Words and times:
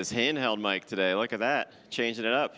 This 0.00 0.14
handheld 0.14 0.58
mic 0.58 0.86
today. 0.86 1.14
Look 1.14 1.34
at 1.34 1.40
that. 1.40 1.90
Changing 1.90 2.24
it 2.24 2.32
up. 2.32 2.56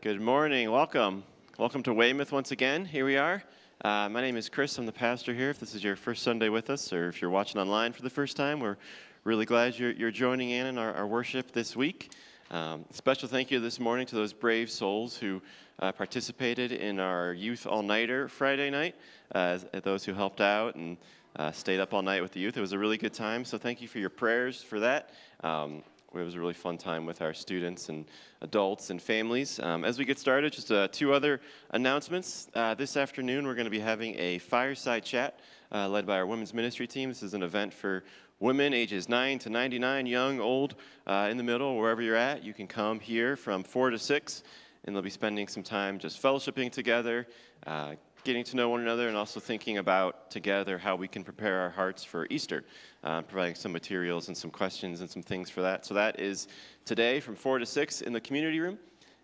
Good 0.00 0.18
morning. 0.18 0.70
Welcome. 0.70 1.24
Welcome 1.58 1.82
to 1.82 1.92
Weymouth 1.92 2.32
once 2.32 2.52
again. 2.52 2.86
Here 2.86 3.04
we 3.04 3.18
are. 3.18 3.44
Uh, 3.84 4.08
my 4.08 4.22
name 4.22 4.38
is 4.38 4.48
Chris. 4.48 4.78
I'm 4.78 4.86
the 4.86 4.92
pastor 4.92 5.34
here. 5.34 5.50
If 5.50 5.60
this 5.60 5.74
is 5.74 5.84
your 5.84 5.94
first 5.94 6.22
Sunday 6.22 6.48
with 6.48 6.70
us, 6.70 6.90
or 6.90 7.10
if 7.10 7.20
you're 7.20 7.30
watching 7.30 7.60
online 7.60 7.92
for 7.92 8.00
the 8.00 8.08
first 8.08 8.34
time, 8.34 8.60
we're 8.60 8.78
really 9.24 9.44
glad 9.44 9.78
you're, 9.78 9.90
you're 9.90 10.10
joining 10.10 10.48
in 10.48 10.64
in 10.64 10.78
our, 10.78 10.94
our 10.94 11.06
worship 11.06 11.52
this 11.52 11.76
week. 11.76 12.10
Um, 12.50 12.86
special 12.90 13.28
thank 13.28 13.50
you 13.50 13.60
this 13.60 13.78
morning 13.78 14.06
to 14.06 14.14
those 14.14 14.32
brave 14.32 14.70
souls 14.70 15.18
who 15.18 15.42
uh, 15.80 15.92
participated 15.92 16.72
in 16.72 16.98
our 16.98 17.34
youth 17.34 17.66
all 17.66 17.82
nighter 17.82 18.26
Friday 18.26 18.70
night, 18.70 18.94
uh, 19.34 19.58
those 19.82 20.06
who 20.06 20.14
helped 20.14 20.40
out 20.40 20.76
and 20.76 20.96
uh, 21.38 21.52
stayed 21.52 21.80
up 21.80 21.94
all 21.94 22.02
night 22.02 22.20
with 22.20 22.32
the 22.32 22.40
youth. 22.40 22.56
It 22.56 22.60
was 22.60 22.72
a 22.72 22.78
really 22.78 22.98
good 22.98 23.14
time, 23.14 23.44
so 23.44 23.56
thank 23.58 23.80
you 23.80 23.88
for 23.88 23.98
your 23.98 24.10
prayers 24.10 24.62
for 24.62 24.80
that. 24.80 25.10
Um, 25.42 25.82
it 26.14 26.22
was 26.24 26.34
a 26.34 26.40
really 26.40 26.54
fun 26.54 26.78
time 26.78 27.04
with 27.04 27.20
our 27.20 27.34
students 27.34 27.90
and 27.90 28.06
adults 28.40 28.90
and 28.90 29.00
families. 29.00 29.60
Um, 29.60 29.84
as 29.84 29.98
we 29.98 30.04
get 30.04 30.18
started, 30.18 30.52
just 30.52 30.72
uh, 30.72 30.88
two 30.88 31.12
other 31.12 31.40
announcements. 31.70 32.48
Uh, 32.54 32.74
this 32.74 32.96
afternoon, 32.96 33.46
we're 33.46 33.54
going 33.54 33.66
to 33.66 33.70
be 33.70 33.78
having 33.78 34.18
a 34.18 34.38
fireside 34.38 35.04
chat 35.04 35.38
uh, 35.70 35.88
led 35.88 36.06
by 36.06 36.16
our 36.16 36.26
women's 36.26 36.54
ministry 36.54 36.86
team. 36.86 37.10
This 37.10 37.22
is 37.22 37.34
an 37.34 37.42
event 37.42 37.74
for 37.74 38.04
women 38.40 38.72
ages 38.72 39.08
9 39.08 39.38
to 39.40 39.50
99, 39.50 40.06
young, 40.06 40.40
old, 40.40 40.76
uh, 41.06 41.28
in 41.30 41.36
the 41.36 41.42
middle, 41.42 41.76
wherever 41.76 42.00
you're 42.00 42.16
at. 42.16 42.42
You 42.42 42.54
can 42.54 42.66
come 42.66 43.00
here 43.00 43.36
from 43.36 43.62
4 43.62 43.90
to 43.90 43.98
6, 43.98 44.42
and 44.84 44.96
they'll 44.96 45.02
be 45.02 45.10
spending 45.10 45.46
some 45.46 45.62
time 45.62 45.98
just 45.98 46.22
fellowshipping 46.22 46.72
together, 46.72 47.26
uh, 47.66 47.94
getting 48.24 48.44
to 48.44 48.56
know 48.56 48.68
one 48.68 48.80
another 48.80 49.08
and 49.08 49.16
also 49.16 49.40
thinking 49.40 49.78
about 49.78 50.30
together 50.30 50.78
how 50.78 50.96
we 50.96 51.08
can 51.08 51.24
prepare 51.24 51.60
our 51.60 51.70
hearts 51.70 52.04
for 52.04 52.26
Easter, 52.30 52.64
uh, 53.04 53.22
providing 53.22 53.54
some 53.54 53.72
materials 53.72 54.28
and 54.28 54.36
some 54.36 54.50
questions 54.50 55.00
and 55.00 55.08
some 55.08 55.22
things 55.22 55.48
for 55.50 55.62
that. 55.62 55.86
So 55.86 55.94
that 55.94 56.20
is 56.20 56.48
today 56.84 57.20
from 57.20 57.34
4 57.36 57.58
to 57.58 57.66
6 57.66 58.00
in 58.02 58.12
the 58.12 58.20
community 58.20 58.60
room. 58.60 58.78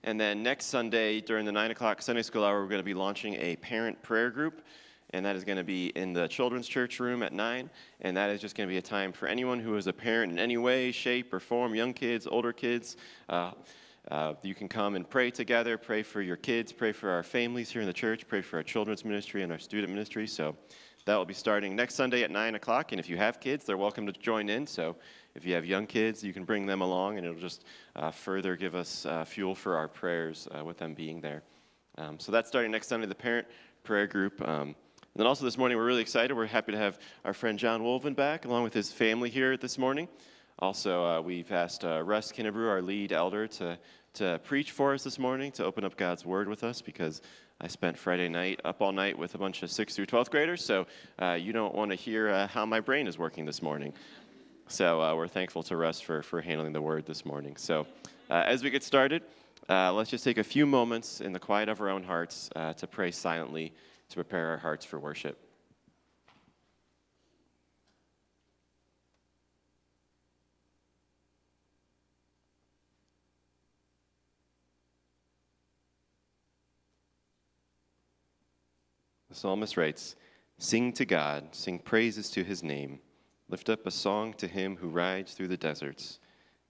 And 0.04 0.20
then 0.20 0.42
next 0.42 0.66
Sunday 0.66 1.20
during 1.20 1.46
the 1.46 1.52
9 1.52 1.70
o'clock 1.70 2.02
Sunday 2.02 2.22
school 2.22 2.44
hour, 2.44 2.60
we're 2.62 2.68
going 2.68 2.80
to 2.80 2.84
be 2.84 2.94
launching 2.94 3.34
a 3.34 3.56
parent 3.56 4.00
prayer 4.02 4.30
group. 4.30 4.62
And 5.10 5.24
that 5.24 5.36
is 5.36 5.44
going 5.44 5.58
to 5.58 5.64
be 5.64 5.86
in 5.88 6.12
the 6.12 6.26
children's 6.28 6.66
church 6.66 6.98
room 7.00 7.22
at 7.22 7.32
9. 7.32 7.70
And 8.00 8.16
that 8.16 8.30
is 8.30 8.40
just 8.40 8.56
going 8.56 8.68
to 8.68 8.72
be 8.72 8.78
a 8.78 8.82
time 8.82 9.12
for 9.12 9.26
anyone 9.28 9.60
who 9.60 9.76
is 9.76 9.86
a 9.86 9.92
parent 9.92 10.32
in 10.32 10.38
any 10.38 10.56
way, 10.56 10.92
shape, 10.92 11.32
or 11.32 11.40
form 11.40 11.74
young 11.74 11.92
kids, 11.92 12.26
older 12.26 12.52
kids. 12.52 12.96
Uh, 13.28 13.52
uh, 14.10 14.34
you 14.42 14.54
can 14.54 14.68
come 14.68 14.96
and 14.96 15.08
pray 15.08 15.30
together, 15.30 15.78
pray 15.78 16.02
for 16.02 16.20
your 16.20 16.36
kids, 16.36 16.72
pray 16.72 16.92
for 16.92 17.10
our 17.10 17.22
families 17.22 17.70
here 17.70 17.80
in 17.80 17.86
the 17.86 17.92
church, 17.92 18.26
pray 18.28 18.42
for 18.42 18.58
our 18.58 18.62
children's 18.62 19.04
ministry 19.04 19.42
and 19.42 19.50
our 19.50 19.58
student 19.58 19.90
ministry. 19.90 20.26
So 20.26 20.54
that 21.06 21.16
will 21.16 21.24
be 21.24 21.34
starting 21.34 21.74
next 21.74 21.94
Sunday 21.94 22.22
at 22.22 22.30
9 22.30 22.54
o'clock. 22.54 22.92
And 22.92 23.00
if 23.00 23.08
you 23.08 23.16
have 23.16 23.40
kids, 23.40 23.64
they're 23.64 23.76
welcome 23.76 24.06
to 24.06 24.12
join 24.12 24.48
in. 24.48 24.66
So 24.66 24.96
if 25.34 25.44
you 25.44 25.54
have 25.54 25.64
young 25.64 25.86
kids, 25.86 26.22
you 26.22 26.32
can 26.32 26.44
bring 26.44 26.66
them 26.66 26.80
along, 26.80 27.18
and 27.18 27.26
it'll 27.26 27.40
just 27.40 27.64
uh, 27.96 28.10
further 28.10 28.56
give 28.56 28.74
us 28.74 29.04
uh, 29.06 29.24
fuel 29.24 29.54
for 29.54 29.76
our 29.76 29.88
prayers 29.88 30.48
uh, 30.56 30.64
with 30.64 30.78
them 30.78 30.94
being 30.94 31.20
there. 31.20 31.42
Um, 31.96 32.18
so 32.18 32.30
that's 32.32 32.48
starting 32.48 32.70
next 32.70 32.88
Sunday, 32.88 33.06
the 33.06 33.14
parent 33.14 33.46
prayer 33.84 34.06
group. 34.06 34.40
Um, 34.46 34.68
and 34.68 35.20
then 35.20 35.26
also 35.26 35.44
this 35.44 35.56
morning, 35.56 35.78
we're 35.78 35.86
really 35.86 36.02
excited. 36.02 36.34
We're 36.34 36.46
happy 36.46 36.72
to 36.72 36.78
have 36.78 36.98
our 37.24 37.32
friend 37.32 37.58
John 37.58 37.82
Wolven 37.82 38.16
back, 38.16 38.44
along 38.44 38.64
with 38.64 38.74
his 38.74 38.90
family 38.90 39.30
here 39.30 39.56
this 39.56 39.78
morning. 39.78 40.08
Also, 40.60 41.04
uh, 41.04 41.20
we've 41.20 41.50
asked 41.50 41.84
uh, 41.84 42.02
Russ 42.02 42.30
Kinnebrew, 42.30 42.68
our 42.68 42.80
lead 42.80 43.12
elder, 43.12 43.48
to, 43.48 43.76
to 44.14 44.40
preach 44.44 44.70
for 44.70 44.94
us 44.94 45.02
this 45.02 45.18
morning, 45.18 45.50
to 45.52 45.64
open 45.64 45.84
up 45.84 45.96
God's 45.96 46.24
Word 46.24 46.48
with 46.48 46.62
us, 46.62 46.80
because 46.80 47.22
I 47.60 47.66
spent 47.66 47.98
Friday 47.98 48.28
night 48.28 48.60
up 48.64 48.80
all 48.80 48.92
night 48.92 49.18
with 49.18 49.34
a 49.34 49.38
bunch 49.38 49.64
of 49.64 49.70
6th 49.70 49.94
through 49.94 50.06
12th 50.06 50.30
graders, 50.30 50.64
so 50.64 50.86
uh, 51.20 51.32
you 51.32 51.52
don't 51.52 51.74
want 51.74 51.90
to 51.90 51.96
hear 51.96 52.28
uh, 52.28 52.46
how 52.46 52.64
my 52.64 52.78
brain 52.78 53.08
is 53.08 53.18
working 53.18 53.44
this 53.44 53.62
morning. 53.62 53.92
So 54.68 55.02
uh, 55.02 55.16
we're 55.16 55.28
thankful 55.28 55.64
to 55.64 55.76
Russ 55.76 56.00
for, 56.00 56.22
for 56.22 56.40
handling 56.40 56.72
the 56.72 56.82
Word 56.82 57.04
this 57.04 57.26
morning. 57.26 57.56
So 57.56 57.86
uh, 58.30 58.44
as 58.46 58.62
we 58.62 58.70
get 58.70 58.84
started, 58.84 59.22
let's 59.68 60.10
just 60.10 60.22
take 60.22 60.38
a 60.38 60.44
few 60.44 60.66
moments 60.66 61.20
in 61.20 61.32
the 61.32 61.40
quiet 61.40 61.68
of 61.68 61.80
our 61.80 61.88
own 61.88 62.04
hearts 62.04 62.48
to 62.76 62.86
pray 62.86 63.10
silently 63.10 63.72
to 64.08 64.14
prepare 64.14 64.50
our 64.50 64.58
hearts 64.58 64.84
for 64.84 65.00
worship. 65.00 65.36
The 79.34 79.40
psalmist 79.40 79.76
writes 79.76 80.14
Sing 80.58 80.92
to 80.92 81.04
God, 81.04 81.56
sing 81.56 81.80
praises 81.80 82.30
to 82.30 82.44
his 82.44 82.62
name. 82.62 83.00
Lift 83.48 83.68
up 83.68 83.84
a 83.84 83.90
song 83.90 84.32
to 84.34 84.46
him 84.46 84.76
who 84.76 84.86
rides 84.86 85.34
through 85.34 85.48
the 85.48 85.56
deserts. 85.56 86.20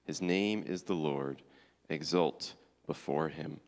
His 0.07 0.23
name 0.23 0.65
is 0.67 0.83
the 0.83 0.95
Lord. 0.95 1.43
Exult 1.91 2.55
before 2.87 3.29
him. 3.29 3.61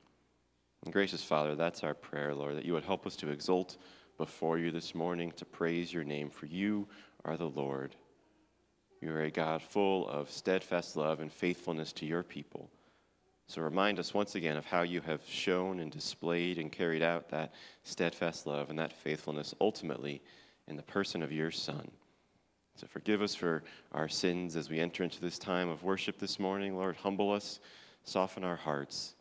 And 0.82 0.94
gracious 0.94 1.22
Father, 1.22 1.54
that's 1.54 1.84
our 1.84 1.92
prayer, 1.92 2.34
Lord, 2.34 2.56
that 2.56 2.64
you 2.64 2.72
would 2.72 2.86
help 2.86 3.06
us 3.06 3.16
to 3.16 3.28
exult 3.28 3.76
before 4.16 4.56
you 4.56 4.70
this 4.70 4.94
morning, 4.94 5.30
to 5.32 5.44
praise 5.44 5.92
your 5.92 6.04
name, 6.04 6.30
for 6.30 6.46
you 6.46 6.88
are 7.26 7.36
the 7.36 7.50
Lord. 7.50 7.96
You 9.02 9.10
are 9.10 9.24
a 9.24 9.30
God 9.30 9.60
full 9.60 10.08
of 10.08 10.30
steadfast 10.30 10.96
love 10.96 11.20
and 11.20 11.30
faithfulness 11.30 11.92
to 11.92 12.06
your 12.06 12.22
people. 12.22 12.70
So 13.48 13.62
remind 13.62 13.98
us 13.98 14.12
once 14.12 14.34
again 14.34 14.56
of 14.56 14.64
how 14.64 14.82
you 14.82 15.00
have 15.02 15.20
shown 15.28 15.78
and 15.78 15.90
displayed 15.90 16.58
and 16.58 16.72
carried 16.72 17.02
out 17.02 17.28
that 17.28 17.54
steadfast 17.84 18.46
love 18.46 18.70
and 18.70 18.78
that 18.78 18.92
faithfulness 18.92 19.54
ultimately 19.60 20.20
in 20.66 20.76
the 20.76 20.82
person 20.82 21.22
of 21.22 21.30
your 21.30 21.52
Son. 21.52 21.90
So 22.74 22.86
forgive 22.86 23.22
us 23.22 23.34
for 23.34 23.62
our 23.92 24.08
sins 24.08 24.56
as 24.56 24.68
we 24.68 24.80
enter 24.80 25.04
into 25.04 25.20
this 25.20 25.38
time 25.38 25.68
of 25.68 25.82
worship 25.82 26.18
this 26.18 26.40
morning. 26.40 26.76
Lord, 26.76 26.96
humble 26.96 27.32
us, 27.32 27.60
soften 28.02 28.44
our 28.44 28.56
hearts 28.56 29.14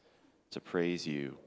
to 0.51 0.59
praise 0.59 1.05
you 1.05 1.37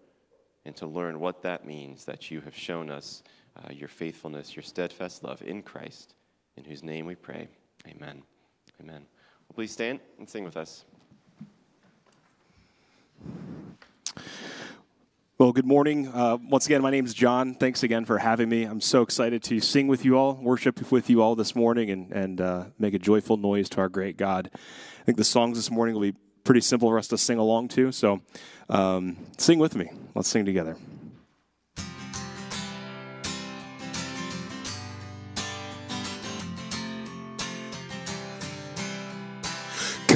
and 0.65 0.75
to 0.77 0.87
learn 0.87 1.21
what 1.21 1.43
that 1.43 1.67
means 1.67 2.05
that 2.05 2.31
you 2.31 2.41
have 2.43 2.57
shown 2.57 2.91
us 2.91 3.23
uh, 3.57 3.73
your 3.73 3.89
faithfulness, 3.89 4.55
your 4.55 4.63
steadfast 4.63 5.25
love 5.25 5.43
in 5.43 5.63
Christ, 5.63 6.15
in 6.57 6.65
whose 6.65 6.83
name 6.83 7.07
we 7.07 7.17
pray. 7.17 7.49
Amen. 7.87 8.23
Amen. 8.81 9.05
Well, 9.49 9.55
please 9.55 9.73
stand 9.73 10.01
and 10.19 10.29
sing 10.29 10.45
with 10.45 10.57
us. 10.57 10.85
Well, 15.39 15.53
good 15.53 15.67
morning. 15.67 16.09
Uh, 16.09 16.37
once 16.49 16.67
again, 16.67 16.83
my 16.83 16.91
name 16.91 17.05
is 17.05 17.15
John. 17.15 17.55
Thanks 17.55 17.85
again 17.85 18.05
for 18.05 18.19
having 18.19 18.49
me. 18.49 18.65
I'm 18.65 18.81
so 18.81 19.03
excited 19.03 19.41
to 19.45 19.61
sing 19.61 19.87
with 19.87 20.05
you 20.05 20.19
all, 20.19 20.35
worship 20.35 20.91
with 20.91 21.09
you 21.09 21.23
all 21.23 21.37
this 21.37 21.55
morning, 21.55 21.91
and, 21.91 22.11
and 22.11 22.41
uh, 22.41 22.65
make 22.77 22.93
a 22.93 22.99
joyful 22.99 23.37
noise 23.37 23.69
to 23.69 23.81
our 23.81 23.89
great 23.89 24.17
God. 24.17 24.51
I 24.53 25.05
think 25.05 25.17
the 25.17 25.23
songs 25.23 25.57
this 25.57 25.71
morning 25.71 25.95
will 25.95 26.03
be 26.03 26.15
pretty 26.43 26.61
simple 26.61 26.89
for 26.89 26.99
us 26.99 27.07
to 27.09 27.19
sing 27.19 27.39
along 27.39 27.69
to. 27.69 27.93
So 27.93 28.21
um, 28.69 29.17
sing 29.37 29.61
with 29.61 29.77
me. 29.77 29.91
Let's 30.15 30.29
sing 30.29 30.45
together. 30.45 30.77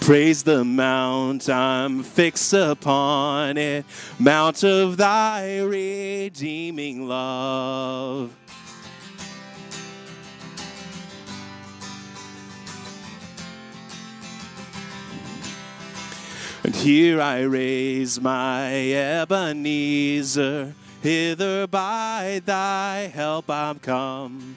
Praise 0.00 0.42
the 0.42 0.64
mount 0.64 1.48
I'm 1.48 2.02
fixed 2.02 2.52
upon 2.52 3.56
it, 3.56 3.84
mount 4.18 4.64
of 4.64 4.96
thy 4.96 5.60
redeeming 5.60 7.08
love. 7.08 8.34
And 16.64 16.74
here 16.74 17.20
I 17.20 17.42
raise 17.42 18.20
my 18.20 18.72
Ebenezer, 18.92 20.74
hither 21.02 21.66
by 21.66 22.42
thy 22.44 23.10
help 23.14 23.48
I'm 23.48 23.78
come 23.78 24.56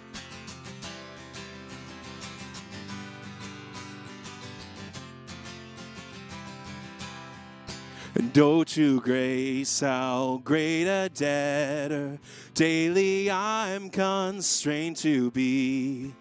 Oh, 8.13 8.63
to 8.63 8.99
grace, 8.99 9.79
how 9.79 10.41
great 10.43 10.83
a 10.83 11.09
debtor 11.09 12.19
daily 12.53 13.31
I'm 13.31 13.89
constrained 13.89 14.97
to 14.97 15.31
be. 15.31 16.13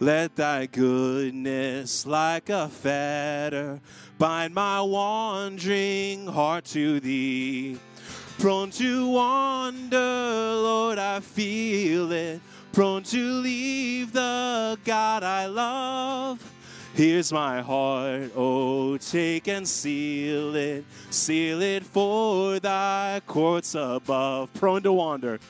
Let 0.00 0.36
thy 0.36 0.66
goodness, 0.66 2.06
like 2.06 2.48
a 2.48 2.68
fetter, 2.68 3.80
bind 4.16 4.54
my 4.54 4.80
wandering 4.80 6.26
heart 6.26 6.64
to 6.66 6.98
thee. 7.00 7.78
Prone 8.38 8.70
to 8.72 9.08
wander, 9.08 9.96
Lord, 9.98 10.98
I 10.98 11.20
feel 11.20 12.10
it. 12.12 12.40
Prone 12.72 13.02
to 13.04 13.32
leave 13.32 14.12
the 14.12 14.78
God 14.84 15.22
I 15.22 15.46
love. 15.46 16.53
Here's 16.94 17.32
my 17.32 17.60
heart, 17.60 18.30
oh, 18.36 18.96
take 18.98 19.48
and 19.48 19.66
seal 19.66 20.54
it, 20.54 20.84
seal 21.10 21.60
it 21.60 21.84
for 21.84 22.60
thy 22.60 23.20
courts 23.26 23.74
above. 23.74 24.54
Prone 24.54 24.84
to 24.84 24.92
wander, 24.92 25.40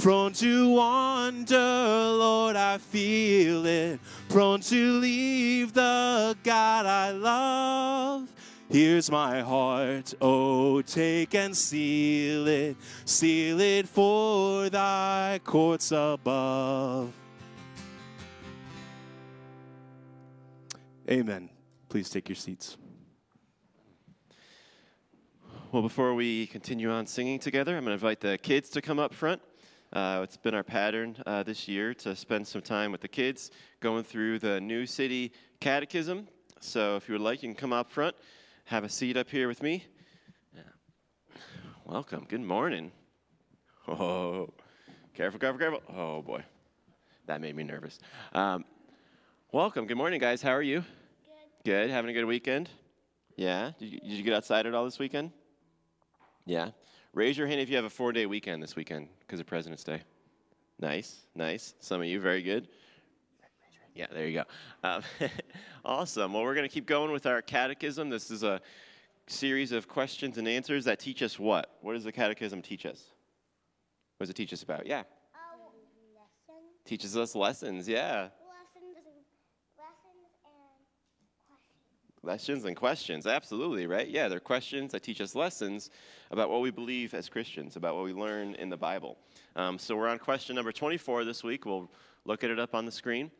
prone 0.00 0.32
to 0.32 0.68
wander, 0.68 1.56
Lord, 1.56 2.56
I 2.56 2.78
feel 2.78 3.66
it. 3.66 4.00
Prone 4.30 4.62
to 4.62 4.92
leave 4.94 5.74
the 5.74 6.36
God 6.42 6.86
I 6.86 7.12
love. 7.12 8.28
Here's 8.68 9.12
my 9.12 9.42
heart, 9.42 10.12
oh, 10.20 10.82
take 10.82 11.36
and 11.36 11.56
seal 11.56 12.48
it, 12.48 12.76
seal 13.04 13.60
it 13.60 13.88
for 13.88 14.68
thy 14.68 15.38
courts 15.44 15.92
above. 15.92 17.12
Amen. 21.10 21.50
Please 21.88 22.08
take 22.08 22.28
your 22.28 22.36
seats. 22.36 22.76
Well, 25.72 25.82
before 25.82 26.14
we 26.14 26.46
continue 26.46 26.88
on 26.88 27.04
singing 27.04 27.40
together, 27.40 27.76
I'm 27.76 27.82
going 27.82 27.88
to 27.90 27.94
invite 27.94 28.20
the 28.20 28.38
kids 28.38 28.70
to 28.70 28.80
come 28.80 29.00
up 29.00 29.12
front. 29.12 29.42
Uh, 29.92 30.20
it's 30.22 30.36
been 30.36 30.54
our 30.54 30.62
pattern 30.62 31.16
uh, 31.26 31.42
this 31.42 31.66
year 31.66 31.94
to 31.94 32.14
spend 32.14 32.46
some 32.46 32.62
time 32.62 32.92
with 32.92 33.00
the 33.00 33.08
kids 33.08 33.50
going 33.80 34.04
through 34.04 34.38
the 34.38 34.60
New 34.60 34.86
City 34.86 35.32
Catechism. 35.58 36.28
So 36.60 36.94
if 36.94 37.08
you 37.08 37.14
would 37.14 37.22
like, 37.22 37.42
you 37.42 37.48
can 37.48 37.56
come 37.56 37.72
up 37.72 37.90
front, 37.90 38.14
have 38.66 38.84
a 38.84 38.88
seat 38.88 39.16
up 39.16 39.28
here 39.28 39.48
with 39.48 39.64
me. 39.64 39.84
Welcome. 41.84 42.24
Good 42.28 42.40
morning. 42.40 42.92
Oh, 43.88 44.50
careful, 45.12 45.40
careful, 45.40 45.58
careful. 45.58 45.82
Oh, 45.92 46.22
boy. 46.22 46.44
That 47.26 47.40
made 47.40 47.56
me 47.56 47.64
nervous. 47.64 47.98
Um, 48.32 48.64
welcome. 49.50 49.88
Good 49.88 49.96
morning, 49.96 50.20
guys. 50.20 50.40
How 50.40 50.52
are 50.52 50.62
you? 50.62 50.84
Good. 51.64 51.90
Having 51.90 52.10
a 52.10 52.14
good 52.14 52.24
weekend? 52.24 52.70
Yeah. 53.36 53.72
Did 53.78 53.92
you, 53.92 54.00
did 54.00 54.10
you 54.10 54.22
get 54.22 54.34
outside 54.34 54.66
at 54.66 54.74
all 54.74 54.84
this 54.84 54.98
weekend? 54.98 55.30
Yeah. 56.46 56.70
Raise 57.12 57.36
your 57.36 57.46
hand 57.46 57.60
if 57.60 57.68
you 57.68 57.76
have 57.76 57.84
a 57.84 57.90
four 57.90 58.12
day 58.12 58.26
weekend 58.26 58.62
this 58.62 58.76
weekend 58.76 59.08
because 59.20 59.40
of 59.40 59.46
President's 59.46 59.84
Day. 59.84 60.02
Nice, 60.78 61.26
nice. 61.34 61.74
Some 61.80 62.00
of 62.00 62.06
you, 62.06 62.20
very 62.20 62.42
good. 62.42 62.68
Yeah, 63.94 64.06
there 64.12 64.26
you 64.26 64.34
go. 64.34 64.88
Um, 64.88 65.02
awesome. 65.84 66.32
Well, 66.32 66.42
we're 66.42 66.54
going 66.54 66.68
to 66.68 66.72
keep 66.72 66.86
going 66.86 67.12
with 67.12 67.26
our 67.26 67.42
catechism. 67.42 68.08
This 68.08 68.30
is 68.30 68.42
a 68.42 68.60
series 69.26 69.72
of 69.72 69.88
questions 69.88 70.38
and 70.38 70.48
answers 70.48 70.84
that 70.86 70.98
teach 70.98 71.22
us 71.22 71.38
what? 71.38 71.76
What 71.82 71.94
does 71.94 72.04
the 72.04 72.12
catechism 72.12 72.62
teach 72.62 72.86
us? 72.86 73.02
What 74.16 74.24
does 74.24 74.30
it 74.30 74.36
teach 74.36 74.52
us 74.52 74.62
about? 74.62 74.86
Yeah. 74.86 75.02
Oh, 75.34 75.72
lesson. 76.14 76.62
Teaches 76.84 77.16
us 77.16 77.34
lessons. 77.34 77.88
Yeah. 77.88 78.28
Lessons, 78.46 78.96
lessons 79.76 80.30
and 80.44 81.26
questions. 81.48 82.09
Lessons 82.22 82.66
and 82.66 82.76
questions, 82.76 83.26
absolutely, 83.26 83.86
right? 83.86 84.06
Yeah, 84.06 84.28
they're 84.28 84.40
questions 84.40 84.92
that 84.92 85.02
teach 85.02 85.22
us 85.22 85.34
lessons 85.34 85.88
about 86.30 86.50
what 86.50 86.60
we 86.60 86.70
believe 86.70 87.14
as 87.14 87.30
Christians, 87.30 87.76
about 87.76 87.96
what 87.96 88.04
we 88.04 88.12
learn 88.12 88.54
in 88.56 88.68
the 88.68 88.76
Bible. 88.76 89.16
Um, 89.56 89.78
so 89.78 89.96
we're 89.96 90.08
on 90.08 90.18
question 90.18 90.54
number 90.54 90.70
24 90.70 91.24
this 91.24 91.42
week. 91.42 91.64
We'll 91.64 91.90
look 92.26 92.44
at 92.44 92.50
it 92.50 92.58
up 92.58 92.74
on 92.74 92.84
the 92.84 92.92
screen. 92.92 93.30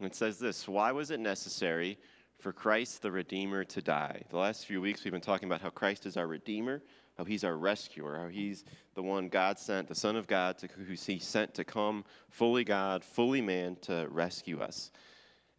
It 0.00 0.14
says 0.14 0.38
this 0.38 0.68
Why 0.68 0.92
was 0.92 1.10
it 1.10 1.18
necessary 1.18 1.98
for 2.38 2.52
Christ 2.52 3.02
the 3.02 3.10
Redeemer 3.10 3.64
to 3.64 3.82
die? 3.82 4.22
The 4.30 4.38
last 4.38 4.66
few 4.66 4.80
weeks 4.80 5.02
we've 5.02 5.12
been 5.12 5.20
talking 5.20 5.48
about 5.48 5.60
how 5.60 5.70
Christ 5.70 6.06
is 6.06 6.16
our 6.16 6.28
Redeemer, 6.28 6.80
how 7.16 7.24
he's 7.24 7.42
our 7.42 7.56
rescuer, 7.56 8.20
how 8.20 8.28
he's 8.28 8.64
the 8.94 9.02
one 9.02 9.28
God 9.28 9.58
sent, 9.58 9.88
the 9.88 9.96
Son 9.96 10.14
of 10.14 10.28
God, 10.28 10.58
to, 10.58 10.68
who 10.68 10.92
he 10.92 11.18
sent 11.18 11.54
to 11.54 11.64
come 11.64 12.04
fully 12.30 12.62
God, 12.62 13.02
fully 13.02 13.40
man 13.40 13.76
to 13.82 14.06
rescue 14.08 14.60
us. 14.60 14.92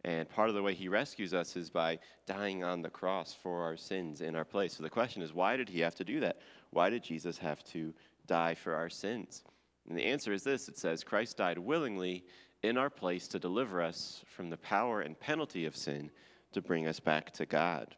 And 0.04 0.28
part 0.28 0.48
of 0.48 0.54
the 0.54 0.62
way 0.62 0.74
he 0.74 0.88
rescues 0.88 1.34
us 1.34 1.56
is 1.56 1.68
by 1.68 1.98
dying 2.26 2.64
on 2.64 2.80
the 2.80 2.88
cross 2.88 3.34
for 3.34 3.62
our 3.62 3.76
sins 3.76 4.22
in 4.22 4.34
our 4.34 4.44
place. 4.44 4.74
So 4.74 4.82
the 4.82 4.90
question 4.90 5.20
is, 5.20 5.34
why 5.34 5.56
did 5.56 5.68
he 5.68 5.80
have 5.80 5.94
to 5.96 6.04
do 6.04 6.20
that? 6.20 6.40
Why 6.70 6.88
did 6.88 7.02
Jesus 7.02 7.36
have 7.38 7.62
to 7.64 7.92
die 8.26 8.54
for 8.54 8.74
our 8.74 8.88
sins? 8.88 9.42
And 9.88 9.98
the 9.98 10.04
answer 10.04 10.32
is 10.32 10.42
this 10.42 10.68
it 10.68 10.78
says, 10.78 11.04
Christ 11.04 11.36
died 11.36 11.58
willingly 11.58 12.24
in 12.62 12.78
our 12.78 12.90
place 12.90 13.28
to 13.28 13.38
deliver 13.38 13.82
us 13.82 14.22
from 14.26 14.50
the 14.50 14.56
power 14.56 15.00
and 15.02 15.18
penalty 15.18 15.66
of 15.66 15.76
sin 15.76 16.10
to 16.52 16.62
bring 16.62 16.86
us 16.86 17.00
back 17.00 17.32
to 17.32 17.46
God. 17.46 17.94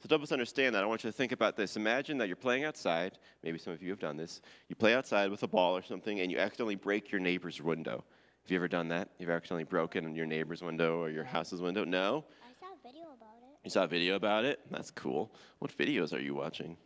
So 0.00 0.08
to 0.08 0.14
help 0.14 0.22
us 0.22 0.32
understand 0.32 0.74
that, 0.74 0.82
I 0.82 0.86
want 0.86 1.04
you 1.04 1.10
to 1.10 1.16
think 1.16 1.32
about 1.32 1.56
this. 1.56 1.76
Imagine 1.76 2.18
that 2.18 2.26
you're 2.26 2.36
playing 2.36 2.64
outside. 2.64 3.18
Maybe 3.44 3.58
some 3.58 3.72
of 3.72 3.82
you 3.82 3.90
have 3.90 4.00
done 4.00 4.16
this. 4.16 4.40
You 4.68 4.74
play 4.74 4.94
outside 4.94 5.30
with 5.30 5.44
a 5.44 5.48
ball 5.48 5.76
or 5.76 5.82
something, 5.82 6.20
and 6.20 6.30
you 6.30 6.38
accidentally 6.38 6.74
break 6.74 7.12
your 7.12 7.20
neighbor's 7.20 7.62
window. 7.62 8.04
Have 8.42 8.50
you 8.50 8.56
ever 8.56 8.66
done 8.66 8.88
that? 8.88 9.08
You've 9.18 9.30
accidentally 9.30 9.64
broken 9.64 10.16
your 10.16 10.26
neighbor's 10.26 10.62
window 10.62 11.00
or 11.00 11.10
your 11.10 11.22
house's 11.22 11.60
window? 11.60 11.84
No? 11.84 12.24
I 12.42 12.52
saw 12.58 12.72
a 12.72 12.92
video 12.92 13.04
about 13.04 13.36
it. 13.40 13.58
You 13.62 13.70
saw 13.70 13.84
a 13.84 13.86
video 13.86 14.16
about 14.16 14.44
it? 14.44 14.58
That's 14.68 14.90
cool. 14.90 15.30
What 15.60 15.76
videos 15.76 16.12
are 16.12 16.20
you 16.20 16.34
watching? 16.34 16.76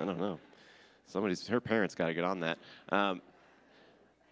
I 0.00 0.04
don't 0.04 0.20
know. 0.20 0.38
Somebody's, 1.06 1.46
her 1.48 1.60
parents 1.60 1.96
got 1.96 2.06
to 2.06 2.14
get 2.14 2.22
on 2.22 2.40
that. 2.40 2.58
Um, 2.90 3.20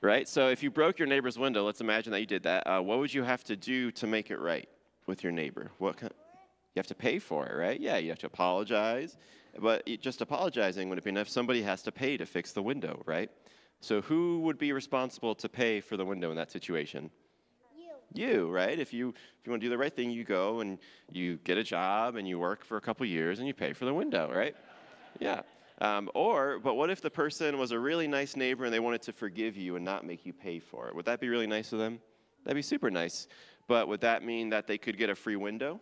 right? 0.01 0.29
So 0.29 0.49
if 0.49 0.63
you 0.63 0.71
broke 0.71 1.01
your 1.01 1.09
neighbor's 1.09 1.39
window, 1.39 1.65
let's 1.65 1.81
imagine 1.81 2.13
that 2.13 2.21
you 2.21 2.27
did 2.27 2.45
that. 2.45 2.65
Uh, 2.65 2.81
what 2.81 3.01
would 3.01 3.13
you 3.13 3.25
have 3.25 3.43
to 3.45 3.57
do 3.57 3.91
to 3.93 4.07
make 4.07 4.31
it 4.31 4.39
right 4.39 4.69
with 5.07 5.25
your 5.25 5.33
neighbor? 5.33 5.73
What 5.79 5.97
kind, 5.97 6.13
you 6.75 6.79
have 6.79 6.87
to 6.87 6.95
pay 6.95 7.19
for 7.19 7.47
it, 7.47 7.57
right? 7.57 7.81
Yeah, 7.81 7.97
you 7.99 8.11
have 8.11 8.19
to 8.21 8.27
apologize. 8.27 9.17
But 9.59 9.85
just 10.01 10.21
apologizing 10.21 10.89
wouldn't 10.89 11.05
be 11.05 11.11
enough. 11.11 11.29
Somebody 11.29 11.63
has 11.63 11.83
to 11.83 11.93
pay 11.93 12.17
to 12.17 12.27
fix 12.27 12.53
the 12.53 12.63
window, 12.63 13.03
right? 13.07 13.29
So 13.83 14.01
who 14.01 14.41
would 14.43 14.59
be 14.59 14.73
responsible 14.73 15.35
to 15.35 15.49
pay 15.49 15.81
for 15.81 15.97
the 15.97 16.05
window 16.05 16.31
in 16.31 16.37
that 16.37 16.53
situation? 16.53 17.11
You. 18.15 18.27
you, 18.27 18.51
right? 18.51 18.79
If 18.79 18.93
you 18.93 19.09
if 19.09 19.45
you 19.45 19.51
want 19.51 19.61
to 19.61 19.67
do 19.67 19.71
the 19.71 19.77
right 19.77 19.95
thing, 19.95 20.09
you 20.13 20.23
go 20.23 20.61
and 20.61 20.79
you 21.11 21.39
get 21.39 21.59
a 21.59 21.65
job 21.65 22.15
and 22.15 22.27
you 22.29 22.39
work 22.39 22.65
for 22.65 22.77
a 22.77 22.81
couple 22.81 23.05
years 23.07 23.41
and 23.41 23.49
you 23.49 23.53
pay 23.53 23.73
for 23.73 23.85
the 23.85 23.93
window, 23.93 24.31
right? 24.33 24.55
Yeah. 25.19 25.43
Um, 25.81 26.09
or, 26.15 26.61
but 26.61 26.75
what 26.75 26.91
if 26.91 27.01
the 27.01 27.11
person 27.11 27.59
was 27.59 27.73
a 27.73 27.79
really 27.79 28.07
nice 28.07 28.37
neighbor 28.37 28.65
and 28.65 28.73
they 28.73 28.79
wanted 28.79 29.03
to 29.03 29.13
forgive 29.13 29.57
you 29.57 29.75
and 29.75 29.85
not 29.85 30.07
make 30.07 30.25
you 30.25 30.33
pay 30.33 30.61
for 30.61 30.87
it? 30.87 30.95
Would 30.95 31.07
that 31.07 31.19
be 31.19 31.29
really 31.29 31.49
nice 31.49 31.73
of 31.73 31.81
them? 31.81 31.99
That'd 32.45 32.55
be 32.55 32.63
super 32.63 32.89
nice. 32.89 33.27
But 33.67 33.89
would 33.89 34.01
that 34.03 34.25
mean 34.25 34.49
that 34.51 34.69
they 34.69 34.79
could 34.79 34.97
get 34.97 35.11
a 35.11 35.17
free 35.17 35.35
window? 35.35 35.81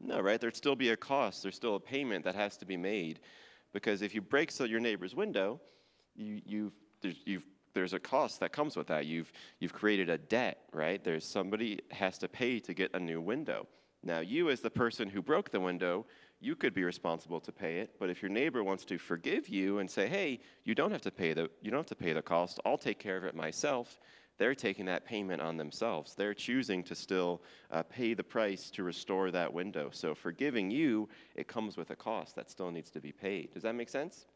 No, 0.00 0.20
right? 0.20 0.40
There'd 0.40 0.54
still 0.54 0.76
be 0.76 0.90
a 0.90 0.96
cost. 0.96 1.42
There's 1.42 1.56
still 1.56 1.74
a 1.74 1.80
payment 1.80 2.24
that 2.24 2.36
has 2.36 2.56
to 2.58 2.66
be 2.66 2.76
made, 2.76 3.18
because 3.72 4.00
if 4.00 4.14
you 4.14 4.20
break 4.20 4.52
so 4.52 4.62
your 4.62 4.78
neighbor's 4.78 5.16
window, 5.16 5.60
you, 6.14 6.40
you've 6.46 6.72
there's, 7.04 7.16
you've 7.24 7.46
there's 7.74 7.92
a 7.92 7.98
cost 7.98 8.40
that 8.40 8.52
comes 8.52 8.76
with 8.76 8.86
that. 8.86 9.06
You've 9.06 9.32
you've 9.60 9.72
created 9.72 10.08
a 10.08 10.18
debt, 10.18 10.62
right? 10.72 11.02
There's 11.02 11.24
somebody 11.24 11.80
has 11.90 12.18
to 12.18 12.28
pay 12.28 12.60
to 12.60 12.72
get 12.72 12.94
a 12.94 13.00
new 13.00 13.20
window. 13.20 13.66
Now, 14.02 14.20
you 14.20 14.50
as 14.50 14.60
the 14.60 14.70
person 14.70 15.08
who 15.08 15.22
broke 15.22 15.50
the 15.50 15.60
window, 15.60 16.06
you 16.40 16.54
could 16.56 16.74
be 16.74 16.84
responsible 16.84 17.40
to 17.40 17.52
pay 17.52 17.78
it. 17.78 17.96
But 17.98 18.10
if 18.10 18.22
your 18.22 18.30
neighbor 18.30 18.62
wants 18.62 18.84
to 18.86 18.98
forgive 18.98 19.48
you 19.48 19.78
and 19.78 19.90
say, 19.90 20.08
"Hey, 20.08 20.40
you 20.64 20.74
don't 20.74 20.92
have 20.92 21.02
to 21.02 21.10
pay 21.10 21.32
the 21.32 21.50
you 21.62 21.70
don't 21.70 21.80
have 21.80 21.86
to 21.98 22.04
pay 22.04 22.12
the 22.12 22.22
cost. 22.22 22.60
I'll 22.64 22.78
take 22.78 22.98
care 22.98 23.16
of 23.16 23.24
it 23.24 23.34
myself," 23.34 23.98
they're 24.38 24.54
taking 24.54 24.86
that 24.86 25.04
payment 25.04 25.42
on 25.42 25.56
themselves. 25.56 26.14
They're 26.14 26.34
choosing 26.34 26.82
to 26.84 26.94
still 26.94 27.42
uh, 27.70 27.82
pay 27.82 28.14
the 28.14 28.24
price 28.24 28.70
to 28.70 28.82
restore 28.82 29.30
that 29.30 29.52
window. 29.52 29.90
So, 29.92 30.14
forgiving 30.14 30.70
you, 30.70 31.08
it 31.34 31.48
comes 31.48 31.76
with 31.76 31.90
a 31.90 31.96
cost 31.96 32.36
that 32.36 32.50
still 32.50 32.70
needs 32.70 32.90
to 32.90 33.00
be 33.00 33.12
paid. 33.12 33.52
Does 33.52 33.62
that 33.64 33.74
make 33.74 33.88
sense? 33.88 34.26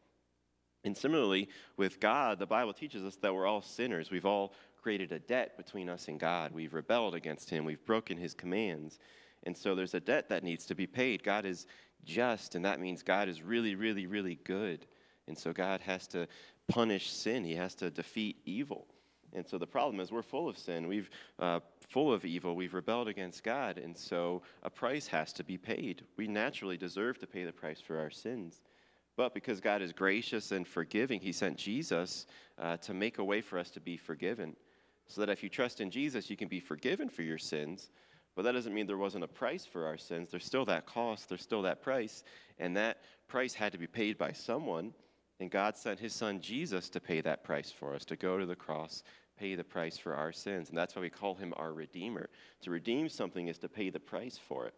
And 0.83 0.95
similarly, 0.95 1.49
with 1.77 1.99
God, 1.99 2.39
the 2.39 2.45
Bible 2.45 2.73
teaches 2.73 3.03
us 3.03 3.17
that 3.17 3.33
we're 3.33 3.45
all 3.45 3.61
sinners. 3.61 4.11
We've 4.11 4.25
all 4.25 4.53
created 4.81 5.11
a 5.11 5.19
debt 5.19 5.57
between 5.57 5.89
us 5.89 6.07
and 6.07 6.19
God. 6.19 6.51
We've 6.53 6.73
rebelled 6.73 7.15
against 7.15 7.49
Him, 7.49 7.65
we've 7.65 7.85
broken 7.85 8.17
His 8.17 8.33
commands. 8.33 8.99
And 9.43 9.55
so 9.55 9.75
there's 9.75 9.93
a 9.93 9.99
debt 9.99 10.29
that 10.29 10.43
needs 10.43 10.65
to 10.65 10.75
be 10.75 10.87
paid. 10.87 11.23
God 11.23 11.45
is 11.45 11.65
just, 12.03 12.55
and 12.55 12.65
that 12.65 12.79
means 12.79 13.03
God 13.03 13.29
is 13.29 13.41
really, 13.41 13.75
really, 13.75 14.05
really 14.05 14.35
good. 14.43 14.85
And 15.27 15.37
so 15.37 15.53
God 15.53 15.79
has 15.81 16.07
to 16.07 16.27
punish 16.67 17.09
sin, 17.09 17.43
He 17.43 17.55
has 17.55 17.75
to 17.75 17.89
defeat 17.89 18.37
evil. 18.45 18.87
And 19.33 19.47
so 19.47 19.57
the 19.57 19.67
problem 19.67 19.99
is 19.99 20.11
we're 20.11 20.21
full 20.21 20.49
of 20.49 20.57
sin. 20.57 20.87
We've 20.87 21.09
uh, 21.37 21.59
full 21.87 22.11
of 22.11 22.25
evil. 22.25 22.55
We've 22.55 22.73
rebelled 22.73 23.07
against 23.07 23.43
God, 23.43 23.77
and 23.77 23.97
so 23.97 24.41
a 24.63 24.69
price 24.69 25.07
has 25.07 25.33
to 25.33 25.43
be 25.43 25.57
paid. 25.57 26.03
We 26.17 26.27
naturally 26.27 26.77
deserve 26.77 27.19
to 27.19 27.27
pay 27.27 27.43
the 27.43 27.51
price 27.51 27.81
for 27.81 27.99
our 27.99 28.09
sins. 28.09 28.61
But 29.19 29.33
because 29.33 29.59
God 29.59 29.81
is 29.81 29.91
gracious 29.91 30.53
and 30.53 30.65
forgiving, 30.65 31.19
He 31.19 31.33
sent 31.33 31.57
Jesus 31.57 32.25
uh, 32.57 32.77
to 32.77 32.93
make 32.93 33.17
a 33.17 33.23
way 33.23 33.41
for 33.41 33.59
us 33.59 33.69
to 33.71 33.81
be 33.81 33.97
forgiven. 33.97 34.55
So 35.07 35.19
that 35.19 35.29
if 35.29 35.43
you 35.43 35.49
trust 35.49 35.81
in 35.81 35.91
Jesus, 35.91 36.29
you 36.29 36.37
can 36.37 36.47
be 36.47 36.61
forgiven 36.61 37.09
for 37.09 37.23
your 37.23 37.37
sins. 37.37 37.89
But 38.33 38.43
that 38.43 38.53
doesn't 38.53 38.73
mean 38.73 38.87
there 38.87 38.95
wasn't 38.95 39.25
a 39.25 39.27
price 39.27 39.65
for 39.65 39.85
our 39.85 39.97
sins. 39.97 40.31
There's 40.31 40.45
still 40.45 40.63
that 40.67 40.85
cost, 40.85 41.27
there's 41.27 41.41
still 41.41 41.63
that 41.63 41.81
price. 41.81 42.23
And 42.59 42.77
that 42.77 42.99
price 43.27 43.53
had 43.53 43.73
to 43.73 43.77
be 43.77 43.87
paid 43.87 44.17
by 44.17 44.31
someone. 44.31 44.93
And 45.41 45.51
God 45.51 45.75
sent 45.75 45.99
His 45.99 46.13
Son 46.13 46.39
Jesus 46.39 46.87
to 46.91 47.01
pay 47.01 47.19
that 47.19 47.43
price 47.43 47.73
for 47.73 47.93
us, 47.93 48.05
to 48.05 48.15
go 48.15 48.37
to 48.37 48.45
the 48.45 48.55
cross 48.55 49.03
pay 49.37 49.55
the 49.55 49.63
price 49.65 49.97
for 49.97 50.15
our 50.15 50.31
sins. 50.31 50.69
And 50.69 50.77
that's 50.77 50.95
why 50.95 51.01
we 51.01 51.09
call 51.09 51.33
him 51.33 51.53
our 51.55 51.71
Redeemer. 51.71 52.29
To 52.61 52.71
redeem 52.71 53.07
something 53.07 53.47
is 53.47 53.57
to 53.59 53.69
pay 53.69 53.89
the 53.89 53.99
price 53.99 54.37
for 54.37 54.65
it. 54.67 54.73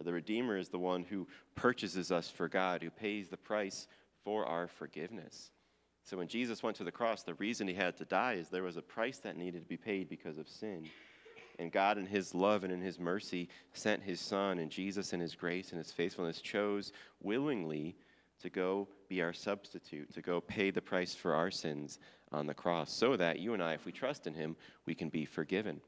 Or 0.00 0.04
the 0.04 0.12
Redeemer 0.12 0.56
is 0.56 0.68
the 0.68 0.78
one 0.78 1.02
who 1.02 1.26
purchases 1.54 2.10
us 2.10 2.30
for 2.30 2.48
God, 2.48 2.82
who 2.82 2.90
pays 2.90 3.28
the 3.28 3.36
price 3.36 3.86
for 4.24 4.46
our 4.46 4.66
forgiveness. 4.66 5.50
So 6.04 6.16
when 6.16 6.28
Jesus 6.28 6.62
went 6.62 6.76
to 6.78 6.84
the 6.84 6.90
cross, 6.90 7.22
the 7.22 7.34
reason 7.34 7.68
he 7.68 7.74
had 7.74 7.96
to 7.98 8.04
die 8.04 8.34
is 8.34 8.48
there 8.48 8.62
was 8.62 8.76
a 8.76 8.82
price 8.82 9.18
that 9.18 9.36
needed 9.36 9.62
to 9.62 9.68
be 9.68 9.76
paid 9.76 10.08
because 10.08 10.38
of 10.38 10.48
sin. 10.48 10.88
And 11.58 11.70
God, 11.70 11.98
in 11.98 12.06
his 12.06 12.34
love 12.34 12.64
and 12.64 12.72
in 12.72 12.80
his 12.80 12.98
mercy, 12.98 13.48
sent 13.72 14.02
his 14.02 14.20
Son, 14.20 14.58
and 14.58 14.70
Jesus, 14.70 15.12
in 15.12 15.20
his 15.20 15.34
grace 15.34 15.70
and 15.70 15.78
his 15.78 15.92
faithfulness, 15.92 16.40
chose 16.40 16.92
willingly 17.20 17.94
to 18.40 18.50
go 18.50 18.88
be 19.08 19.22
our 19.22 19.32
substitute, 19.32 20.12
to 20.14 20.22
go 20.22 20.40
pay 20.40 20.70
the 20.70 20.80
price 20.80 21.14
for 21.14 21.34
our 21.34 21.50
sins 21.50 22.00
on 22.32 22.46
the 22.46 22.54
cross, 22.54 22.90
so 22.90 23.16
that 23.16 23.38
you 23.38 23.52
and 23.54 23.62
I, 23.62 23.74
if 23.74 23.84
we 23.84 23.92
trust 23.92 24.26
in 24.26 24.34
him, 24.34 24.56
we 24.86 24.94
can 24.94 25.10
be 25.10 25.24
forgiven. 25.24 25.80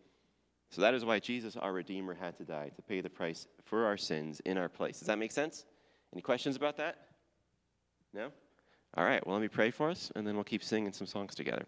So 0.75 0.83
that 0.83 0.93
is 0.93 1.04
why 1.04 1.21
Jesus, 1.21 1.57
our 1.57 1.73
Redeemer, 1.73 2.14
had 2.14 2.37
to 2.38 2.43
die, 2.43 2.73
to 2.75 2.83
pay 2.83 3.00
the 3.00 3.09
price 3.09 3.47
for 3.64 3.85
our 3.85 3.97
sins 3.97 4.40
in 4.40 4.59
our 4.59 4.69
place. 4.69 4.99
Does 4.99 5.07
that 5.07 5.21
make 5.21 5.31
sense? 5.31 5.64
Any 6.12 6.21
questions 6.21 6.57
about 6.57 6.76
that? 6.78 7.11
No? 8.12 8.33
All 8.97 9.04
right, 9.04 9.25
well, 9.25 9.37
let 9.37 9.43
me 9.43 9.47
pray 9.47 9.71
for 9.71 9.88
us, 9.88 10.11
and 10.16 10.26
then 10.26 10.35
we'll 10.35 10.43
keep 10.43 10.64
singing 10.64 10.93
some 10.93 11.07
songs 11.07 11.37
together. 11.37 11.64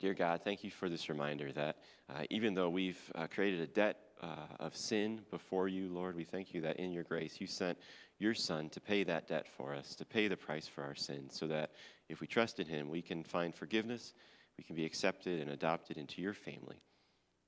Dear 0.00 0.14
God, 0.14 0.40
thank 0.42 0.64
you 0.64 0.70
for 0.70 0.88
this 0.88 1.10
reminder 1.10 1.52
that 1.52 1.76
uh, 2.08 2.22
even 2.30 2.54
though 2.54 2.70
we've 2.70 3.12
uh, 3.16 3.26
created 3.26 3.60
a 3.60 3.66
debt 3.66 3.98
uh, 4.22 4.46
of 4.58 4.74
sin 4.74 5.20
before 5.30 5.68
you, 5.68 5.90
Lord, 5.90 6.16
we 6.16 6.24
thank 6.24 6.54
you 6.54 6.62
that 6.62 6.78
in 6.78 6.90
your 6.90 7.04
grace 7.04 7.38
you 7.38 7.46
sent 7.46 7.76
your 8.18 8.32
Son 8.32 8.70
to 8.70 8.80
pay 8.80 9.04
that 9.04 9.28
debt 9.28 9.46
for 9.46 9.74
us, 9.74 9.94
to 9.96 10.06
pay 10.06 10.26
the 10.26 10.38
price 10.38 10.66
for 10.66 10.84
our 10.84 10.94
sins, 10.94 11.38
so 11.38 11.46
that 11.48 11.72
if 12.08 12.22
we 12.22 12.26
trust 12.26 12.60
in 12.60 12.66
him, 12.66 12.88
we 12.88 13.02
can 13.02 13.22
find 13.22 13.54
forgiveness, 13.54 14.14
we 14.56 14.64
can 14.64 14.74
be 14.74 14.86
accepted 14.86 15.38
and 15.38 15.50
adopted 15.50 15.98
into 15.98 16.22
your 16.22 16.32
family. 16.32 16.80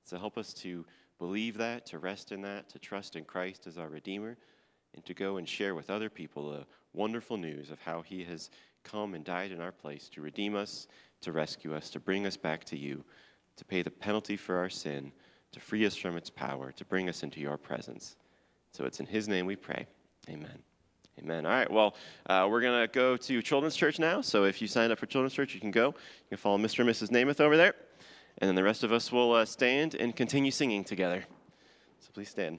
So 0.04 0.18
help 0.18 0.38
us 0.38 0.52
to 0.54 0.84
believe 1.18 1.56
that, 1.58 1.86
to 1.86 1.98
rest 1.98 2.32
in 2.32 2.42
that, 2.42 2.68
to 2.70 2.78
trust 2.78 3.16
in 3.16 3.24
Christ 3.24 3.66
as 3.66 3.78
our 3.78 3.88
Redeemer, 3.88 4.36
and 4.94 5.04
to 5.06 5.14
go 5.14 5.38
and 5.38 5.48
share 5.48 5.74
with 5.74 5.90
other 5.90 6.10
people 6.10 6.50
the 6.50 6.66
wonderful 6.92 7.36
news 7.36 7.70
of 7.70 7.80
how 7.80 8.02
he 8.02 8.22
has 8.24 8.50
come 8.84 9.14
and 9.14 9.24
died 9.24 9.50
in 9.50 9.60
our 9.60 9.72
place 9.72 10.08
to 10.10 10.20
redeem 10.20 10.54
us, 10.54 10.86
to 11.22 11.32
rescue 11.32 11.74
us, 11.74 11.90
to 11.90 11.98
bring 11.98 12.26
us 12.26 12.36
back 12.36 12.64
to 12.64 12.76
you, 12.76 13.04
to 13.56 13.64
pay 13.64 13.82
the 13.82 13.90
penalty 13.90 14.36
for 14.36 14.56
our 14.56 14.68
sin, 14.68 15.10
to 15.52 15.60
free 15.60 15.86
us 15.86 15.96
from 15.96 16.16
its 16.16 16.30
power, 16.30 16.72
to 16.72 16.84
bring 16.84 17.08
us 17.08 17.22
into 17.22 17.40
your 17.40 17.56
presence. 17.56 18.16
So 18.72 18.84
it's 18.84 19.00
in 19.00 19.06
his 19.06 19.28
name 19.28 19.46
we 19.46 19.56
pray. 19.56 19.86
Amen. 20.28 20.58
Amen. 21.20 21.46
All 21.46 21.52
right. 21.52 21.70
Well, 21.70 21.94
uh, 22.26 22.48
we're 22.50 22.60
going 22.60 22.80
to 22.80 22.88
go 22.88 23.16
to 23.16 23.40
Children's 23.40 23.76
Church 23.76 24.00
now. 24.00 24.20
So 24.20 24.44
if 24.44 24.60
you 24.60 24.66
signed 24.66 24.92
up 24.92 24.98
for 24.98 25.06
Children's 25.06 25.32
Church, 25.32 25.54
you 25.54 25.60
can 25.60 25.70
go. 25.70 25.88
You 25.88 26.28
can 26.30 26.38
follow 26.38 26.58
Mr. 26.58 26.80
and 26.80 26.88
Mrs. 26.88 27.10
Namath 27.10 27.40
over 27.40 27.56
there. 27.56 27.74
And 28.38 28.48
then 28.48 28.54
the 28.54 28.64
rest 28.64 28.82
of 28.82 28.92
us 28.92 29.12
will 29.12 29.32
uh, 29.32 29.44
stand 29.44 29.94
and 29.94 30.14
continue 30.14 30.50
singing 30.50 30.84
together. 30.84 31.24
So 32.00 32.10
please 32.12 32.28
stand. 32.28 32.58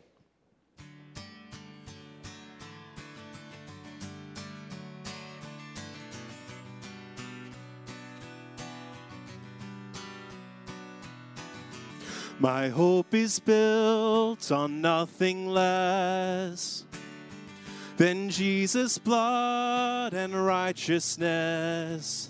My 12.40 12.68
hope 12.68 13.14
is 13.14 13.40
built 13.40 14.52
on 14.52 14.82
nothing 14.82 15.48
less 15.48 16.86
than 17.96 18.30
Jesus' 18.30 18.98
blood 18.98 20.14
and 20.14 20.36
righteousness. 20.46 22.30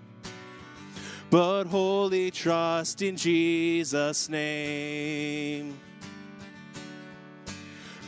but 1.31 1.65
wholly 1.65 2.29
trust 2.29 3.01
in 3.01 3.15
Jesus' 3.15 4.29
name. 4.29 5.79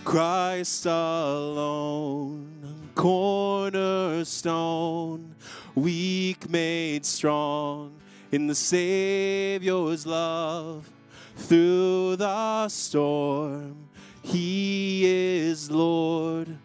Christ 0.03 0.85
alone, 0.85 2.91
cornerstone, 2.93 5.33
weak 5.73 6.47
made 6.49 7.05
strong 7.05 7.93
in 8.33 8.47
the 8.47 8.55
Savior's 8.55 10.05
love 10.05 10.91
through 11.37 12.17
the 12.17 12.67
storm. 12.67 13.87
He 14.21 15.05
is 15.05 15.71
Lord 15.71 16.57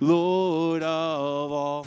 Lord 0.00 0.82
of 0.82 1.52
all. 1.52 1.86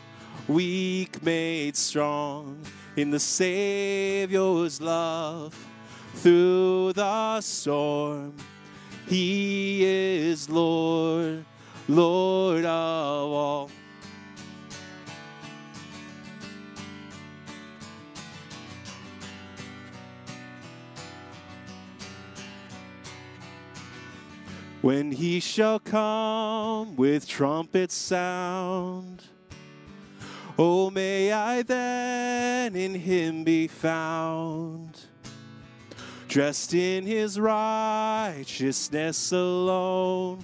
weak 0.53 1.23
made 1.23 1.77
strong 1.77 2.61
in 2.97 3.09
the 3.09 3.19
Savior's 3.19 4.81
love 4.81 5.55
through 6.15 6.93
the 6.93 7.39
storm. 7.41 8.33
He 9.07 9.85
is 9.85 10.49
Lord, 10.49 11.45
Lord 11.87 12.65
of 12.65 13.31
all. 13.31 13.71
When 24.81 25.11
he 25.11 25.39
shall 25.39 25.79
come 25.79 26.95
with 26.95 27.27
trumpet 27.27 27.91
sound, 27.91 29.23
oh, 30.57 30.89
may 30.89 31.31
I 31.31 31.61
then 31.61 32.75
in 32.75 32.95
him 32.95 33.43
be 33.43 33.67
found, 33.67 34.99
dressed 36.27 36.73
in 36.73 37.05
his 37.05 37.39
righteousness 37.39 39.31
alone, 39.31 40.43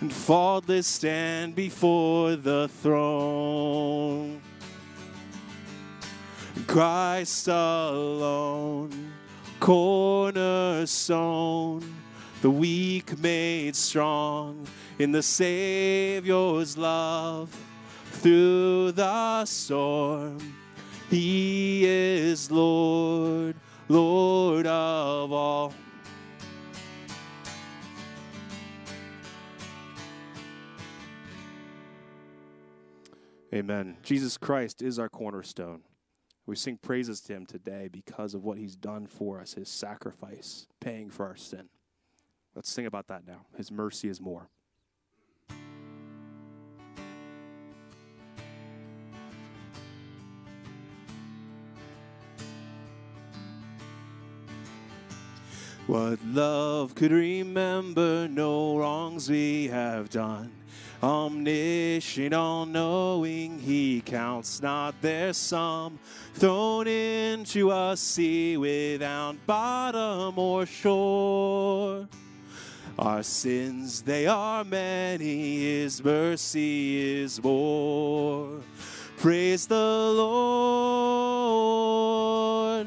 and 0.00 0.12
faultless 0.12 0.86
stand 0.86 1.54
before 1.54 2.36
the 2.36 2.68
throne. 2.68 4.40
Christ 6.66 7.48
alone, 7.48 9.12
cornerstone 9.60 10.82
the 12.42 12.50
weak 12.50 13.16
made 13.20 13.76
strong 13.76 14.66
in 14.98 15.12
the 15.12 15.22
Savior's 15.22 16.76
love 16.76 17.56
through 18.12 18.92
the 18.92 19.44
storm. 19.44 20.38
He 21.10 21.84
is 21.84 22.50
Lord, 22.50 23.56
Lord 23.88 24.66
of 24.66 25.32
all. 25.32 25.74
Amen. 33.54 33.98
Jesus 34.02 34.38
Christ 34.38 34.80
is 34.80 34.98
our 34.98 35.10
cornerstone. 35.10 35.82
We 36.46 36.56
sing 36.56 36.78
praises 36.78 37.20
to 37.22 37.34
him 37.34 37.46
today 37.46 37.88
because 37.92 38.34
of 38.34 38.42
what 38.44 38.58
he's 38.58 38.76
done 38.76 39.06
for 39.06 39.40
us, 39.40 39.54
his 39.54 39.68
sacrifice, 39.68 40.66
paying 40.80 41.10
for 41.10 41.26
our 41.26 41.36
sin. 41.36 41.68
Let's 42.54 42.70
sing 42.70 42.86
about 42.86 43.08
that 43.08 43.26
now. 43.26 43.46
His 43.56 43.70
mercy 43.70 44.08
is 44.08 44.20
more. 44.20 44.48
What 55.92 56.24
love 56.24 56.94
could 56.94 57.12
remember 57.12 58.26
no 58.26 58.78
wrongs 58.78 59.28
we 59.28 59.68
have 59.68 60.08
done? 60.08 60.50
Omniscient, 61.02 62.32
all 62.32 62.64
knowing, 62.64 63.58
he 63.58 64.00
counts 64.00 64.62
not 64.62 65.02
their 65.02 65.34
sum. 65.34 65.98
Thrown 66.32 66.86
into 66.86 67.70
a 67.70 67.94
sea 67.94 68.56
without 68.56 69.36
bottom 69.46 70.38
or 70.38 70.64
shore. 70.64 72.08
Our 72.98 73.22
sins, 73.22 74.00
they 74.00 74.26
are 74.26 74.64
many, 74.64 75.58
his 75.58 76.02
mercy 76.02 77.20
is 77.20 77.44
more. 77.44 78.62
Praise 79.18 79.66
the 79.66 79.76
Lord, 82.16 82.86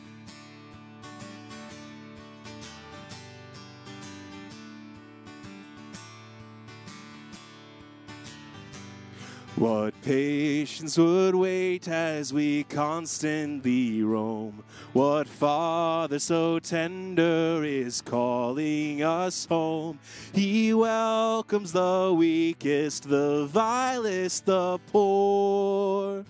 What 9.61 9.93
patience 10.01 10.97
would 10.97 11.35
wait 11.35 11.87
as 11.87 12.33
we 12.33 12.63
constantly 12.63 14.01
roam? 14.01 14.63
What 14.91 15.27
father 15.27 16.17
so 16.17 16.57
tender 16.57 17.63
is 17.63 18.01
calling 18.01 19.03
us 19.03 19.45
home? 19.45 19.99
He 20.33 20.73
welcomes 20.73 21.73
the 21.73 22.11
weakest, 22.17 23.07
the 23.07 23.45
vilest, 23.45 24.47
the 24.47 24.79
poor. 24.91 26.25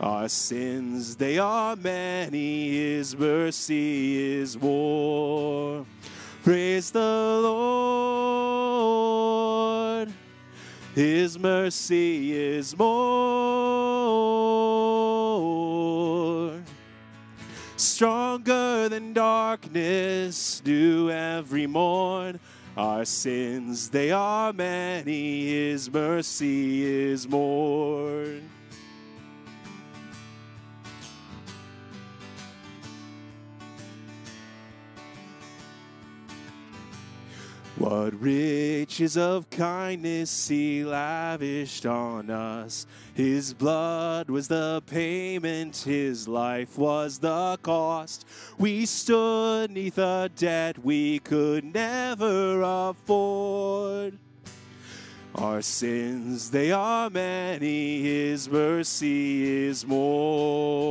Our 0.00 0.28
sins, 0.28 1.14
they 1.14 1.38
are 1.38 1.76
many, 1.76 2.70
His 2.70 3.16
mercy 3.16 4.40
is 4.40 4.60
more. 4.60 5.86
Praise 6.42 6.90
the 6.90 7.40
Lord. 7.44 8.40
His 10.94 11.38
mercy 11.38 12.32
is 12.32 12.76
more. 12.76 12.90
Stronger 17.76 18.88
than 18.88 19.12
darkness, 19.12 20.60
do 20.64 21.10
every 21.10 21.66
morn. 21.68 22.40
Our 22.76 23.04
sins, 23.04 23.90
they 23.90 24.10
are 24.10 24.52
many, 24.52 25.46
His 25.46 25.92
mercy 25.92 26.82
is 26.82 27.28
more. 27.28 28.26
What 37.80 38.20
riches 38.20 39.16
of 39.16 39.48
kindness 39.48 40.48
he 40.48 40.84
lavished 40.84 41.86
on 41.86 42.28
us. 42.28 42.86
His 43.14 43.54
blood 43.54 44.28
was 44.28 44.48
the 44.48 44.82
payment, 44.84 45.78
his 45.78 46.28
life 46.28 46.76
was 46.76 47.20
the 47.20 47.58
cost. 47.62 48.26
We 48.58 48.84
stood 48.84 49.70
neath 49.70 49.96
a 49.96 50.30
debt 50.36 50.84
we 50.84 51.20
could 51.20 51.72
never 51.72 52.60
afford. 52.60 54.18
Our 55.34 55.62
sins, 55.62 56.50
they 56.50 56.72
are 56.72 57.08
many, 57.08 58.02
his 58.02 58.46
mercy 58.46 59.68
is 59.68 59.86
more. 59.86 60.90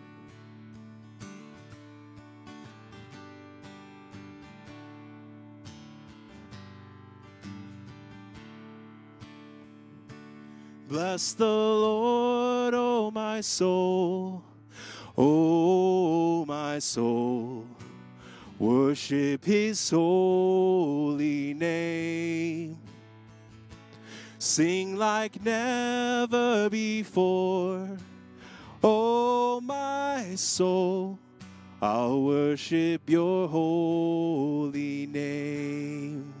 Bless 10.91 11.31
the 11.31 11.45
Lord, 11.45 12.73
oh 12.73 13.11
my 13.11 13.39
soul, 13.39 14.43
oh 15.17 16.43
my 16.45 16.79
soul. 16.79 17.65
Worship 18.59 19.45
his 19.45 19.89
holy 19.89 21.53
name. 21.53 22.77
Sing 24.37 24.97
like 24.97 25.41
never 25.41 26.69
before, 26.69 27.97
oh 28.83 29.61
my 29.61 30.35
soul. 30.35 31.17
I'll 31.81 32.21
worship 32.21 33.09
your 33.09 33.47
holy 33.47 35.07
name. 35.07 36.40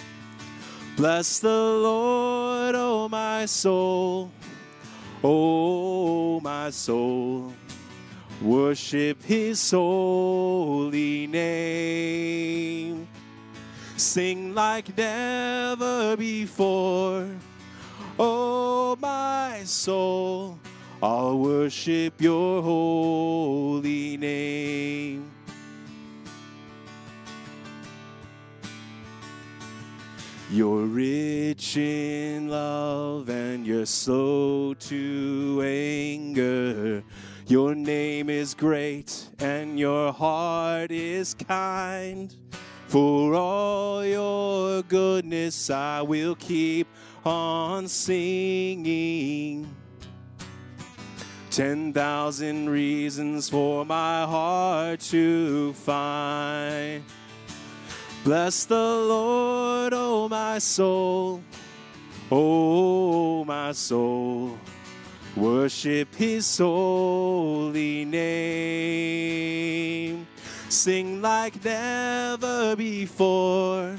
Bless 0.97 1.39
the 1.39 1.49
Lord, 1.49 2.75
oh 2.75 3.07
my 3.09 3.45
soul. 3.45 4.31
Oh, 5.23 6.39
my 6.41 6.69
soul. 6.71 7.53
Worship 8.41 9.21
his 9.23 9.71
holy 9.71 11.27
name. 11.27 13.07
Sing 13.97 14.55
like 14.55 14.97
never 14.97 16.17
before. 16.17 17.27
Oh, 18.17 18.97
my 18.99 19.61
soul. 19.63 20.57
I'll 21.03 21.37
worship 21.37 22.19
your 22.19 22.61
holy 22.61 24.17
name. 24.17 25.30
You're 30.53 30.83
rich 30.85 31.77
in 31.77 32.49
love 32.49 33.29
and 33.29 33.65
you're 33.65 33.85
slow 33.85 34.73
to 34.73 35.61
anger. 35.63 37.01
Your 37.47 37.73
name 37.73 38.29
is 38.29 38.53
great 38.53 39.29
and 39.39 39.79
your 39.79 40.11
heart 40.11 40.91
is 40.91 41.33
kind. 41.35 42.35
For 42.87 43.33
all 43.33 44.05
your 44.05 44.83
goodness, 44.83 45.69
I 45.69 46.01
will 46.01 46.35
keep 46.35 46.89
on 47.23 47.87
singing. 47.87 49.73
Ten 51.49 51.93
thousand 51.93 52.69
reasons 52.69 53.47
for 53.47 53.85
my 53.85 54.25
heart 54.25 54.99
to 55.11 55.71
find. 55.71 57.05
Bless 58.23 58.65
the 58.65 58.75
Lord, 58.75 59.93
oh 59.95 60.29
my 60.29 60.59
soul, 60.59 61.41
oh 62.31 63.43
my 63.45 63.71
soul. 63.71 64.59
Worship 65.35 66.13
his 66.13 66.55
holy 66.55 68.05
name. 68.05 69.41
Sing 70.69 71.19
like 71.19 71.65
never 71.65 72.75
before, 72.75 73.97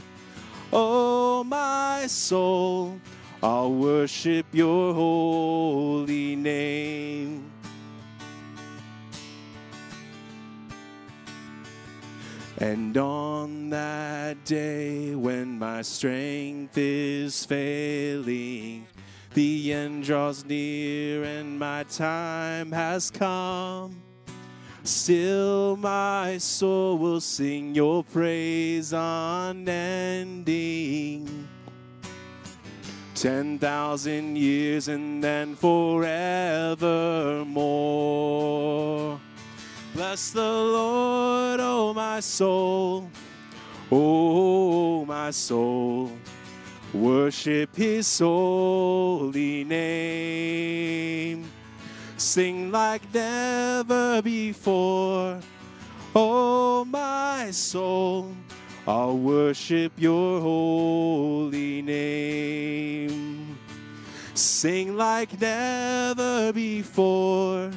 oh 0.72 1.42
my 1.42 2.06
soul. 2.06 3.00
I'll 3.42 3.72
worship 3.72 4.46
your 4.52 4.94
holy 4.94 6.36
name. 6.36 7.51
And 12.62 12.96
on 12.96 13.70
that 13.70 14.44
day 14.44 15.16
when 15.16 15.58
my 15.58 15.82
strength 15.82 16.78
is 16.78 17.44
failing, 17.44 18.86
the 19.34 19.72
end 19.72 20.04
draws 20.04 20.44
near 20.44 21.24
and 21.24 21.58
my 21.58 21.82
time 21.82 22.70
has 22.70 23.10
come. 23.10 24.00
Still, 24.84 25.76
my 25.76 26.38
soul 26.38 26.98
will 26.98 27.20
sing 27.20 27.74
your 27.74 28.04
praise 28.04 28.92
unending. 28.92 30.48
Ten 33.16 33.58
thousand 33.58 34.36
years 34.36 34.86
and 34.86 35.22
then 35.22 35.56
forevermore. 35.56 36.12
Bless 39.94 40.30
the 40.30 40.40
Lord, 40.40 41.60
oh 41.60 41.92
my 41.92 42.20
soul, 42.20 43.10
oh 43.90 45.04
my 45.04 45.30
soul. 45.30 46.10
Worship 46.94 47.76
his 47.76 48.18
holy 48.18 49.64
name. 49.64 51.44
Sing 52.16 52.72
like 52.72 53.02
never 53.12 54.22
before, 54.22 55.38
oh 56.14 56.86
my 56.86 57.50
soul. 57.50 58.34
I'll 58.86 59.18
worship 59.18 59.92
your 59.98 60.40
holy 60.40 61.82
name. 61.82 63.58
Sing 64.32 64.96
like 64.96 65.38
never 65.38 66.50
before. 66.54 67.70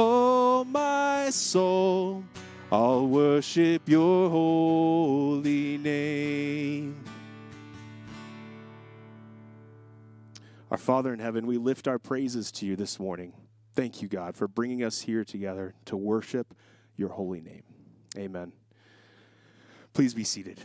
Oh, 0.00 0.62
my 0.62 1.28
soul, 1.30 2.22
I'll 2.70 3.08
worship 3.08 3.88
your 3.88 4.30
holy 4.30 5.76
name. 5.76 7.04
Our 10.70 10.78
Father 10.78 11.12
in 11.12 11.18
heaven, 11.18 11.48
we 11.48 11.56
lift 11.56 11.88
our 11.88 11.98
praises 11.98 12.52
to 12.52 12.66
you 12.66 12.76
this 12.76 13.00
morning. 13.00 13.32
Thank 13.74 14.00
you, 14.00 14.06
God, 14.06 14.36
for 14.36 14.46
bringing 14.46 14.84
us 14.84 15.00
here 15.00 15.24
together 15.24 15.74
to 15.86 15.96
worship 15.96 16.54
your 16.94 17.08
holy 17.08 17.40
name. 17.40 17.64
Amen. 18.16 18.52
Please 19.94 20.14
be 20.14 20.22
seated. 20.22 20.60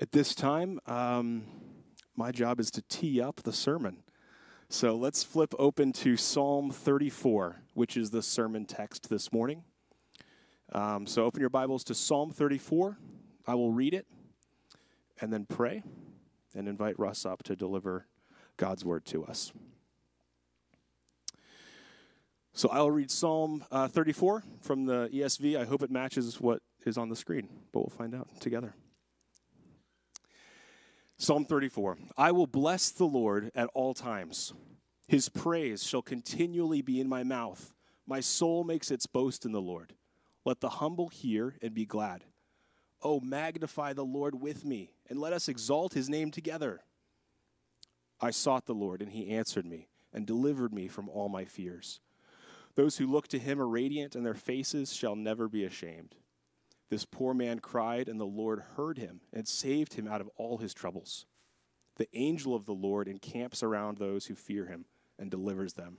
At 0.00 0.10
this 0.10 0.34
time, 0.34 0.80
um, 0.86 1.44
my 2.18 2.32
job 2.32 2.58
is 2.58 2.68
to 2.72 2.82
tee 2.82 3.20
up 3.20 3.44
the 3.44 3.52
sermon. 3.52 3.98
So 4.68 4.96
let's 4.96 5.22
flip 5.22 5.54
open 5.56 5.92
to 5.94 6.16
Psalm 6.16 6.72
34, 6.72 7.62
which 7.74 7.96
is 7.96 8.10
the 8.10 8.22
sermon 8.22 8.66
text 8.66 9.08
this 9.08 9.32
morning. 9.32 9.62
Um, 10.72 11.06
so 11.06 11.24
open 11.24 11.40
your 11.40 11.48
Bibles 11.48 11.84
to 11.84 11.94
Psalm 11.94 12.32
34. 12.32 12.98
I 13.46 13.54
will 13.54 13.70
read 13.70 13.94
it 13.94 14.06
and 15.20 15.32
then 15.32 15.46
pray 15.46 15.84
and 16.56 16.66
invite 16.66 16.98
Russ 16.98 17.24
up 17.24 17.44
to 17.44 17.54
deliver 17.54 18.08
God's 18.56 18.84
word 18.84 19.04
to 19.06 19.24
us. 19.24 19.52
So 22.52 22.68
I'll 22.70 22.90
read 22.90 23.12
Psalm 23.12 23.64
uh, 23.70 23.86
34 23.86 24.42
from 24.60 24.86
the 24.86 25.08
ESV. 25.14 25.56
I 25.56 25.64
hope 25.64 25.84
it 25.84 25.90
matches 25.92 26.40
what 26.40 26.62
is 26.84 26.98
on 26.98 27.10
the 27.10 27.16
screen, 27.16 27.48
but 27.72 27.78
we'll 27.78 27.96
find 27.96 28.12
out 28.12 28.40
together. 28.40 28.74
Psalm 31.20 31.44
34 31.44 31.98
I 32.16 32.30
will 32.30 32.46
bless 32.46 32.90
the 32.90 33.04
Lord 33.04 33.50
at 33.54 33.68
all 33.74 33.92
times. 33.92 34.52
His 35.08 35.28
praise 35.28 35.82
shall 35.82 36.02
continually 36.02 36.80
be 36.80 37.00
in 37.00 37.08
my 37.08 37.24
mouth. 37.24 37.74
My 38.06 38.20
soul 38.20 38.62
makes 38.62 38.92
its 38.92 39.06
boast 39.06 39.44
in 39.44 39.50
the 39.50 39.60
Lord. 39.60 39.94
Let 40.44 40.60
the 40.60 40.68
humble 40.68 41.08
hear 41.08 41.56
and 41.60 41.74
be 41.74 41.86
glad. 41.86 42.24
Oh, 43.02 43.18
magnify 43.20 43.94
the 43.94 44.04
Lord 44.04 44.40
with 44.40 44.64
me, 44.64 44.92
and 45.08 45.18
let 45.18 45.32
us 45.32 45.48
exalt 45.48 45.94
his 45.94 46.08
name 46.08 46.30
together. 46.30 46.82
I 48.20 48.30
sought 48.30 48.66
the 48.66 48.74
Lord, 48.74 49.02
and 49.02 49.12
he 49.12 49.30
answered 49.30 49.66
me, 49.66 49.88
and 50.12 50.26
delivered 50.26 50.72
me 50.72 50.88
from 50.88 51.08
all 51.08 51.28
my 51.28 51.44
fears. 51.44 52.00
Those 52.76 52.96
who 52.96 53.06
look 53.06 53.28
to 53.28 53.38
him 53.38 53.60
are 53.60 53.68
radiant, 53.68 54.14
and 54.14 54.24
their 54.24 54.34
faces 54.34 54.92
shall 54.92 55.16
never 55.16 55.48
be 55.48 55.64
ashamed. 55.64 56.14
This 56.90 57.04
poor 57.04 57.34
man 57.34 57.58
cried, 57.58 58.08
and 58.08 58.18
the 58.18 58.24
Lord 58.24 58.60
heard 58.76 58.98
him 58.98 59.20
and 59.32 59.46
saved 59.46 59.94
him 59.94 60.08
out 60.08 60.20
of 60.20 60.30
all 60.36 60.58
his 60.58 60.72
troubles. 60.72 61.26
The 61.96 62.08
angel 62.14 62.54
of 62.54 62.64
the 62.64 62.74
Lord 62.74 63.08
encamps 63.08 63.62
around 63.62 63.98
those 63.98 64.26
who 64.26 64.34
fear 64.34 64.66
him 64.66 64.86
and 65.18 65.30
delivers 65.30 65.74
them. 65.74 65.98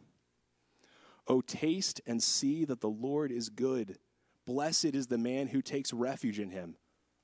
O 1.27 1.41
taste 1.41 2.01
and 2.07 2.23
see 2.23 2.65
that 2.65 2.81
the 2.81 2.89
Lord 2.89 3.31
is 3.31 3.49
good. 3.49 3.97
Blessed 4.45 4.95
is 4.95 5.07
the 5.07 5.17
man 5.17 5.47
who 5.47 5.61
takes 5.61 5.93
refuge 5.93 6.39
in 6.39 6.49
him. 6.49 6.75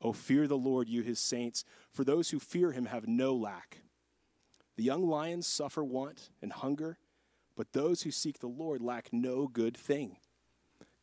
O 0.01 0.13
fear 0.13 0.45
the 0.45 0.57
Lord, 0.57 0.87
you 0.87 1.01
his 1.01 1.19
saints, 1.19 1.63
for 1.91 2.03
those 2.03 2.29
who 2.29 2.39
fear 2.39 2.71
him 2.71 2.85
have 2.85 3.07
no 3.07 3.33
lack. 3.33 3.79
The 4.75 4.83
young 4.83 5.07
lions 5.07 5.47
suffer 5.47 5.83
want 5.83 6.29
and 6.41 6.51
hunger, 6.51 6.99
but 7.55 7.71
those 7.73 8.03
who 8.03 8.11
seek 8.11 8.39
the 8.39 8.47
Lord 8.47 8.81
lack 8.81 9.09
no 9.11 9.47
good 9.47 9.75
thing. 9.75 10.17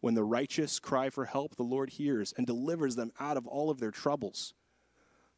When 0.00 0.14
the 0.14 0.24
righteous 0.24 0.78
cry 0.78 1.10
for 1.10 1.24
help, 1.24 1.56
the 1.56 1.62
Lord 1.62 1.90
hears 1.90 2.32
and 2.36 2.46
delivers 2.46 2.96
them 2.96 3.12
out 3.18 3.36
of 3.36 3.46
all 3.46 3.70
of 3.70 3.80
their 3.80 3.90
troubles. 3.90 4.54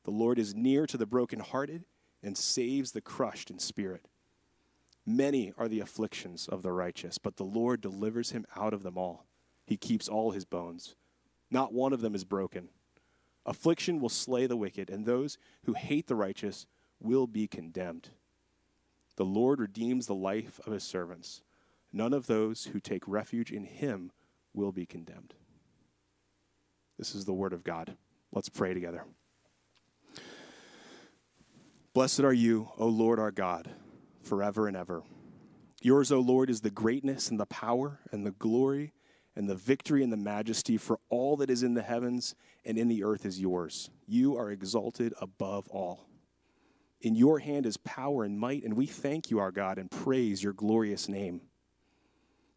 The 0.04 0.10
Lord 0.10 0.38
is 0.38 0.54
near 0.54 0.86
to 0.86 0.96
the 0.96 1.06
brokenhearted 1.06 1.84
and 2.22 2.36
saves 2.36 2.92
the 2.92 3.00
crushed 3.00 3.50
in 3.50 3.58
spirit. 3.58 4.06
Many 5.06 5.52
are 5.56 5.68
the 5.68 5.80
afflictions 5.80 6.46
of 6.46 6.62
the 6.62 6.72
righteous, 6.72 7.18
but 7.18 7.36
the 7.36 7.44
Lord 7.44 7.80
delivers 7.80 8.32
him 8.32 8.44
out 8.54 8.74
of 8.74 8.82
them 8.82 8.98
all. 8.98 9.26
He 9.66 9.76
keeps 9.76 10.08
all 10.08 10.32
his 10.32 10.44
bones. 10.44 10.94
Not 11.50 11.72
one 11.72 11.92
of 11.92 12.00
them 12.00 12.14
is 12.14 12.24
broken. 12.24 12.68
Affliction 13.46 13.98
will 13.98 14.10
slay 14.10 14.46
the 14.46 14.56
wicked, 14.56 14.90
and 14.90 15.06
those 15.06 15.38
who 15.64 15.72
hate 15.72 16.06
the 16.06 16.14
righteous 16.14 16.66
will 17.00 17.26
be 17.26 17.48
condemned. 17.48 18.10
The 19.16 19.24
Lord 19.24 19.58
redeems 19.58 20.06
the 20.06 20.14
life 20.14 20.60
of 20.66 20.72
his 20.72 20.84
servants. 20.84 21.42
None 21.92 22.12
of 22.12 22.26
those 22.26 22.66
who 22.66 22.80
take 22.80 23.02
refuge 23.06 23.50
in 23.50 23.64
him 23.64 24.12
will 24.54 24.72
be 24.72 24.86
condemned. 24.86 25.34
This 26.98 27.14
is 27.14 27.24
the 27.24 27.32
word 27.32 27.52
of 27.52 27.64
God. 27.64 27.96
Let's 28.32 28.48
pray 28.48 28.74
together. 28.74 29.04
Blessed 31.92 32.20
are 32.20 32.32
you, 32.32 32.68
O 32.78 32.86
Lord 32.86 33.18
our 33.18 33.30
God, 33.30 33.68
forever 34.22 34.68
and 34.68 34.76
ever. 34.76 35.02
Yours, 35.82 36.12
O 36.12 36.20
Lord, 36.20 36.50
is 36.50 36.60
the 36.60 36.70
greatness 36.70 37.30
and 37.30 37.40
the 37.40 37.46
power 37.46 38.00
and 38.12 38.24
the 38.24 38.32
glory 38.32 38.92
and 39.34 39.48
the 39.48 39.54
victory 39.54 40.02
and 40.02 40.12
the 40.12 40.16
majesty, 40.16 40.76
for 40.76 40.98
all 41.08 41.36
that 41.38 41.50
is 41.50 41.62
in 41.62 41.74
the 41.74 41.82
heavens 41.82 42.34
and 42.64 42.76
in 42.76 42.88
the 42.88 43.02
earth 43.02 43.24
is 43.24 43.40
yours. 43.40 43.90
You 44.06 44.36
are 44.36 44.50
exalted 44.50 45.14
above 45.20 45.68
all. 45.68 46.06
In 47.00 47.14
your 47.14 47.38
hand 47.38 47.64
is 47.64 47.78
power 47.78 48.24
and 48.24 48.38
might, 48.38 48.62
and 48.62 48.76
we 48.76 48.86
thank 48.86 49.30
you, 49.30 49.38
our 49.38 49.50
God, 49.50 49.78
and 49.78 49.90
praise 49.90 50.42
your 50.42 50.52
glorious 50.52 51.08
name. 51.08 51.40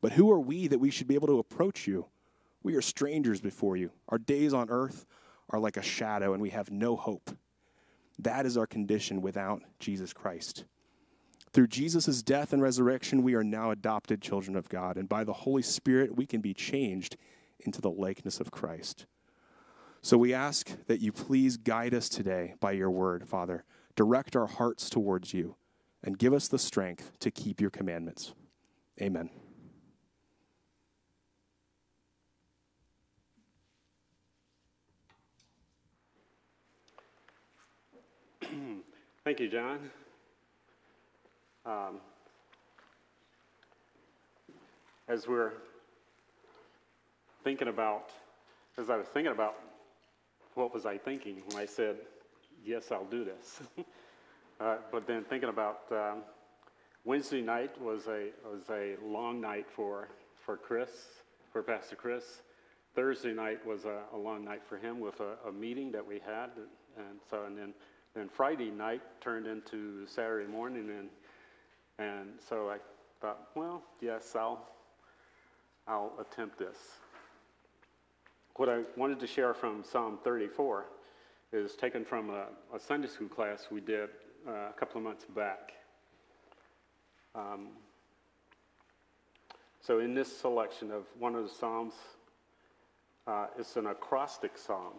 But 0.03 0.11
who 0.11 0.29
are 0.33 0.39
we 0.39 0.67
that 0.67 0.79
we 0.79 0.91
should 0.91 1.07
be 1.07 1.15
able 1.15 1.29
to 1.29 1.39
approach 1.39 1.87
you? 1.87 2.07
We 2.61 2.75
are 2.75 2.81
strangers 2.81 3.39
before 3.39 3.77
you. 3.77 3.91
Our 4.09 4.17
days 4.17 4.53
on 4.53 4.69
earth 4.69 5.05
are 5.49 5.59
like 5.59 5.77
a 5.77 5.81
shadow, 5.81 6.33
and 6.33 6.41
we 6.41 6.49
have 6.49 6.69
no 6.69 6.97
hope. 6.97 7.31
That 8.19 8.45
is 8.45 8.57
our 8.57 8.67
condition 8.67 9.21
without 9.21 9.61
Jesus 9.79 10.11
Christ. 10.11 10.65
Through 11.53 11.67
Jesus' 11.67 12.21
death 12.21 12.51
and 12.51 12.61
resurrection, 12.61 13.23
we 13.23 13.33
are 13.33 13.45
now 13.45 13.71
adopted 13.71 14.21
children 14.21 14.57
of 14.57 14.67
God, 14.67 14.97
and 14.97 15.07
by 15.07 15.23
the 15.23 15.31
Holy 15.31 15.61
Spirit, 15.61 16.17
we 16.17 16.25
can 16.25 16.41
be 16.41 16.53
changed 16.53 17.15
into 17.61 17.79
the 17.79 17.89
likeness 17.89 18.41
of 18.41 18.51
Christ. 18.51 19.05
So 20.01 20.17
we 20.17 20.33
ask 20.33 20.85
that 20.87 20.99
you 20.99 21.13
please 21.13 21.55
guide 21.55 21.93
us 21.93 22.09
today 22.09 22.55
by 22.59 22.73
your 22.73 22.91
word, 22.91 23.25
Father. 23.25 23.63
Direct 23.95 24.35
our 24.35 24.47
hearts 24.47 24.89
towards 24.89 25.33
you, 25.33 25.55
and 26.03 26.19
give 26.19 26.33
us 26.33 26.49
the 26.49 26.59
strength 26.59 27.13
to 27.19 27.31
keep 27.31 27.61
your 27.61 27.69
commandments. 27.69 28.33
Amen. 29.01 29.29
Thank 39.25 39.39
you, 39.39 39.47
John. 39.47 39.89
Um, 41.65 42.01
as 45.07 45.29
we're 45.29 45.53
thinking 47.41 47.69
about, 47.69 48.09
as 48.77 48.89
I 48.89 48.97
was 48.97 49.07
thinking 49.07 49.31
about 49.31 49.55
what 50.55 50.73
was 50.73 50.85
I 50.85 50.97
thinking 50.97 51.41
when 51.47 51.55
I 51.55 51.65
said, 51.65 51.99
yes, 52.65 52.91
I'll 52.91 53.05
do 53.05 53.23
this. 53.23 53.61
uh, 54.59 54.75
but 54.91 55.07
then 55.07 55.23
thinking 55.23 55.47
about 55.47 55.83
um, 55.89 56.23
Wednesday 57.05 57.41
night 57.41 57.81
was 57.81 58.07
a, 58.07 58.31
was 58.45 58.69
a 58.71 58.97
long 59.01 59.39
night 59.39 59.67
for, 59.73 60.09
for 60.45 60.57
Chris, 60.57 60.89
for 61.53 61.63
Pastor 61.63 61.95
Chris. 61.95 62.41
Thursday 62.93 63.31
night 63.31 63.65
was 63.65 63.85
a, 63.85 64.01
a 64.13 64.17
long 64.17 64.43
night 64.43 64.63
for 64.67 64.77
him 64.77 64.99
with 64.99 65.21
a, 65.21 65.47
a 65.47 65.51
meeting 65.53 65.93
that 65.93 66.05
we 66.05 66.15
had. 66.15 66.49
And 66.97 67.21
so, 67.29 67.45
and 67.45 67.57
then, 67.57 67.73
then 68.15 68.29
Friday 68.29 68.69
night 68.69 69.01
turned 69.21 69.47
into 69.47 70.05
Saturday 70.07 70.47
morning 70.47 70.89
and 70.89 71.09
and 71.99 72.29
so 72.49 72.69
I 72.69 72.77
thought, 73.21 73.49
well, 73.55 73.83
yes, 74.01 74.35
I'll, 74.35 74.67
I'll 75.87 76.11
attempt 76.19 76.57
this. 76.57 76.77
What 78.55 78.69
I 78.69 78.81
wanted 78.97 79.19
to 79.19 79.27
share 79.27 79.53
from 79.53 79.83
Psalm 79.83 80.19
34 80.23 80.85
is 81.51 81.75
taken 81.75 82.03
from 82.03 82.29
a, 82.29 82.47
a 82.75 82.79
Sunday 82.79 83.07
school 83.07 83.27
class 83.27 83.67
we 83.71 83.79
did 83.79 84.09
uh, 84.47 84.69
a 84.69 84.73
couple 84.75 84.97
of 84.97 85.03
months 85.03 85.25
back. 85.35 85.73
Um, 87.35 87.69
so 89.79 89.99
in 89.99 90.13
this 90.13 90.35
selection 90.35 90.91
of 90.91 91.03
one 91.19 91.35
of 91.35 91.43
the 91.43 91.53
Psalms, 91.53 91.93
uh, 93.27 93.47
it's 93.57 93.75
an 93.75 93.87
acrostic 93.87 94.57
psalm, 94.57 94.93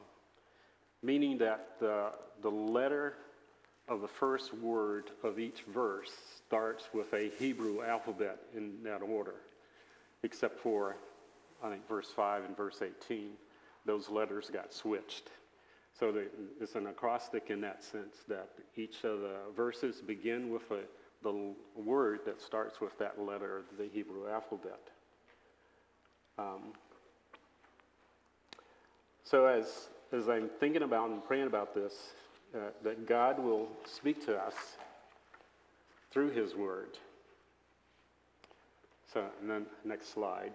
meaning 1.04 1.36
that 1.38 1.76
the, 1.78 2.10
the 2.40 2.50
letter 2.50 3.14
of 3.88 4.00
the 4.00 4.08
first 4.08 4.54
word 4.54 5.10
of 5.22 5.38
each 5.38 5.62
verse 5.72 6.10
starts 6.46 6.88
with 6.94 7.12
a 7.12 7.30
Hebrew 7.38 7.82
alphabet 7.82 8.38
in 8.56 8.82
that 8.84 9.02
order, 9.02 9.34
except 10.22 10.58
for, 10.58 10.96
I 11.62 11.68
think, 11.68 11.86
verse 11.86 12.10
5 12.16 12.44
and 12.44 12.56
verse 12.56 12.80
18. 12.80 13.32
Those 13.84 14.08
letters 14.08 14.50
got 14.50 14.72
switched. 14.72 15.28
So 15.98 16.10
the, 16.10 16.26
it's 16.58 16.74
an 16.74 16.86
acrostic 16.86 17.50
in 17.50 17.60
that 17.60 17.84
sense 17.84 18.16
that 18.28 18.48
each 18.74 19.04
of 19.04 19.20
the 19.20 19.36
verses 19.54 20.00
begin 20.00 20.50
with 20.50 20.70
a, 20.70 20.80
the 21.22 21.52
word 21.76 22.20
that 22.24 22.40
starts 22.40 22.80
with 22.80 22.98
that 22.98 23.20
letter 23.20 23.58
of 23.58 23.64
the 23.76 23.88
Hebrew 23.92 24.30
alphabet. 24.30 24.80
Um, 26.38 26.72
so 29.22 29.46
as, 29.46 29.88
as 30.14 30.28
I'm 30.28 30.48
thinking 30.60 30.82
about 30.82 31.10
and 31.10 31.24
praying 31.24 31.48
about 31.48 31.74
this, 31.74 31.92
uh, 32.54 32.58
that 32.84 33.06
God 33.06 33.38
will 33.38 33.68
speak 33.84 34.24
to 34.26 34.36
us 34.36 34.54
through 36.12 36.30
His 36.30 36.54
Word. 36.54 36.98
So, 39.12 39.24
and 39.40 39.50
then 39.50 39.66
next 39.84 40.12
slide. 40.12 40.52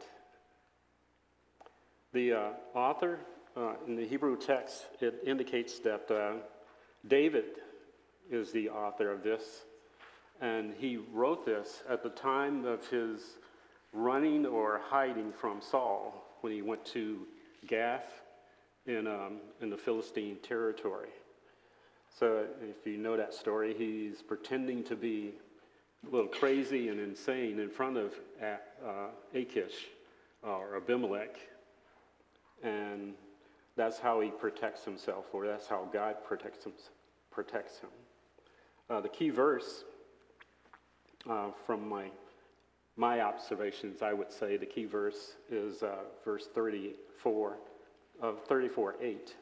The 2.13 2.33
uh, 2.33 2.49
author 2.73 3.19
uh, 3.57 3.73
in 3.85 3.95
the 3.95 4.07
Hebrew 4.07 4.37
text 4.37 4.87
it 5.01 5.21
indicates 5.25 5.79
that 5.79 6.09
uh, 6.09 6.37
David 7.07 7.59
is 8.31 8.51
the 8.51 8.69
author 8.69 9.11
of 9.11 9.23
this, 9.23 9.65
and 10.39 10.73
he 10.77 10.97
wrote 11.11 11.45
this 11.45 11.83
at 11.89 12.01
the 12.01 12.09
time 12.09 12.65
of 12.65 12.87
his 12.87 13.21
running 13.91 14.45
or 14.45 14.79
hiding 14.85 15.33
from 15.33 15.61
Saul 15.61 16.37
when 16.41 16.53
he 16.53 16.61
went 16.61 16.85
to 16.85 17.19
Gath 17.67 18.21
in, 18.89 19.05
um, 19.05 19.37
in 19.61 19.69
the 19.69 19.77
Philistine 19.77 20.37
territory. 20.41 21.09
So 22.19 22.45
if 22.61 22.85
you 22.85 22.97
know 22.97 23.15
that 23.15 23.33
story, 23.33 23.75
he's 23.77 24.21
pretending 24.21 24.83
to 24.85 24.95
be 24.95 25.33
a 26.09 26.13
little 26.13 26.29
crazy 26.29 26.89
and 26.89 26.99
insane 26.99 27.59
in 27.59 27.69
front 27.69 27.97
of 27.97 28.13
uh, 28.41 29.07
Achish 29.33 29.87
or 30.41 30.75
Abimelech. 30.75 31.37
And 32.63 33.13
that's 33.77 33.99
how 33.99 34.19
he 34.21 34.29
protects 34.29 34.83
himself, 34.83 35.25
or 35.33 35.45
that's 35.45 35.67
how 35.67 35.87
God 35.93 36.15
protects 36.25 36.65
him. 36.65 36.73
Protects 37.29 37.79
him. 37.79 37.89
Uh, 38.89 39.01
the 39.01 39.09
key 39.09 39.29
verse 39.29 39.83
uh, 41.29 41.49
from 41.65 41.87
my, 41.87 42.05
my 42.97 43.21
observations, 43.21 44.01
I 44.01 44.13
would 44.13 44.31
say 44.31 44.57
the 44.57 44.65
key 44.65 44.85
verse 44.85 45.35
is 45.51 45.83
uh, 45.83 45.99
verse 46.25 46.47
34 46.53 47.57
of 48.21 48.43
34 48.43 48.95
8. 49.01 49.35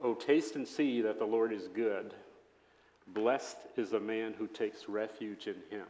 Oh, 0.00 0.14
taste 0.14 0.54
and 0.54 0.66
see 0.66 1.00
that 1.02 1.18
the 1.18 1.24
Lord 1.24 1.52
is 1.52 1.68
good. 1.68 2.14
Blessed 3.08 3.56
is 3.76 3.90
the 3.90 4.00
man 4.00 4.34
who 4.36 4.46
takes 4.46 4.88
refuge 4.88 5.46
in 5.46 5.56
him. 5.70 5.86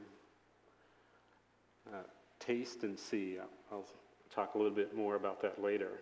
Uh, 1.92 1.96
taste 2.38 2.85
and 2.85 2.98
see. 2.98 3.38
I'll 3.70 3.87
talk 4.35 4.54
a 4.54 4.59
little 4.59 4.72
bit 4.72 4.96
more 4.96 5.16
about 5.16 5.42
that 5.42 5.62
later. 5.62 6.00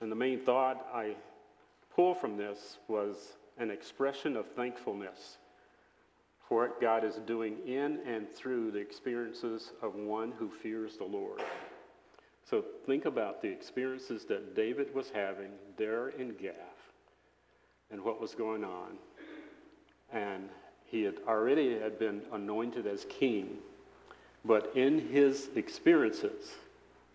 And 0.00 0.10
the 0.10 0.16
main 0.16 0.40
thought 0.40 0.86
I 0.92 1.14
pull 1.94 2.14
from 2.14 2.36
this 2.36 2.78
was 2.88 3.34
an 3.58 3.70
expression 3.70 4.36
of 4.36 4.46
thankfulness 4.46 5.38
for 6.48 6.68
what 6.68 6.80
God 6.80 7.04
is 7.04 7.16
doing 7.26 7.58
in 7.66 8.00
and 8.06 8.28
through 8.28 8.72
the 8.72 8.78
experiences 8.78 9.72
of 9.80 9.94
one 9.94 10.32
who 10.32 10.48
fears 10.48 10.96
the 10.96 11.04
Lord. 11.04 11.40
So 12.48 12.64
think 12.86 13.04
about 13.04 13.40
the 13.40 13.48
experiences 13.48 14.24
that 14.26 14.54
David 14.54 14.94
was 14.94 15.10
having 15.10 15.50
there 15.76 16.08
in 16.10 16.34
Gath 16.34 16.54
and 17.90 18.02
what 18.02 18.20
was 18.20 18.34
going 18.34 18.64
on. 18.64 18.98
And 20.12 20.48
he 20.84 21.02
had 21.02 21.16
already 21.26 21.78
had 21.78 21.98
been 21.98 22.22
anointed 22.32 22.86
as 22.86 23.06
king, 23.08 23.58
but 24.44 24.72
in 24.74 25.08
his 25.08 25.48
experiences 25.54 26.52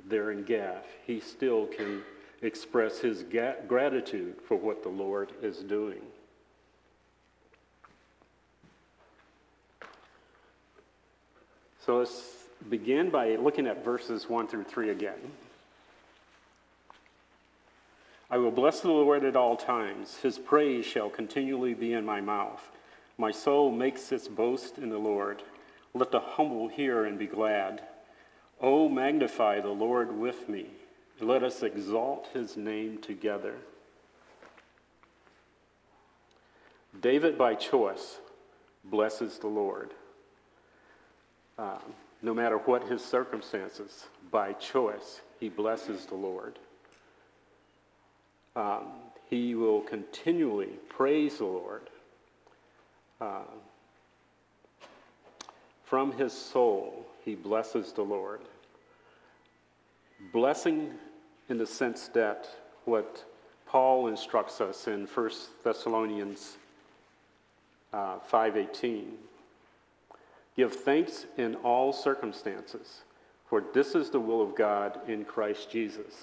there 0.05 0.31
in 0.31 0.43
Gath, 0.43 0.87
he 1.05 1.19
still 1.19 1.67
can 1.67 2.01
express 2.41 2.99
his 2.99 3.23
gratitude 3.67 4.35
for 4.47 4.55
what 4.57 4.83
the 4.83 4.89
Lord 4.89 5.31
is 5.41 5.57
doing. 5.57 6.01
So 11.85 11.99
let's 11.99 12.46
begin 12.69 13.09
by 13.09 13.35
looking 13.35 13.67
at 13.67 13.83
verses 13.83 14.29
1 14.29 14.47
through 14.47 14.63
3 14.65 14.89
again. 14.89 15.31
I 18.29 18.37
will 18.37 18.51
bless 18.51 18.81
the 18.81 18.89
Lord 18.89 19.23
at 19.23 19.37
all 19.37 19.55
times. 19.55 20.17
His 20.17 20.37
praise 20.37 20.85
shall 20.85 21.09
continually 21.09 21.73
be 21.73 21.93
in 21.93 22.05
my 22.05 22.19
mouth. 22.19 22.69
My 23.17 23.31
soul 23.31 23.71
makes 23.71 24.11
its 24.11 24.27
boast 24.27 24.77
in 24.77 24.89
the 24.89 24.97
Lord. 24.97 25.41
Let 25.93 26.11
the 26.11 26.19
humble 26.19 26.67
hear 26.67 27.05
and 27.05 27.17
be 27.17 27.25
glad. 27.25 27.81
Oh, 28.59 28.89
magnify 28.89 29.61
the 29.61 29.69
Lord 29.69 30.17
with 30.17 30.49
me. 30.49 30.67
Let 31.21 31.43
us 31.43 31.63
exalt 31.63 32.27
his 32.33 32.57
name 32.57 32.97
together. 32.99 33.55
David, 36.99 37.37
by 37.37 37.55
choice, 37.55 38.17
blesses 38.83 39.39
the 39.39 39.47
Lord. 39.47 39.91
Um, 41.57 41.93
no 42.21 42.33
matter 42.33 42.57
what 42.57 42.83
his 42.83 43.03
circumstances, 43.03 44.05
by 44.31 44.53
choice, 44.53 45.21
he 45.39 45.49
blesses 45.49 46.05
the 46.05 46.15
Lord. 46.15 46.59
Um, 48.55 48.87
he 49.29 49.55
will 49.55 49.81
continually 49.81 50.79
praise 50.89 51.37
the 51.37 51.45
Lord. 51.45 51.89
Uh, 53.21 53.41
from 55.83 56.11
his 56.11 56.33
soul, 56.33 57.05
he 57.23 57.35
blesses 57.35 57.93
the 57.93 58.01
Lord. 58.01 58.41
Blessing 60.33 60.91
in 61.49 61.57
the 61.57 61.65
sense 61.65 62.07
that 62.09 62.49
what 62.85 63.23
Paul 63.67 64.07
instructs 64.07 64.59
us 64.59 64.87
in 64.87 65.05
1 65.07 65.31
Thessalonians 65.63 66.57
uh, 67.93 68.17
5.18, 68.31 69.05
give 70.57 70.73
thanks 70.73 71.25
in 71.37 71.55
all 71.57 71.93
circumstances, 71.93 73.03
for 73.45 73.63
this 73.73 73.95
is 73.95 74.09
the 74.09 74.19
will 74.19 74.41
of 74.41 74.55
God 74.55 74.99
in 75.07 75.23
Christ 75.23 75.69
Jesus. 75.71 76.15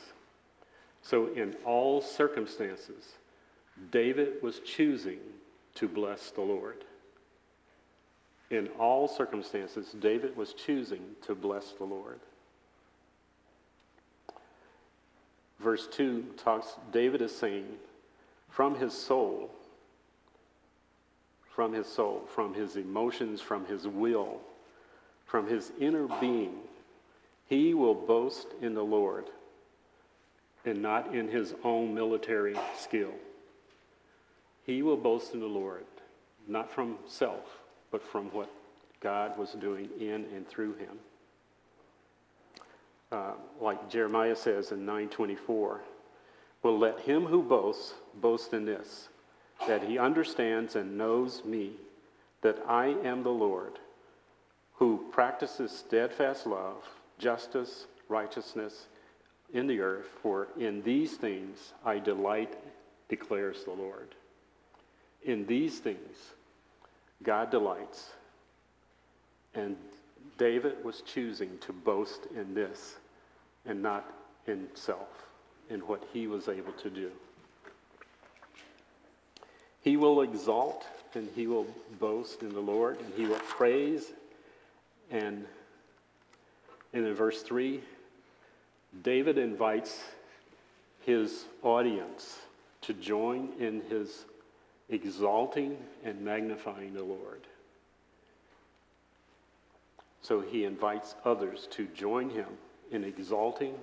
So 1.03 1.29
in 1.35 1.55
all 1.65 2.03
circumstances, 2.03 3.13
David 3.91 4.43
was 4.43 4.59
choosing 4.61 5.21
to 5.77 5.89
bless 5.89 6.31
the 6.31 6.43
Lord. 6.43 6.85
In 8.51 8.69
all 8.79 9.09
circumstances, 9.09 9.95
David 9.99 10.37
was 10.37 10.53
choosing 10.53 11.03
to 11.23 11.35
bless 11.35 11.73
the 11.73 11.85
Lord. 11.85 12.21
Verse 15.61 15.87
2 15.87 16.25
talks, 16.37 16.77
David 16.93 17.23
is 17.23 17.35
saying, 17.35 17.67
from 18.51 18.79
his 18.79 18.93
soul, 18.93 19.51
from 21.55 21.73
his 21.73 21.87
soul, 21.87 22.23
from 22.27 22.53
his 22.53 22.77
emotions, 22.77 23.41
from 23.41 23.65
his 23.67 23.87
will, 23.87 24.41
from 25.25 25.47
his 25.47 25.73
inner 25.81 26.09
being, 26.21 26.59
he 27.47 27.75
will 27.75 27.95
boast 27.95 28.49
in 28.61 28.75
the 28.75 28.83
Lord 28.83 29.27
and 30.65 30.83
not 30.83 31.15
in 31.15 31.29
his 31.29 31.55
own 31.63 31.95
military 31.95 32.57
skill. 32.77 33.13
He 34.67 34.83
will 34.83 34.97
boast 34.97 35.35
in 35.35 35.41
the 35.41 35.47
Lord, 35.47 35.85
not 36.49 36.71
from 36.71 36.97
self, 37.07 37.59
but 37.91 38.03
from 38.03 38.33
what 38.33 38.51
God 39.01 39.39
was 39.39 39.51
doing 39.53 39.89
in 40.01 40.25
and 40.35 40.49
through 40.49 40.75
him. 40.75 40.99
Uh, 43.13 43.33
like 43.61 43.89
Jeremiah 43.91 44.35
says 44.35 44.73
in 44.73 44.81
924, 44.81 45.83
well, 46.63 46.79
let 46.79 46.99
him 47.01 47.27
who 47.27 47.43
boasts 47.43 47.95
boast 48.21 48.55
in 48.55 48.65
this, 48.65 49.09
that 49.67 49.85
he 49.85 49.99
understands 49.99 50.77
and 50.77 50.99
knows 50.99 51.45
me, 51.45 51.73
that 52.43 52.59
I 52.69 52.87
am 52.87 53.23
the 53.23 53.31
Lord, 53.31 53.79
who 54.75 55.05
practices 55.13 55.71
steadfast 55.71 56.47
love, 56.47 56.77
justice, 57.19 57.87
righteousness 58.09 58.87
in 59.53 59.67
the 59.67 59.81
earth, 59.81 60.09
for 60.23 60.49
in 60.59 60.83
these 60.83 61.13
things 61.13 61.73
I 61.85 61.99
delight, 61.99 62.55
declares 63.09 63.65
the 63.65 63.73
Lord. 63.73 64.15
In 65.25 65.47
these 65.47 65.79
things, 65.79 66.35
God 67.23 67.51
delights. 67.51 68.11
And 69.55 69.77
David 70.37 70.85
was 70.85 71.03
choosing 71.03 71.57
to 71.59 71.73
boast 71.73 72.27
in 72.37 72.55
this 72.55 72.97
and 73.65 73.83
not 73.83 74.13
in 74.47 74.67
self, 74.75 75.09
in 75.71 75.81
what 75.81 76.03
he 76.13 76.27
was 76.27 76.49
able 76.49 76.73
to 76.73 76.91
do. 76.91 77.11
He 79.85 79.99
will 79.99 80.23
exalt 80.23 80.87
and 81.15 81.29
he 81.37 81.47
will 81.47 81.67
boast 82.01 82.43
in 82.43 82.55
the 82.55 82.61
Lord 82.61 82.99
and 82.99 83.13
he 83.15 83.27
will 83.27 83.39
praise. 83.41 84.13
And, 85.11 85.45
and 86.95 87.07
in 87.07 87.15
verse 87.15 87.43
3, 87.43 87.83
David 89.03 89.37
invites 89.37 90.03
his 91.05 91.45
audience 91.63 92.39
to 92.81 92.95
join 92.95 93.51
in 93.61 93.83
his 93.91 94.25
exalting 94.89 95.77
and 96.03 96.19
magnifying 96.23 96.95
the 96.95 97.05
Lord. 97.05 97.43
So 100.23 100.41
he 100.41 100.65
invites 100.65 101.15
others 101.27 101.69
to 101.73 101.87
join 101.89 102.31
him 102.31 102.47
in 102.91 103.05
exalting 103.05 103.75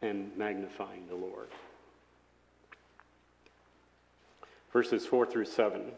and 0.00 0.30
magnifying 0.36 1.08
the 1.08 1.16
Lord. 1.16 1.48
Verses 4.72 5.06
4 5.06 5.26
through 5.26 5.46
7. 5.46 5.92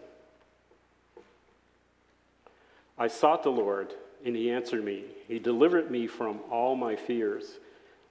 I 2.98 3.08
sought 3.08 3.42
the 3.42 3.50
Lord, 3.50 3.94
and 4.24 4.36
he 4.36 4.50
answered 4.50 4.84
me. 4.84 5.04
He 5.26 5.38
delivered 5.38 5.90
me 5.90 6.06
from 6.06 6.40
all 6.50 6.76
my 6.76 6.96
fears. 6.96 7.58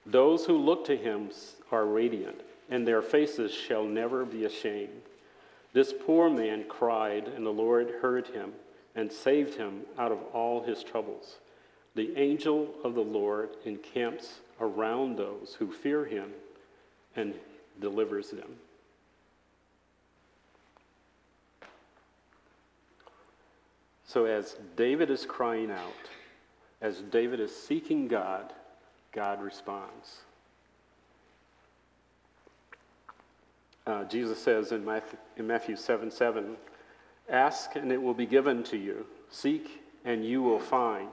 Those 0.04 0.46
who 0.46 0.56
look 0.56 0.84
to 0.86 0.96
him 0.96 1.30
are 1.70 1.86
radiant, 1.86 2.40
and 2.68 2.86
their 2.86 3.02
faces 3.02 3.52
shall 3.52 3.84
never 3.84 4.24
be 4.24 4.44
ashamed. 4.44 5.02
This 5.72 5.94
poor 6.04 6.28
man 6.28 6.64
cried, 6.68 7.28
and 7.28 7.46
the 7.46 7.50
Lord 7.50 7.94
heard 8.02 8.26
him 8.28 8.52
and 8.96 9.12
saved 9.12 9.54
him 9.54 9.82
out 9.98 10.10
of 10.10 10.18
all 10.32 10.62
his 10.62 10.82
troubles. 10.82 11.38
The 11.94 12.16
angel 12.16 12.74
of 12.82 12.94
the 12.94 13.04
Lord 13.04 13.50
encamps 13.64 14.40
around 14.60 15.16
those 15.16 15.56
who 15.58 15.72
fear 15.72 16.04
him 16.04 16.32
and 17.14 17.34
delivers 17.80 18.30
them. 18.30 18.56
So, 24.12 24.24
as 24.24 24.56
David 24.74 25.08
is 25.08 25.24
crying 25.24 25.70
out, 25.70 26.08
as 26.80 26.96
David 27.12 27.38
is 27.38 27.54
seeking 27.54 28.08
God, 28.08 28.52
God 29.12 29.40
responds. 29.40 30.22
Uh, 33.86 34.02
Jesus 34.06 34.42
says 34.42 34.72
in 34.72 34.84
Matthew, 34.84 35.16
in 35.36 35.46
Matthew 35.46 35.76
7 35.76 36.10
7, 36.10 36.56
Ask 37.28 37.76
and 37.76 37.92
it 37.92 38.02
will 38.02 38.14
be 38.14 38.26
given 38.26 38.64
to 38.64 38.76
you. 38.76 39.06
Seek 39.30 39.80
and 40.04 40.24
you 40.24 40.42
will 40.42 40.58
find. 40.58 41.06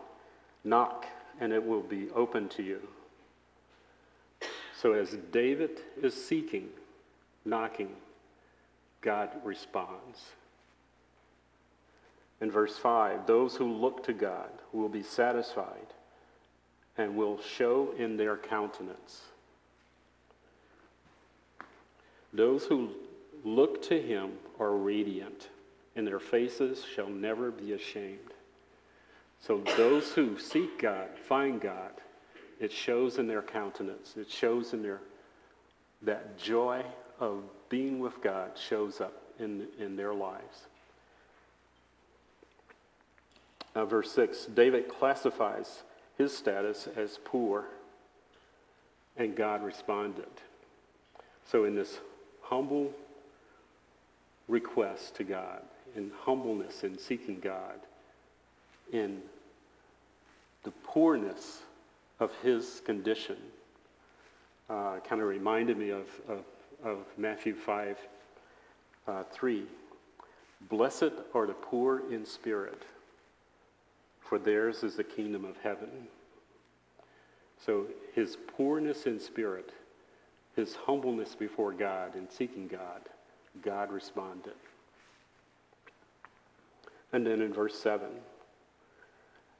Knock 0.63 1.05
and 1.39 1.53
it 1.53 1.63
will 1.63 1.83
be 1.83 2.09
open 2.15 2.49
to 2.49 2.63
you. 2.63 2.79
So 4.81 4.93
as 4.93 5.15
David 5.31 5.81
is 6.01 6.15
seeking, 6.15 6.69
knocking, 7.45 7.91
God 9.01 9.29
responds. 9.43 10.31
In 12.39 12.51
verse 12.51 12.77
5, 12.77 13.25
those 13.25 13.55
who 13.55 13.71
look 13.71 14.03
to 14.05 14.13
God 14.13 14.49
will 14.71 14.89
be 14.89 15.03
satisfied 15.03 15.93
and 16.97 17.15
will 17.15 17.39
show 17.41 17.93
in 17.97 18.17
their 18.17 18.37
countenance. 18.37 19.21
Those 22.33 22.65
who 22.65 22.91
look 23.43 23.81
to 23.83 23.99
him 23.99 24.33
are 24.59 24.73
radiant, 24.73 25.49
and 25.95 26.05
their 26.05 26.19
faces 26.19 26.83
shall 26.83 27.09
never 27.09 27.51
be 27.51 27.73
ashamed. 27.73 28.19
So 29.39 29.61
those 29.75 30.11
who 30.11 30.37
seek 30.37 30.81
God, 30.81 31.09
find 31.27 31.61
God, 31.61 31.91
it 32.59 32.71
shows 32.71 33.17
in 33.17 33.27
their 33.27 33.41
countenance. 33.41 34.15
It 34.17 34.29
shows 34.29 34.73
in 34.73 34.81
their 34.81 34.99
that 36.01 36.37
joy 36.37 36.83
of 37.19 37.43
being 37.69 37.99
with 37.99 38.21
God 38.21 38.51
shows 38.55 39.01
up 39.01 39.13
in, 39.39 39.67
in 39.79 39.95
their 39.95 40.13
lives. 40.13 40.67
Now, 43.77 43.85
verse 43.85 44.11
6 44.13 44.45
David 44.55 44.89
classifies 44.89 45.83
his 46.17 46.35
status 46.35 46.87
as 46.95 47.19
poor, 47.23 47.65
and 49.15 49.35
God 49.35 49.63
responded. 49.63 50.25
So, 51.45 51.63
in 51.63 51.75
this 51.75 51.99
humble 52.41 52.91
request 54.47 55.13
to 55.17 55.23
God, 55.23 55.61
in 55.95 56.11
humbleness 56.21 56.83
in 56.83 56.97
seeking 56.97 57.39
God, 57.39 57.75
in 58.91 59.21
the 60.63 60.71
poorness 60.83 61.61
of 62.19 62.31
his 62.41 62.81
condition. 62.83 63.37
Uh, 64.71 64.95
kind 65.07 65.21
of 65.21 65.27
reminded 65.27 65.77
me 65.77 65.91
of, 65.91 66.07
of, 66.27 66.39
of 66.83 66.97
Matthew 67.15 67.53
5 67.53 67.95
uh, 69.07 69.23
3. 69.31 69.65
Blessed 70.67 71.11
are 71.35 71.45
the 71.45 71.53
poor 71.53 72.01
in 72.11 72.25
spirit, 72.25 72.81
for 74.27 74.37
theirs 74.37 74.83
is 74.83 74.95
the 74.95 75.03
kingdom 75.03 75.45
of 75.45 75.55
heaven. 75.63 76.07
So 77.65 77.87
his 78.13 78.37
poorness 78.55 79.05
in 79.05 79.19
spirit, 79.19 79.71
his 80.55 80.75
humbleness 80.75 81.35
before 81.35 81.71
God 81.71 82.15
and 82.15 82.29
seeking 82.31 82.67
God, 82.67 83.01
God 83.61 83.91
responded. 83.91 84.53
And 87.13 87.25
then 87.25 87.41
in 87.41 87.53
verse 87.53 87.79
7, 87.79 88.07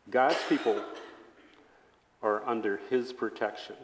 God's 0.10 0.42
people 0.50 0.82
are 2.22 2.46
under 2.48 2.80
his 2.90 3.14
protection. 3.14 3.76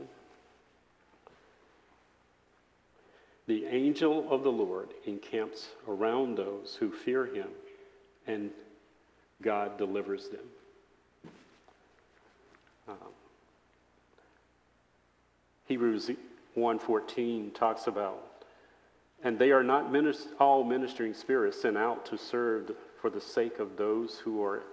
The 3.47 3.65
angel 3.65 4.31
of 4.31 4.43
the 4.43 4.51
Lord 4.51 4.89
encamps 5.05 5.69
around 5.87 6.37
those 6.37 6.77
who 6.79 6.91
fear 6.91 7.25
him, 7.25 7.49
and 8.25 8.51
God 9.41 9.77
delivers 9.77 10.29
them. 10.29 10.45
Um, 13.01 13.11
Hebrews 15.65 16.11
1:14 16.55 17.51
talks 17.53 17.87
about, 17.87 18.45
and 19.23 19.39
they 19.39 19.51
are 19.51 19.63
not 19.63 19.93
all 20.39 20.63
ministering 20.63 21.13
spirits 21.13 21.61
sent 21.61 21.77
out 21.77 22.05
to 22.07 22.17
serve 22.17 22.75
for 23.01 23.09
the 23.09 23.21
sake 23.21 23.59
of 23.59 23.77
those 23.77 24.19
who 24.19 24.43
are 24.43 24.63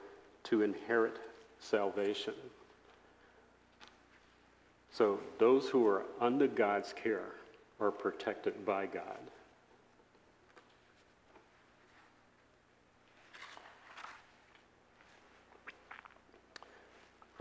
to 0.44 0.62
inherit 0.62 1.18
salvation. 1.58 2.34
So 4.92 5.20
those 5.38 5.68
who 5.68 5.86
are 5.86 6.04
under 6.20 6.46
God's 6.48 6.92
care 6.92 7.32
are 7.80 7.90
protected 7.90 8.64
by 8.66 8.86
God. 8.86 9.18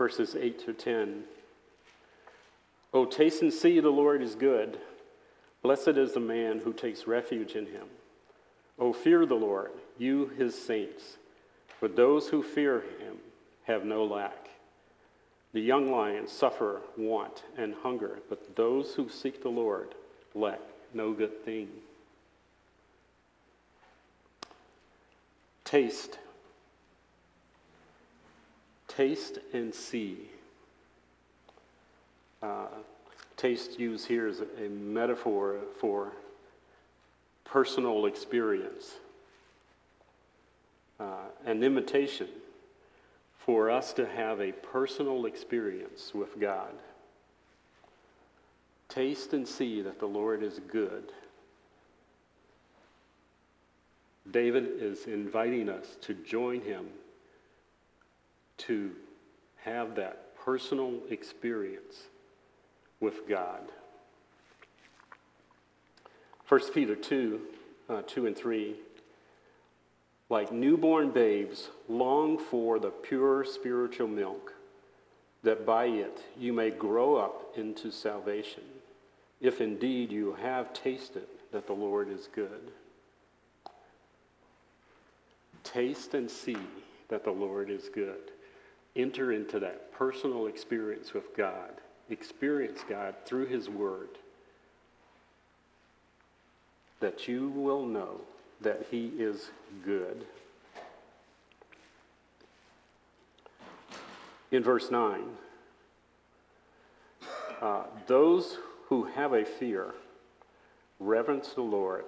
Verses 0.00 0.34
8 0.34 0.64
to 0.64 0.72
10. 0.72 1.24
Oh, 2.94 3.04
taste 3.04 3.42
and 3.42 3.52
see 3.52 3.80
the 3.80 3.90
Lord 3.90 4.22
is 4.22 4.34
good. 4.34 4.78
Blessed 5.60 5.88
is 5.88 6.14
the 6.14 6.20
man 6.20 6.62
who 6.64 6.72
takes 6.72 7.06
refuge 7.06 7.54
in 7.54 7.66
him. 7.66 7.86
Oh, 8.78 8.94
fear 8.94 9.26
the 9.26 9.34
Lord, 9.34 9.72
you 9.98 10.30
his 10.38 10.54
saints, 10.54 11.18
for 11.78 11.86
those 11.86 12.28
who 12.28 12.42
fear 12.42 12.80
him 12.80 13.18
have 13.64 13.84
no 13.84 14.02
lack. 14.04 14.48
The 15.52 15.60
young 15.60 15.92
lions 15.92 16.32
suffer 16.32 16.80
want 16.96 17.42
and 17.58 17.74
hunger, 17.82 18.20
but 18.30 18.56
those 18.56 18.94
who 18.94 19.10
seek 19.10 19.42
the 19.42 19.50
Lord 19.50 19.94
lack 20.34 20.60
no 20.94 21.12
good 21.12 21.44
thing. 21.44 21.68
Taste. 25.62 26.16
Taste 29.00 29.38
and 29.54 29.74
see. 29.74 30.28
Uh, 32.42 32.66
taste 33.38 33.80
used 33.80 34.06
here 34.06 34.28
is 34.28 34.40
a 34.40 34.68
metaphor 34.68 35.56
for 35.80 36.12
personal 37.44 38.04
experience, 38.04 38.96
uh, 41.00 41.30
an 41.46 41.64
invitation 41.64 42.28
for 43.38 43.70
us 43.70 43.94
to 43.94 44.06
have 44.06 44.38
a 44.38 44.52
personal 44.52 45.24
experience 45.24 46.12
with 46.12 46.38
God. 46.38 46.74
Taste 48.90 49.32
and 49.32 49.48
see 49.48 49.80
that 49.80 49.98
the 49.98 50.04
Lord 50.04 50.42
is 50.42 50.60
good. 50.70 51.10
David 54.30 54.68
is 54.78 55.06
inviting 55.06 55.70
us 55.70 55.96
to 56.02 56.12
join 56.12 56.60
him 56.60 56.84
to 58.60 58.92
have 59.64 59.94
that 59.96 60.36
personal 60.36 60.94
experience 61.10 62.04
with 63.00 63.28
God. 63.28 63.62
1 66.48 66.60
Peter 66.72 66.96
2 66.96 67.40
uh, 67.88 68.02
2 68.06 68.26
and 68.26 68.36
3 68.36 68.74
like 70.30 70.52
newborn 70.52 71.10
babes, 71.10 71.70
long 71.88 72.38
for 72.38 72.78
the 72.78 72.90
pure 72.90 73.44
spiritual 73.44 74.06
milk, 74.06 74.54
that 75.42 75.66
by 75.66 75.86
it 75.86 76.22
you 76.38 76.52
may 76.52 76.70
grow 76.70 77.16
up 77.16 77.52
into 77.56 77.90
salvation, 77.90 78.62
if 79.40 79.60
indeed 79.60 80.12
you 80.12 80.36
have 80.40 80.72
tasted 80.72 81.26
that 81.50 81.66
the 81.66 81.72
Lord 81.72 82.08
is 82.08 82.28
good. 82.32 82.70
Taste 85.64 86.14
and 86.14 86.30
see 86.30 86.56
that 87.08 87.24
the 87.24 87.32
Lord 87.32 87.68
is 87.68 87.88
good. 87.92 88.30
Enter 88.96 89.32
into 89.32 89.58
that 89.60 89.92
personal 89.92 90.46
experience 90.46 91.14
with 91.14 91.36
God. 91.36 91.70
Experience 92.08 92.80
God 92.88 93.14
through 93.24 93.46
His 93.46 93.68
Word. 93.68 94.08
That 97.00 97.28
you 97.28 97.48
will 97.50 97.86
know 97.86 98.20
that 98.60 98.86
he 98.90 99.06
is 99.18 99.50
good. 99.84 100.24
In 104.50 104.62
verse 104.62 104.90
9, 104.90 105.22
uh, 107.62 107.84
those 108.06 108.58
who 108.88 109.04
have 109.04 109.32
a 109.32 109.44
fear, 109.44 109.94
reverence 110.98 111.50
the 111.50 111.62
Lord, 111.62 112.04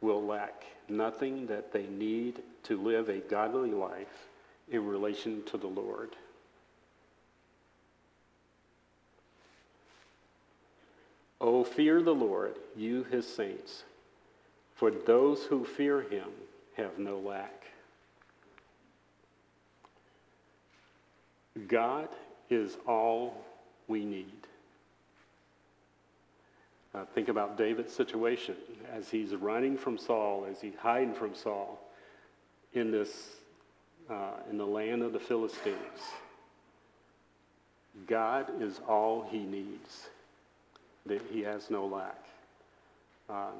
will 0.00 0.24
lack 0.24 0.64
nothing 0.88 1.46
that 1.48 1.72
they 1.72 1.86
need 1.86 2.42
to 2.64 2.80
live 2.80 3.08
a 3.08 3.18
godly 3.18 3.72
life 3.72 4.25
in 4.70 4.86
relation 4.86 5.42
to 5.44 5.56
the 5.56 5.66
Lord. 5.66 6.16
Oh, 11.40 11.64
fear 11.64 12.02
the 12.02 12.14
Lord, 12.14 12.56
you 12.74 13.04
his 13.04 13.26
saints 13.26 13.84
for 14.76 14.90
those 14.90 15.44
who 15.44 15.64
fear 15.64 16.02
him 16.02 16.28
have 16.76 16.98
no 16.98 17.18
lack. 17.18 17.64
God 21.66 22.08
is 22.50 22.76
all 22.86 23.42
we 23.88 24.04
need. 24.04 24.26
Uh, 26.94 27.04
think 27.14 27.28
about 27.28 27.56
David's 27.56 27.92
situation 27.92 28.54
as 28.92 29.08
he's 29.08 29.34
running 29.34 29.76
from 29.76 29.96
Saul, 29.96 30.46
as 30.50 30.60
he's 30.60 30.76
hiding 30.78 31.14
from 31.14 31.34
Saul 31.34 31.78
in 32.74 32.90
this 32.90 33.28
uh, 34.10 34.32
in 34.50 34.58
the 34.58 34.66
land 34.66 35.02
of 35.02 35.12
the 35.12 35.18
Philistines. 35.18 35.76
God 38.06 38.46
is 38.60 38.80
all 38.88 39.26
he 39.30 39.38
needs. 39.38 40.08
That 41.06 41.22
he 41.30 41.40
has 41.42 41.70
no 41.70 41.86
lack. 41.86 42.18
Um, 43.28 43.54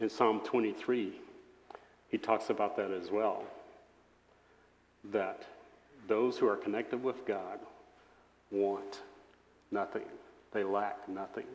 in 0.00 0.08
Psalm 0.08 0.40
23, 0.44 1.12
he 2.08 2.18
talks 2.18 2.50
about 2.50 2.76
that 2.76 2.90
as 2.90 3.10
well. 3.10 3.44
That 5.12 5.44
those 6.08 6.38
who 6.38 6.48
are 6.48 6.56
connected 6.56 7.02
with 7.02 7.24
God 7.24 7.58
want 8.50 9.02
nothing, 9.70 10.02
they 10.52 10.64
lack 10.64 11.08
nothing. 11.08 11.46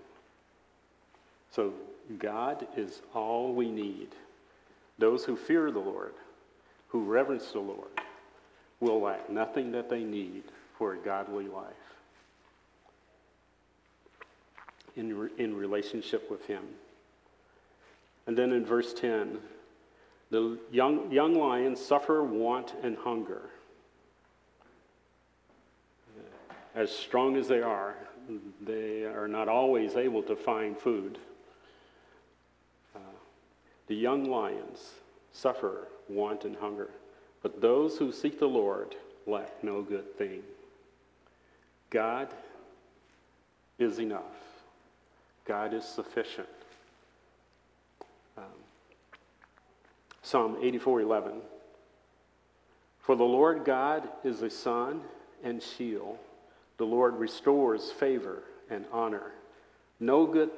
So 1.51 1.73
God 2.19 2.67
is 2.75 3.01
all 3.13 3.53
we 3.53 3.69
need. 3.69 4.09
Those 4.97 5.25
who 5.25 5.35
fear 5.35 5.71
the 5.71 5.79
Lord, 5.79 6.13
who 6.87 7.03
reverence 7.03 7.51
the 7.51 7.59
Lord, 7.59 7.89
will 8.79 9.01
lack 9.01 9.29
nothing 9.29 9.71
that 9.71 9.89
they 9.89 10.03
need 10.03 10.43
for 10.77 10.93
a 10.93 10.97
godly 10.97 11.47
life 11.47 11.73
in, 14.95 15.29
in 15.37 15.55
relationship 15.55 16.29
with 16.29 16.45
Him. 16.45 16.63
And 18.27 18.37
then 18.37 18.51
in 18.51 18.65
verse 18.65 18.93
10, 18.93 19.37
the 20.29 20.57
young, 20.71 21.11
young 21.11 21.35
lions 21.35 21.79
suffer 21.83 22.23
want 22.23 22.73
and 22.81 22.97
hunger. 22.97 23.49
As 26.75 26.91
strong 26.91 27.37
as 27.37 27.47
they 27.47 27.61
are, 27.61 27.95
they 28.61 29.03
are 29.03 29.27
not 29.27 29.47
always 29.47 29.95
able 29.95 30.23
to 30.23 30.35
find 30.35 30.77
food. 30.77 31.19
Uh, 32.95 32.99
the 33.87 33.95
young 33.95 34.25
lions 34.25 34.93
suffer 35.31 35.87
want 36.09 36.45
and 36.45 36.55
hunger, 36.55 36.89
but 37.43 37.61
those 37.61 37.97
who 37.97 38.11
seek 38.11 38.39
the 38.39 38.47
Lord 38.47 38.95
lack 39.27 39.63
no 39.63 39.83
good 39.83 40.17
thing. 40.17 40.41
God 41.91 42.29
is 43.77 43.99
enough, 43.99 44.23
God 45.45 45.73
is 45.73 45.85
sufficient. 45.85 46.49
Um, 48.37 48.43
Psalm 50.23 50.55
84:11. 50.55 51.41
For 52.99 53.15
the 53.15 53.25
Lord 53.25 53.65
God 53.65 54.07
is 54.23 54.41
a 54.41 54.49
sun 54.49 55.01
and 55.43 55.61
shield. 55.61 56.17
The 56.77 56.85
Lord 56.85 57.17
restores 57.17 57.91
favor 57.91 58.43
and 58.69 58.85
honor. 58.91 59.33
No 59.99 60.25
good, 60.25 60.49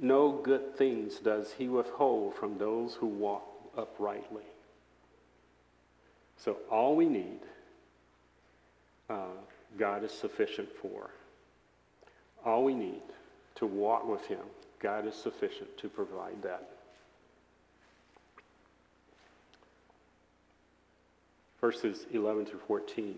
no 0.00 0.30
good 0.30 0.76
things 0.76 1.16
does 1.18 1.52
he 1.58 1.68
withhold 1.68 2.36
from 2.36 2.58
those 2.58 2.94
who 2.94 3.06
walk 3.06 3.42
uprightly. 3.76 4.49
So 6.42 6.56
all 6.70 6.96
we 6.96 7.06
need, 7.06 7.40
uh, 9.08 9.36
God 9.78 10.04
is 10.04 10.12
sufficient 10.12 10.68
for. 10.80 11.10
All 12.44 12.64
we 12.64 12.74
need 12.74 13.02
to 13.56 13.66
walk 13.66 14.08
with 14.08 14.26
him, 14.26 14.40
God 14.80 15.06
is 15.06 15.14
sufficient 15.14 15.76
to 15.78 15.88
provide 15.88 16.42
that. 16.42 16.70
verses 21.60 22.06
11 22.12 22.46
through 22.46 22.60
14. 22.66 23.16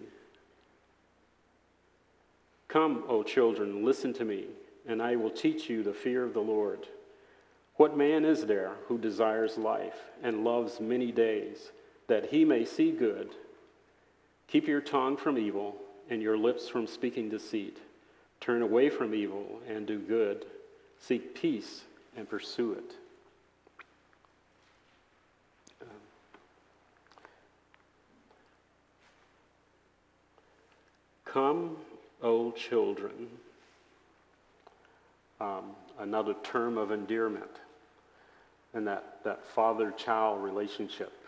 Come, 2.68 3.04
O 3.08 3.22
children, 3.22 3.84
listen 3.84 4.12
to 4.14 4.24
me, 4.24 4.46
and 4.86 5.00
I 5.00 5.16
will 5.16 5.30
teach 5.30 5.68
you 5.70 5.82
the 5.82 5.92
fear 5.92 6.24
of 6.24 6.34
the 6.34 6.40
Lord. 6.40 6.86
What 7.76 7.96
man 7.96 8.24
is 8.24 8.46
there 8.46 8.72
who 8.88 8.98
desires 8.98 9.56
life 9.58 9.96
and 10.22 10.44
loves 10.44 10.80
many 10.80 11.12
days, 11.12 11.70
that 12.12 12.26
he 12.26 12.44
may 12.44 12.62
see 12.62 12.90
good? 12.90 13.30
Keep 14.46 14.68
your 14.68 14.82
tongue 14.82 15.16
from 15.16 15.38
evil 15.38 15.76
and 16.10 16.20
your 16.20 16.36
lips 16.36 16.68
from 16.68 16.86
speaking 16.86 17.30
deceit. 17.30 17.78
Turn 18.38 18.60
away 18.60 18.90
from 18.90 19.14
evil 19.14 19.60
and 19.66 19.86
do 19.86 19.98
good. 19.98 20.44
Seek 21.00 21.34
peace 21.34 21.84
and 22.14 22.28
pursue 22.28 22.74
it. 22.74 22.96
Come, 31.24 31.78
O 32.22 32.50
children. 32.50 33.26
Um, 35.40 35.70
another 35.98 36.34
term 36.42 36.76
of 36.76 36.90
endearment 36.90 37.56
and 38.74 38.86
that, 38.86 39.20
that 39.24 39.42
father 39.54 39.92
child 39.92 40.44
relationship 40.44 41.21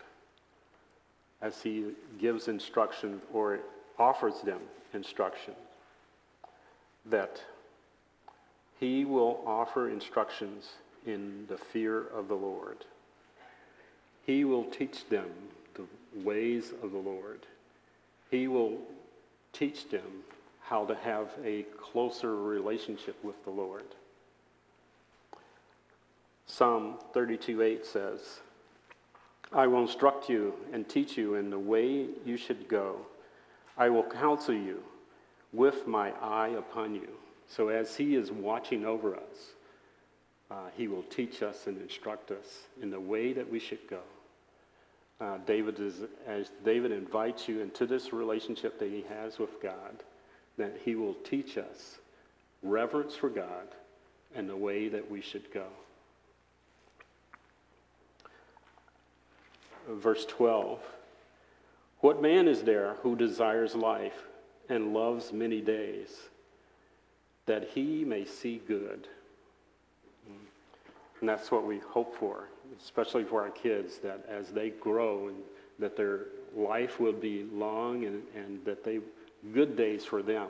as 1.45 1.61
he 1.61 1.85
gives 2.19 2.47
instruction 2.47 3.21
or 3.31 3.59
offers 3.99 4.41
them 4.41 4.59
instruction. 4.93 5.53
That 7.05 7.39
he 8.79 9.05
will 9.05 9.43
offer 9.45 9.89
instructions 9.89 10.71
in 11.05 11.45
the 11.47 11.57
fear 11.57 12.07
of 12.07 12.27
the 12.27 12.35
Lord. 12.35 12.77
He 14.25 14.43
will 14.43 14.63
teach 14.65 15.07
them 15.07 15.29
the 15.75 15.83
ways 16.23 16.73
of 16.81 16.91
the 16.91 16.97
Lord. 16.97 17.45
He 18.31 18.47
will 18.47 18.79
teach 19.53 19.87
them 19.89 20.23
how 20.63 20.83
to 20.85 20.95
have 20.95 21.27
a 21.43 21.63
closer 21.79 22.35
relationship 22.35 23.23
with 23.23 23.35
the 23.45 23.51
Lord. 23.51 23.85
Psalm 26.47 26.95
32 27.13 27.61
8 27.61 27.85
says, 27.85 28.39
I 29.55 29.67
will 29.67 29.81
instruct 29.81 30.29
you 30.29 30.53
and 30.73 30.87
teach 30.87 31.17
you 31.17 31.35
in 31.35 31.49
the 31.49 31.57
way 31.57 32.07
you 32.25 32.35
should 32.35 32.67
go. 32.67 32.97
I 33.77 33.89
will 33.89 34.03
counsel 34.03 34.53
you 34.53 34.83
with 35.53 35.87
my 35.87 36.11
eye 36.21 36.55
upon 36.57 36.93
you. 36.93 37.07
So 37.47 37.69
as 37.69 37.95
he 37.95 38.15
is 38.15 38.31
watching 38.31 38.85
over 38.85 39.15
us, 39.15 39.53
uh, 40.51 40.55
he 40.75 40.89
will 40.89 41.03
teach 41.03 41.41
us 41.41 41.67
and 41.67 41.81
instruct 41.81 42.31
us 42.31 42.63
in 42.81 42.89
the 42.89 42.99
way 42.99 43.31
that 43.31 43.49
we 43.49 43.59
should 43.59 43.87
go. 43.89 44.01
Uh, 45.21 45.37
David 45.45 45.79
is, 45.79 46.01
as 46.27 46.51
David 46.65 46.91
invites 46.91 47.47
you 47.47 47.61
into 47.61 47.85
this 47.85 48.11
relationship 48.11 48.77
that 48.79 48.89
he 48.89 49.05
has 49.07 49.39
with 49.39 49.61
God, 49.61 50.03
that 50.57 50.77
he 50.83 50.95
will 50.95 51.13
teach 51.23 51.57
us 51.57 51.99
reverence 52.61 53.15
for 53.15 53.29
God 53.29 53.67
and 54.35 54.49
the 54.49 54.57
way 54.57 54.89
that 54.89 55.09
we 55.09 55.21
should 55.21 55.49
go. 55.53 55.67
Verse 59.87 60.25
12 60.25 60.79
What 61.99 62.21
man 62.21 62.47
is 62.47 62.63
there 62.63 62.95
who 63.01 63.15
desires 63.15 63.75
life 63.75 64.23
and 64.69 64.93
loves 64.93 65.31
many 65.31 65.61
days, 65.61 66.09
that 67.45 67.69
he 67.73 68.03
may 68.03 68.25
see 68.25 68.61
good? 68.67 69.07
And 71.19 71.29
that's 71.29 71.51
what 71.51 71.65
we 71.65 71.79
hope 71.79 72.15
for, 72.17 72.49
especially 72.79 73.23
for 73.23 73.41
our 73.41 73.49
kids, 73.49 73.99
that 73.99 74.25
as 74.27 74.49
they 74.49 74.71
grow 74.71 75.29
and 75.29 75.37
that 75.79 75.95
their 75.95 76.25
life 76.55 76.99
will 76.99 77.13
be 77.13 77.45
long 77.53 78.05
and, 78.05 78.21
and 78.35 78.63
that 78.65 78.83
they, 78.83 78.99
good 79.53 79.75
days 79.75 80.03
for 80.05 80.21
them, 80.21 80.47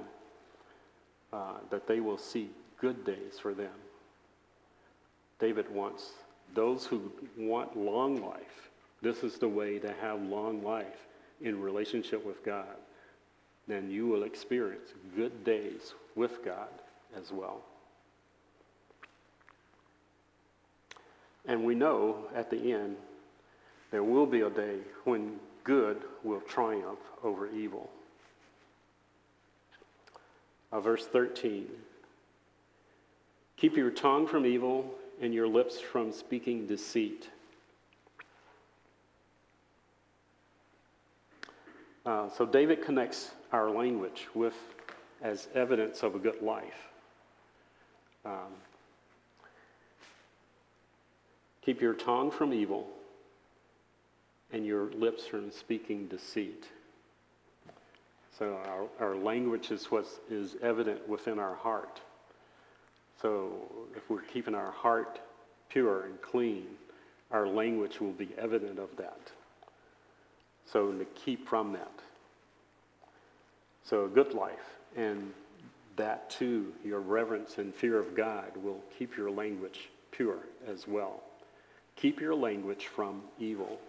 uh, 1.34 1.54
that 1.70 1.88
they 1.88 2.00
will 2.00 2.18
see 2.18 2.50
good 2.80 3.06
days 3.06 3.40
for 3.42 3.54
them. 3.54 3.72
David 5.40 5.70
wants 5.72 6.12
those 6.54 6.86
who 6.86 7.12
want 7.38 7.78
long 7.78 8.22
life 8.22 8.70
this 9.06 9.24
is 9.24 9.38
the 9.38 9.48
way 9.48 9.78
to 9.78 9.94
have 10.02 10.20
long 10.24 10.64
life 10.64 11.06
in 11.40 11.62
relationship 11.62 12.26
with 12.26 12.44
God. 12.44 12.76
Then 13.68 13.88
you 13.92 14.08
will 14.08 14.24
experience 14.24 14.96
good 15.16 15.44
days 15.44 15.94
with 16.16 16.44
God 16.44 16.70
as 17.16 17.32
well. 17.32 17.62
And 21.46 21.64
we 21.64 21.76
know 21.76 22.18
at 22.34 22.50
the 22.50 22.74
end 22.74 22.96
there 23.92 24.04
will 24.04 24.26
be 24.26 24.42
a 24.42 24.50
day 24.50 24.80
when 25.04 25.36
good 25.64 26.02
will 26.24 26.42
triumph 26.42 26.98
over 27.24 27.48
evil. 27.48 27.92
Uh, 30.72 30.80
verse 30.80 31.06
13 31.06 31.68
Keep 33.58 33.78
your 33.78 33.92
tongue 33.92 34.26
from 34.26 34.48
evil 34.48 34.90
and 35.22 35.32
your 35.32 35.48
lips 35.48 35.80
from 35.80 36.12
speaking 36.12 36.66
deceit. 36.66 37.30
Uh, 42.06 42.30
so 42.30 42.46
David 42.46 42.84
connects 42.84 43.32
our 43.52 43.70
language 43.70 44.28
with 44.36 44.56
as 45.22 45.48
evidence 45.56 46.04
of 46.04 46.14
a 46.14 46.20
good 46.20 46.42
life. 46.42 46.88
Um, 48.26 48.54
keep 51.64 51.82
your 51.82 51.94
tongue 51.94 52.30
from 52.30 52.54
evil 52.54 52.88
and 54.52 54.66
your 54.66 54.92
lips 54.92 55.26
from 55.26 55.52
speaking 55.52 56.08
deceit. 56.08 56.66
So 58.38 58.60
our, 58.66 59.08
our 59.08 59.16
language 59.16 59.72
is 59.72 59.86
what 59.86 60.06
is 60.30 60.58
evident 60.62 61.08
within 61.08 61.40
our 61.40 61.56
heart. 61.56 62.02
So 63.22 63.52
if 63.96 64.10
we're 64.10 64.22
keeping 64.22 64.54
our 64.54 64.72
heart 64.72 65.20
pure 65.70 66.04
and 66.04 66.22
clean, 66.22 66.68
our 67.32 67.48
language 67.48 68.00
will 68.00 68.12
be 68.12 68.30
evident 68.38 68.78
of 68.78 68.96
that. 68.98 69.32
So 70.72 70.92
to 70.92 71.06
keep 71.06 71.48
from 71.48 71.74
that. 71.74 71.92
So 73.84 74.06
a 74.06 74.08
good 74.08 74.34
life, 74.34 74.80
and 74.96 75.32
that 75.96 76.30
too, 76.30 76.74
your 76.84 77.00
reverence 77.00 77.58
and 77.58 77.74
fear 77.74 78.00
of 78.00 78.16
God 78.16 78.52
will 78.58 78.82
keep 78.98 79.16
your 79.16 79.30
language 79.30 79.90
pure 80.12 80.40
as 80.68 80.88
well. 80.88 81.22
Keep 81.96 82.20
your 82.20 82.36
language 82.36 82.88
from 82.88 83.22
evil. 83.40 83.80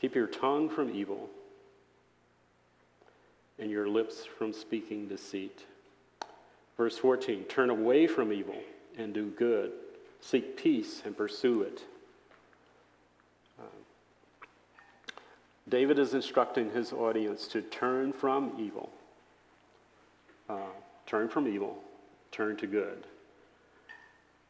Keep 0.00 0.14
your 0.14 0.26
tongue 0.26 0.68
from 0.68 0.90
evil 0.90 1.28
and 3.58 3.70
your 3.70 3.88
lips 3.88 4.24
from 4.24 4.52
speaking 4.52 5.06
deceit. 5.06 5.66
Verse 6.76 6.96
14 6.96 7.44
Turn 7.44 7.70
away 7.70 8.06
from 8.06 8.32
evil 8.32 8.56
and 8.96 9.12
do 9.12 9.26
good, 9.36 9.72
seek 10.20 10.56
peace 10.56 11.02
and 11.04 11.16
pursue 11.16 11.62
it. 11.62 11.82
David 15.70 16.00
is 16.00 16.14
instructing 16.14 16.70
his 16.72 16.92
audience 16.92 17.46
to 17.48 17.62
turn 17.62 18.12
from 18.12 18.52
evil, 18.58 18.90
uh, 20.48 20.58
turn 21.06 21.28
from 21.28 21.46
evil, 21.46 21.78
turn 22.32 22.56
to 22.56 22.66
good, 22.66 23.06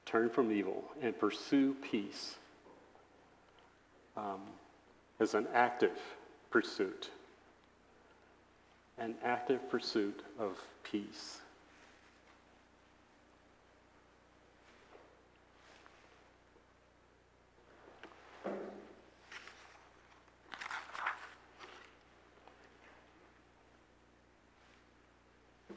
turn 0.07 0.31
from 0.31 0.51
evil, 0.51 0.83
and 1.03 1.17
pursue 1.19 1.77
peace 1.83 2.37
um, 4.17 4.41
as 5.21 5.35
an 5.35 5.47
active 5.53 5.99
pursuit, 6.51 7.11
an 8.99 9.15
active 9.23 9.69
pursuit 9.69 10.23
of 10.39 10.59
peace. 10.83 11.41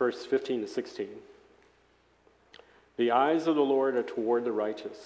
Verse 0.04 0.26
15 0.26 0.60
to 0.60 0.68
16. 0.68 1.08
The 2.98 3.12
eyes 3.12 3.48
of 3.48 3.56
the 3.56 3.62
Lord 3.62 3.96
are 3.96 4.04
toward 4.04 4.44
the 4.44 4.52
righteous, 4.52 4.98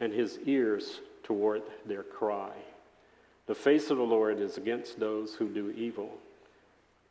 and 0.00 0.12
his 0.12 0.40
ears 0.46 0.98
toward 1.22 1.62
their 1.86 2.02
cry. 2.02 2.50
The 3.46 3.54
face 3.54 3.90
of 3.90 3.98
the 3.98 4.02
Lord 4.02 4.40
is 4.40 4.56
against 4.56 4.98
those 4.98 5.36
who 5.36 5.46
do 5.48 5.70
evil, 5.70 6.10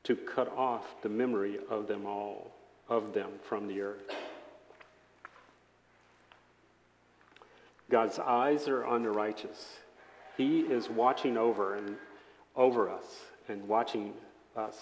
to 0.04 0.18
cut 0.18 0.52
off 0.58 1.02
the 1.02 1.08
memory 1.08 1.58
of 1.70 1.88
them 1.88 2.06
all, 2.06 2.52
of 2.90 3.14
them 3.14 3.30
from 3.48 3.70
the 3.70 3.80
earth. 3.80 4.14
God's 7.90 8.20
eyes 8.20 8.68
are 8.68 8.84
on 8.84 9.04
the 9.04 9.12
righteous. 9.12 9.78
He 10.36 10.60
is 10.60 10.90
watching 10.90 11.38
over 11.38 11.76
and 11.76 11.96
over 12.58 12.90
us 12.90 13.22
and 13.48 13.66
watching 13.70 14.12
us 14.58 14.76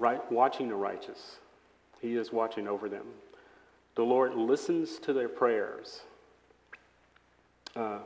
right, 0.00 0.20
watching 0.32 0.68
the 0.68 0.74
righteous. 0.74 1.36
He 2.00 2.16
is 2.16 2.32
watching 2.32 2.66
over 2.66 2.88
them. 2.88 3.06
The 3.94 4.02
Lord 4.02 4.34
listens 4.34 4.98
to 5.00 5.12
their 5.12 5.28
prayers. 5.28 6.00
Uh, 7.76 7.98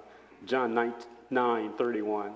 John 0.45 0.75
9, 0.75 0.93
9 1.31 1.73
31. 1.79 2.33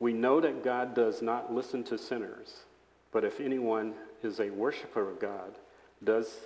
We 0.00 0.12
know 0.12 0.40
that 0.40 0.62
God 0.62 0.94
does 0.94 1.22
not 1.22 1.52
listen 1.52 1.82
to 1.84 1.96
sinners, 1.96 2.64
but 3.10 3.24
if 3.24 3.40
anyone 3.40 3.94
is 4.22 4.40
a 4.40 4.50
worshiper 4.50 5.08
of 5.08 5.18
God, 5.18 5.56
does 6.04 6.36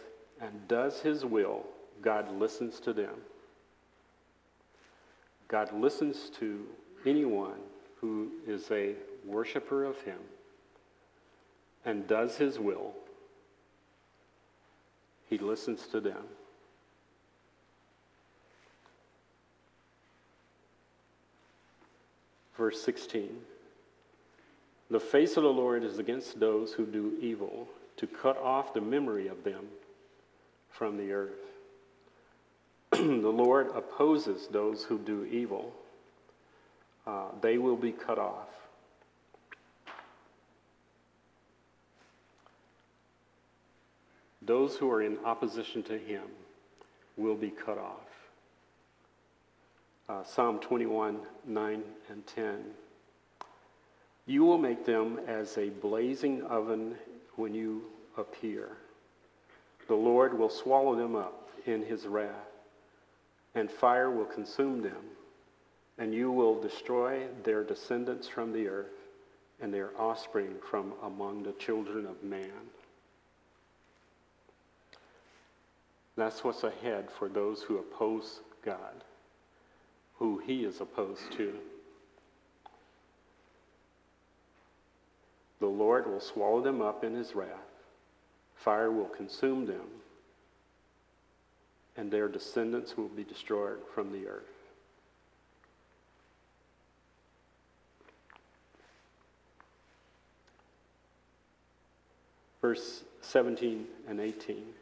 and 0.41 0.69
does 0.69 1.01
his 1.01 1.25
will, 1.25 1.65
God 2.01 2.39
listens 2.39 2.81
to 2.81 2.93
them. 2.93 3.15
God 5.49 5.73
listens 5.73 6.31
to 6.41 6.65
anyone 7.05 7.59
who 8.01 8.31
is 8.47 8.71
a 8.71 8.95
worshiper 9.25 9.85
of 9.85 10.01
Him 10.01 10.19
and 11.85 12.07
does 12.07 12.37
His 12.37 12.59
will. 12.59 12.93
He 15.29 15.39
listens 15.39 15.87
to 15.89 16.01
them. 16.01 16.25
Verse 22.57 22.83
16 22.83 23.31
The 24.91 25.01
face 25.01 25.37
of 25.37 25.43
the 25.43 25.49
Lord 25.49 25.85
is 25.85 25.99
against 25.99 26.39
those 26.39 26.73
who 26.73 26.87
do 26.87 27.17
evil, 27.21 27.69
to 27.97 28.07
cut 28.07 28.37
off 28.39 28.75
the 28.75 28.81
memory 28.81 29.29
of 29.29 29.43
them 29.43 29.67
from 30.71 30.97
the 30.97 31.13
earth. 31.13 31.31
the 32.91 32.99
Lord 32.99 33.69
opposes 33.75 34.49
those 34.49 34.85
who 34.85 34.99
do 34.99 35.25
evil, 35.25 35.73
uh, 37.07 37.29
they 37.41 37.59
will 37.59 37.77
be 37.77 37.93
cut 37.93 38.19
off. 38.19 38.49
Those 44.45 44.77
who 44.77 44.91
are 44.91 45.03
in 45.03 45.19
opposition 45.25 45.83
to 45.85 45.99
him 45.99 46.23
will 47.17 47.37
be 47.37 47.51
cut 47.51 47.79
off. 47.79 48.09
Uh, 50.09 50.25
Psalm 50.25 50.59
21, 50.59 51.19
9 51.47 51.83
and 52.09 52.27
10. 52.27 52.59
You 54.27 54.45
will 54.45 54.59
make 54.59 54.85
them 54.85 55.21
as 55.27 55.57
a 55.59 55.69
blazing 55.69 56.43
oven 56.43 56.97
when 57.37 57.55
you 57.55 57.85
appear. 58.17 58.77
The 59.89 59.95
Lord 59.95 60.39
will 60.39 60.49
swallow 60.49 60.95
them 60.97 61.17
up 61.17 61.51
in 61.67 61.85
his 61.85 62.07
wrath, 62.07 62.31
and 63.55 63.71
fire 63.71 64.11
will 64.11 64.25
consume 64.25 64.83
them, 64.83 65.05
and 65.99 66.15
you 66.15 66.31
will 66.31 66.61
destroy 66.61 67.27
their 67.45 67.63
descendants 67.63 68.29
from 68.29 68.53
the 68.53 68.69
earth 68.69 68.93
and 69.61 69.73
their 69.73 69.91
offspring 69.99 70.55
from 70.69 70.93
among 71.03 71.43
the 71.43 71.53
children 71.53 72.07
of 72.07 72.23
man. 72.23 72.51
That's 76.23 76.45
what's 76.45 76.63
ahead 76.63 77.11
for 77.11 77.29
those 77.29 77.63
who 77.63 77.79
oppose 77.79 78.43
God, 78.65 79.03
who 80.19 80.39
he 80.39 80.63
is 80.63 80.81
opposed 80.81 81.33
to. 81.33 81.53
The 85.59 85.67
Lord 85.67 86.07
will 86.07 86.21
swallow 86.21 86.61
them 86.63 86.81
up 86.81 87.03
in 87.03 87.13
his 87.13 87.35
wrath, 87.35 87.49
fire 88.55 88.93
will 88.93 89.09
consume 89.09 89.67
them, 89.67 89.89
and 91.97 92.09
their 92.09 92.29
descendants 92.29 92.97
will 92.97 93.09
be 93.09 93.25
destroyed 93.25 93.81
from 93.93 94.13
the 94.13 94.29
earth. 94.29 94.45
Verse 102.61 103.03
17 103.23 103.87
and 104.07 104.21
18. 104.21 104.82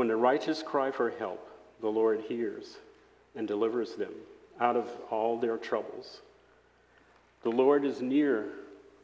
When 0.00 0.08
the 0.08 0.16
righteous 0.16 0.62
cry 0.62 0.90
for 0.90 1.10
help, 1.10 1.46
the 1.82 1.90
Lord 1.90 2.22
hears 2.26 2.78
and 3.36 3.46
delivers 3.46 3.96
them 3.96 4.14
out 4.58 4.74
of 4.74 4.88
all 5.10 5.38
their 5.38 5.58
troubles. 5.58 6.22
The 7.42 7.50
Lord 7.50 7.84
is 7.84 8.00
near 8.00 8.46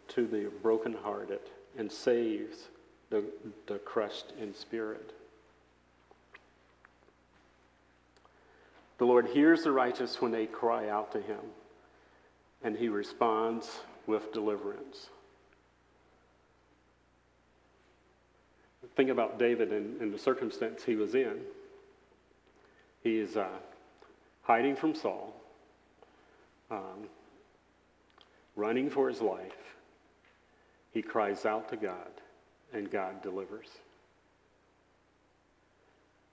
to 0.08 0.26
the 0.26 0.50
brokenhearted 0.62 1.40
and 1.76 1.92
saves 1.92 2.68
the, 3.10 3.24
the 3.66 3.78
crushed 3.80 4.32
in 4.40 4.54
spirit. 4.54 5.12
The 8.96 9.04
Lord 9.04 9.26
hears 9.26 9.64
the 9.64 9.72
righteous 9.72 10.22
when 10.22 10.32
they 10.32 10.46
cry 10.46 10.88
out 10.88 11.12
to 11.12 11.20
him, 11.20 11.40
and 12.64 12.74
he 12.74 12.88
responds 12.88 13.80
with 14.06 14.32
deliverance. 14.32 15.10
Think 18.96 19.10
about 19.10 19.38
David 19.38 19.72
and, 19.72 20.00
and 20.00 20.12
the 20.12 20.18
circumstance 20.18 20.82
he 20.82 20.96
was 20.96 21.14
in. 21.14 21.40
He 23.02 23.18
is 23.18 23.36
uh, 23.36 23.46
hiding 24.42 24.74
from 24.74 24.94
Saul, 24.94 25.34
um, 26.70 27.08
running 28.56 28.88
for 28.88 29.08
his 29.08 29.20
life. 29.20 29.76
He 30.92 31.02
cries 31.02 31.44
out 31.44 31.68
to 31.68 31.76
God, 31.76 32.10
and 32.72 32.90
God 32.90 33.22
delivers. 33.22 33.68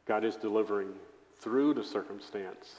God 0.06 0.24
is 0.24 0.38
delivering 0.38 0.94
through 1.40 1.74
the 1.74 1.84
circumstance, 1.84 2.76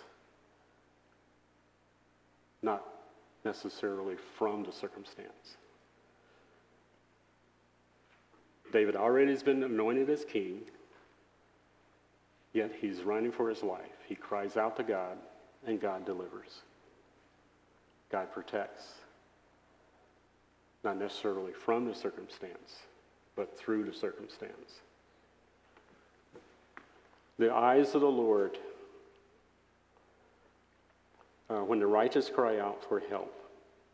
not 2.63 2.83
necessarily 3.45 4.17
from 4.39 4.65
the 4.65 4.73
circumstance. 4.73 5.59
David 8.75 8.97
already 8.97 9.31
has 9.31 9.45
been 9.45 9.63
anointed 9.63 10.11
as 10.11 10.25
king, 10.25 10.63
yet 12.53 12.73
he's 12.81 13.03
running 13.03 13.31
for 13.31 13.49
his 13.49 13.63
life. 13.63 13.81
He 14.09 14.17
cries 14.17 14.57
out 14.57 14.77
to 14.79 14.83
God, 14.83 15.17
and 15.65 15.81
God 15.81 16.05
delivers. 16.05 16.63
God 18.11 18.33
protects, 18.33 18.83
not 20.83 20.99
necessarily 20.99 21.53
from 21.53 21.87
the 21.87 21.95
circumstance, 21.95 22.81
but 23.37 23.57
through 23.57 23.85
the 23.85 23.95
circumstance. 23.95 24.81
The 27.39 27.55
eyes 27.55 27.95
of 27.95 28.01
the 28.01 28.11
Lord, 28.11 28.59
uh, 31.49 31.61
when 31.61 31.79
the 31.79 31.87
righteous 31.87 32.29
cry 32.29 32.59
out 32.59 32.85
for 32.89 32.99
help, 33.09 33.33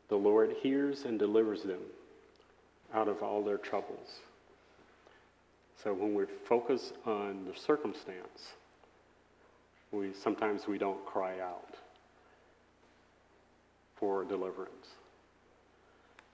the 0.08 0.16
Lord 0.16 0.56
hears 0.62 1.04
and 1.04 1.18
delivers 1.18 1.64
them 1.64 1.82
out 2.94 3.08
of 3.08 3.22
all 3.22 3.42
their 3.42 3.58
troubles. 3.58 4.20
So 5.82 5.94
when 5.94 6.14
we 6.14 6.24
focus 6.44 6.92
on 7.06 7.46
the 7.50 7.58
circumstance, 7.58 8.52
we 9.92 10.12
sometimes 10.12 10.66
we 10.66 10.76
don't 10.76 11.04
cry 11.06 11.40
out 11.40 11.76
for 13.96 14.24
deliverance. 14.24 14.88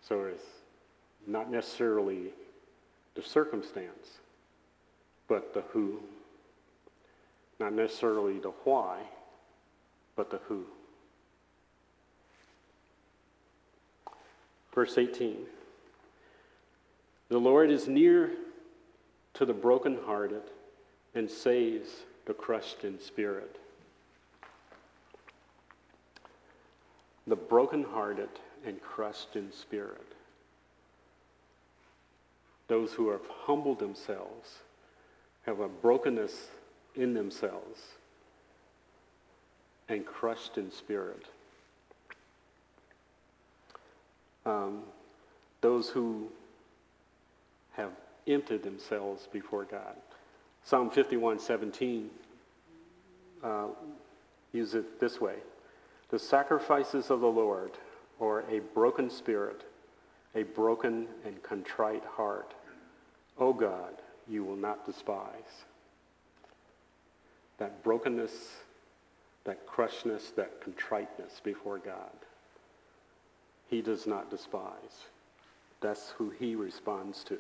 So 0.01 0.25
it's 0.25 0.43
not 1.27 1.51
necessarily 1.51 2.33
the 3.15 3.23
circumstance, 3.23 4.19
but 5.29 5.55
the 5.55 5.63
who. 5.73 6.01
Not 7.61 7.73
necessarily 7.73 8.39
the 8.39 8.53
why, 8.65 9.01
but 10.17 10.31
the 10.31 10.39
who. 10.49 10.65
Verse 14.75 14.99
18 14.99 15.37
The 17.29 17.39
Lord 17.39 17.71
is 17.71 17.87
near 17.87 18.33
to 19.37 19.45
the 19.45 19.53
brokenhearted 19.53 20.43
and 21.15 21.31
saves 21.31 21.91
the 22.25 22.33
crushed 22.33 22.85
in 22.85 22.99
spirit. 22.99 23.57
The 27.27 27.37
brokenhearted 27.37 28.31
and 28.65 28.81
crushed 28.81 29.37
in 29.37 29.53
spirit. 29.53 30.07
Those 32.69 32.93
who 32.93 33.11
have 33.11 33.27
humbled 33.45 33.79
themselves, 33.79 34.59
have 35.45 35.61
a 35.61 35.69
brokenness 35.69 36.49
in 36.95 37.13
themselves, 37.13 37.81
and 39.89 40.05
crushed 40.05 40.57
in 40.57 40.73
spirit. 40.73 41.27
Um, 44.47 44.83
those 45.61 45.91
who 45.91 46.29
have 47.73 47.91
emptied 48.27 48.63
themselves 48.63 49.29
before 49.33 49.65
God. 49.65 49.97
Psalm 50.65 50.91
51 50.91 51.39
17 51.39 52.11
uh, 53.43 53.67
use 54.53 54.75
it 54.75 54.99
this 54.99 55.21
way 55.21 55.37
The 56.11 56.19
sacrifices 56.19 57.11
of 57.11 57.21
the 57.21 57.27
Lord 57.27 57.73
are 58.21 58.41
a 58.51 58.61
broken 58.75 59.11
spirit, 59.11 59.65
a 60.35 60.43
broken 60.43 61.07
and 61.25 61.43
contrite 61.43 62.05
heart. 62.05 62.55
O 63.39 63.53
God, 63.53 63.95
you 64.27 64.43
will 64.45 64.57
not 64.57 64.87
despise. 64.87 65.65
That 67.59 67.83
brokenness, 67.83 68.33
that 69.45 69.67
crushedness, 69.67 70.35
that 70.37 70.61
contriteness 70.61 71.41
before 71.45 71.79
God, 71.79 72.11
he 73.69 73.83
does 73.83 74.07
not 74.07 74.31
despise. 74.31 75.07
That's 75.81 76.11
who 76.11 76.31
he 76.31 76.55
responds 76.55 77.23
to. 77.25 77.39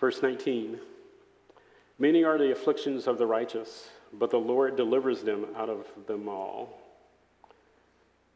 Verse 0.00 0.22
19 0.22 0.80
Many 1.98 2.24
are 2.24 2.38
the 2.38 2.50
afflictions 2.50 3.06
of 3.06 3.18
the 3.18 3.26
righteous, 3.26 3.90
but 4.14 4.30
the 4.30 4.38
Lord 4.38 4.74
delivers 4.74 5.22
them 5.22 5.46
out 5.54 5.68
of 5.68 5.86
them 6.06 6.28
all. 6.28 6.80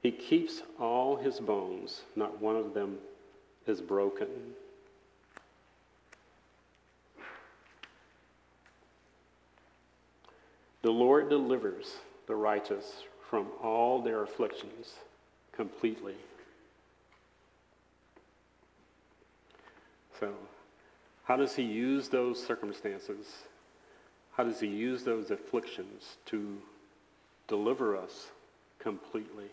He 0.02 0.10
keeps 0.12 0.60
all 0.78 1.16
his 1.16 1.40
bones, 1.40 2.02
not 2.14 2.42
one 2.42 2.56
of 2.56 2.74
them 2.74 2.98
is 3.66 3.80
broken. 3.80 4.28
The 10.82 10.90
Lord 10.90 11.30
delivers 11.30 11.94
the 12.26 12.36
righteous 12.36 13.04
from 13.30 13.46
all 13.62 14.02
their 14.02 14.22
afflictions 14.22 14.92
completely. 15.52 16.16
So, 20.20 20.34
how 21.24 21.36
does 21.36 21.56
he 21.56 21.62
use 21.62 22.08
those 22.08 22.44
circumstances? 22.44 23.26
How 24.32 24.44
does 24.44 24.60
he 24.60 24.66
use 24.66 25.04
those 25.04 25.30
afflictions 25.30 26.16
to 26.26 26.58
deliver 27.48 27.96
us 27.96 28.28
completely 28.78 29.48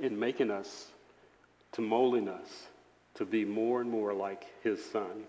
in 0.00 0.18
making 0.18 0.50
us, 0.50 0.88
to 1.72 1.80
molding 1.80 2.28
us 2.28 2.66
to 3.14 3.24
be 3.24 3.44
more 3.44 3.80
and 3.80 3.90
more 3.90 4.12
like 4.12 4.46
his 4.62 4.84
son? 4.84 5.24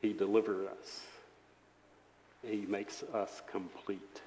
He 0.00 0.12
delivers 0.12 0.68
us. 0.68 1.00
He 2.46 2.64
makes 2.66 3.02
us 3.02 3.42
complete. 3.50 4.22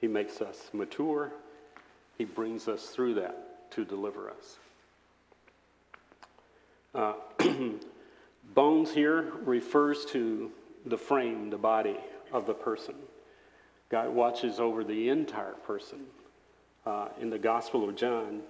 He 0.00 0.08
makes 0.08 0.40
us 0.40 0.70
mature. 0.72 1.30
He 2.18 2.24
brings 2.24 2.66
us 2.66 2.86
through 2.86 3.14
that 3.14 3.70
to 3.72 3.84
deliver 3.84 4.30
us. 4.30 4.56
Uh, 6.94 7.12
bones 8.56 8.90
here 8.90 9.32
refers 9.44 10.06
to 10.06 10.50
the 10.86 10.96
frame, 10.96 11.50
the 11.50 11.58
body 11.58 11.98
of 12.32 12.46
the 12.46 12.54
person. 12.54 12.94
God 13.90 14.08
watches 14.08 14.58
over 14.58 14.82
the 14.82 15.10
entire 15.10 15.52
person. 15.52 16.00
Uh, 16.86 17.08
in 17.20 17.30
the 17.30 17.38
Gospel 17.38 17.86
of 17.86 17.94
John, 17.94 18.40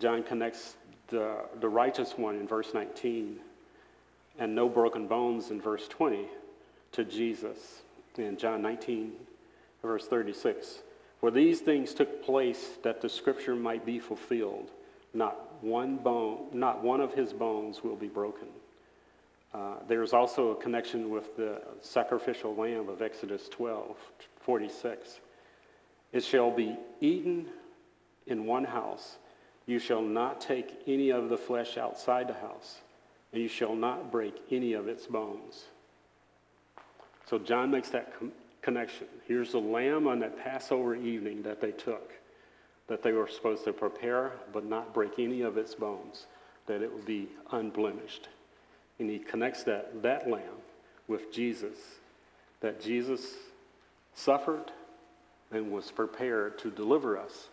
John 0.00 0.22
connects 0.22 0.76
the, 1.08 1.44
the 1.60 1.68
righteous 1.68 2.16
one 2.16 2.36
in 2.36 2.48
verse 2.48 2.72
19 2.72 3.38
and 4.38 4.54
no 4.54 4.68
broken 4.68 5.06
bones 5.06 5.50
in 5.50 5.60
verse 5.60 5.86
20 5.86 6.26
to 6.92 7.04
Jesus 7.04 7.82
in 8.16 8.38
John 8.38 8.62
19, 8.62 9.12
verse 9.82 10.06
36. 10.06 10.82
For 11.20 11.30
these 11.30 11.60
things 11.60 11.92
took 11.92 12.24
place 12.24 12.70
that 12.82 13.02
the 13.02 13.08
scripture 13.08 13.54
might 13.54 13.84
be 13.84 13.98
fulfilled. 13.98 14.70
Not 15.12 15.62
one 15.62 15.96
bone, 15.96 16.46
not 16.52 16.82
one 16.82 17.02
of 17.02 17.12
his 17.12 17.34
bones 17.34 17.84
will 17.84 17.96
be 17.96 18.08
broken. 18.08 18.48
Uh, 19.54 19.76
there's 19.88 20.12
also 20.12 20.50
a 20.50 20.56
connection 20.56 21.10
with 21.10 21.36
the 21.36 21.60
sacrificial 21.80 22.54
lamb 22.54 22.88
of 22.88 23.00
Exodus 23.00 23.48
12, 23.48 23.96
46. 24.40 25.20
It 26.12 26.24
shall 26.24 26.50
be 26.50 26.76
eaten 27.00 27.46
in 28.26 28.46
one 28.46 28.64
house. 28.64 29.18
You 29.66 29.78
shall 29.78 30.02
not 30.02 30.40
take 30.40 30.82
any 30.86 31.10
of 31.10 31.28
the 31.28 31.36
flesh 31.36 31.76
outside 31.76 32.28
the 32.28 32.34
house, 32.34 32.78
and 33.32 33.42
you 33.42 33.48
shall 33.48 33.74
not 33.74 34.12
break 34.12 34.34
any 34.50 34.74
of 34.74 34.88
its 34.88 35.06
bones. 35.06 35.64
So 37.28 37.38
John 37.38 37.70
makes 37.70 37.88
that 37.90 38.16
com- 38.18 38.32
connection. 38.62 39.06
Here's 39.26 39.52
the 39.52 39.58
lamb 39.58 40.06
on 40.06 40.20
that 40.20 40.38
Passover 40.38 40.94
evening 40.94 41.42
that 41.42 41.60
they 41.60 41.72
took, 41.72 42.12
that 42.86 43.02
they 43.02 43.12
were 43.12 43.28
supposed 43.28 43.64
to 43.64 43.72
prepare 43.72 44.32
but 44.52 44.64
not 44.64 44.94
break 44.94 45.18
any 45.18 45.42
of 45.42 45.56
its 45.56 45.74
bones, 45.74 46.26
that 46.66 46.82
it 46.82 46.92
would 46.92 47.06
be 47.06 47.28
unblemished. 47.50 48.28
And 48.98 49.10
he 49.10 49.18
connects 49.18 49.62
that, 49.64 50.02
that 50.02 50.28
lamb 50.28 50.42
with 51.08 51.32
Jesus, 51.32 51.76
that 52.60 52.80
Jesus 52.80 53.34
suffered 54.14 54.72
and 55.50 55.70
was 55.70 55.90
prepared 55.90 56.58
to 56.58 56.70
deliver 56.70 57.18
us, 57.18 57.48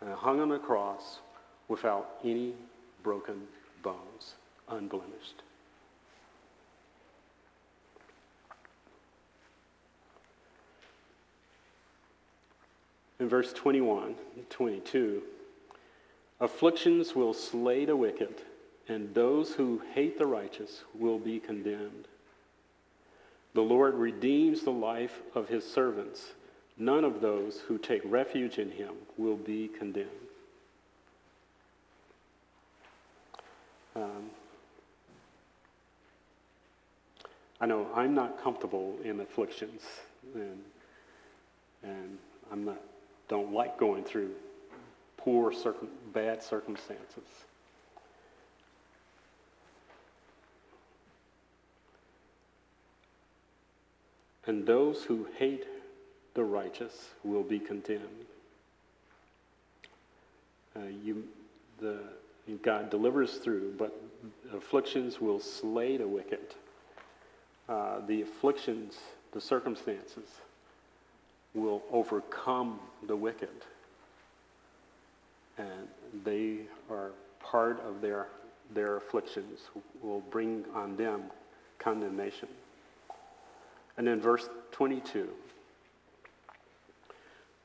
and 0.00 0.12
hung 0.12 0.40
on 0.40 0.48
the 0.48 0.58
cross 0.58 1.20
without 1.68 2.18
any 2.24 2.54
broken 3.02 3.42
bones, 3.82 4.34
unblemished. 4.68 5.42
In 13.20 13.28
verse 13.28 13.52
21 13.52 14.14
22, 14.48 15.22
afflictions 16.40 17.14
will 17.14 17.34
slay 17.34 17.84
the 17.84 17.96
wicked, 17.96 18.42
and 18.88 19.14
those 19.14 19.52
who 19.52 19.82
hate 19.94 20.18
the 20.18 20.26
righteous 20.26 20.82
will 20.94 21.18
be 21.18 21.38
condemned. 21.38 22.08
The 23.54 23.60
Lord 23.60 23.94
redeems 23.94 24.62
the 24.62 24.70
life 24.70 25.20
of 25.34 25.48
his 25.48 25.68
servants. 25.70 26.32
None 26.76 27.04
of 27.04 27.20
those 27.20 27.60
who 27.66 27.76
take 27.76 28.02
refuge 28.04 28.58
in 28.58 28.70
him 28.70 28.94
will 29.16 29.36
be 29.36 29.68
condemned. 29.68 30.08
Um, 33.96 34.30
I 37.60 37.66
know 37.66 37.88
I'm 37.94 38.14
not 38.14 38.40
comfortable 38.42 38.96
in 39.02 39.18
afflictions, 39.20 39.82
and, 40.34 40.60
and 41.82 42.18
I'm 42.52 42.64
not 42.64 42.80
don't 43.28 43.52
like 43.52 43.78
going 43.78 44.04
through 44.04 44.30
poor, 45.16 45.52
circum- 45.52 45.90
bad 46.12 46.42
circumstances. 46.42 47.24
And 54.48 54.66
those 54.66 55.04
who 55.04 55.26
hate 55.36 55.66
the 56.32 56.42
righteous 56.42 57.10
will 57.22 57.42
be 57.42 57.58
condemned. 57.58 58.24
Uh, 60.74 60.86
you, 61.04 61.22
the, 61.80 61.98
God 62.62 62.88
delivers 62.88 63.34
through, 63.34 63.74
but 63.76 63.94
afflictions 64.54 65.20
will 65.20 65.38
slay 65.38 65.98
the 65.98 66.08
wicked. 66.08 66.54
Uh, 67.68 68.00
the 68.06 68.22
afflictions, 68.22 68.96
the 69.32 69.40
circumstances, 69.40 70.40
will 71.52 71.82
overcome 71.92 72.80
the 73.06 73.16
wicked. 73.16 73.66
And 75.58 75.88
they 76.24 76.60
are 76.90 77.10
part 77.40 77.80
of 77.86 78.00
their, 78.00 78.28
their 78.72 78.96
afflictions, 78.96 79.60
will 80.02 80.22
bring 80.30 80.64
on 80.74 80.96
them 80.96 81.24
condemnation. 81.78 82.48
And 83.98 84.06
then 84.06 84.20
verse 84.20 84.48
22 84.70 85.28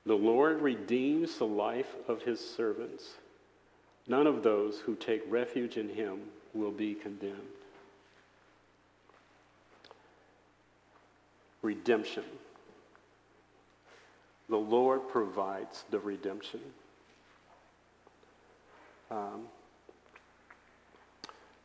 The 0.05 0.15
Lord 0.15 0.61
redeems 0.61 1.37
the 1.37 1.45
life 1.45 1.95
of 2.09 2.23
his 2.23 2.39
servants. 2.39 3.11
None 4.07 4.27
of 4.27 4.43
those 4.43 4.79
who 4.79 4.95
take 4.95 5.21
refuge 5.29 5.77
in 5.77 5.87
him 5.87 6.19
will 6.53 6.71
be 6.71 6.93
condemned. 6.93 7.37
Redemption. 11.61 12.25
The 14.49 14.57
Lord 14.57 15.07
provides 15.07 15.85
the 15.89 15.99
redemption. 15.99 16.59
Um, 19.09 19.47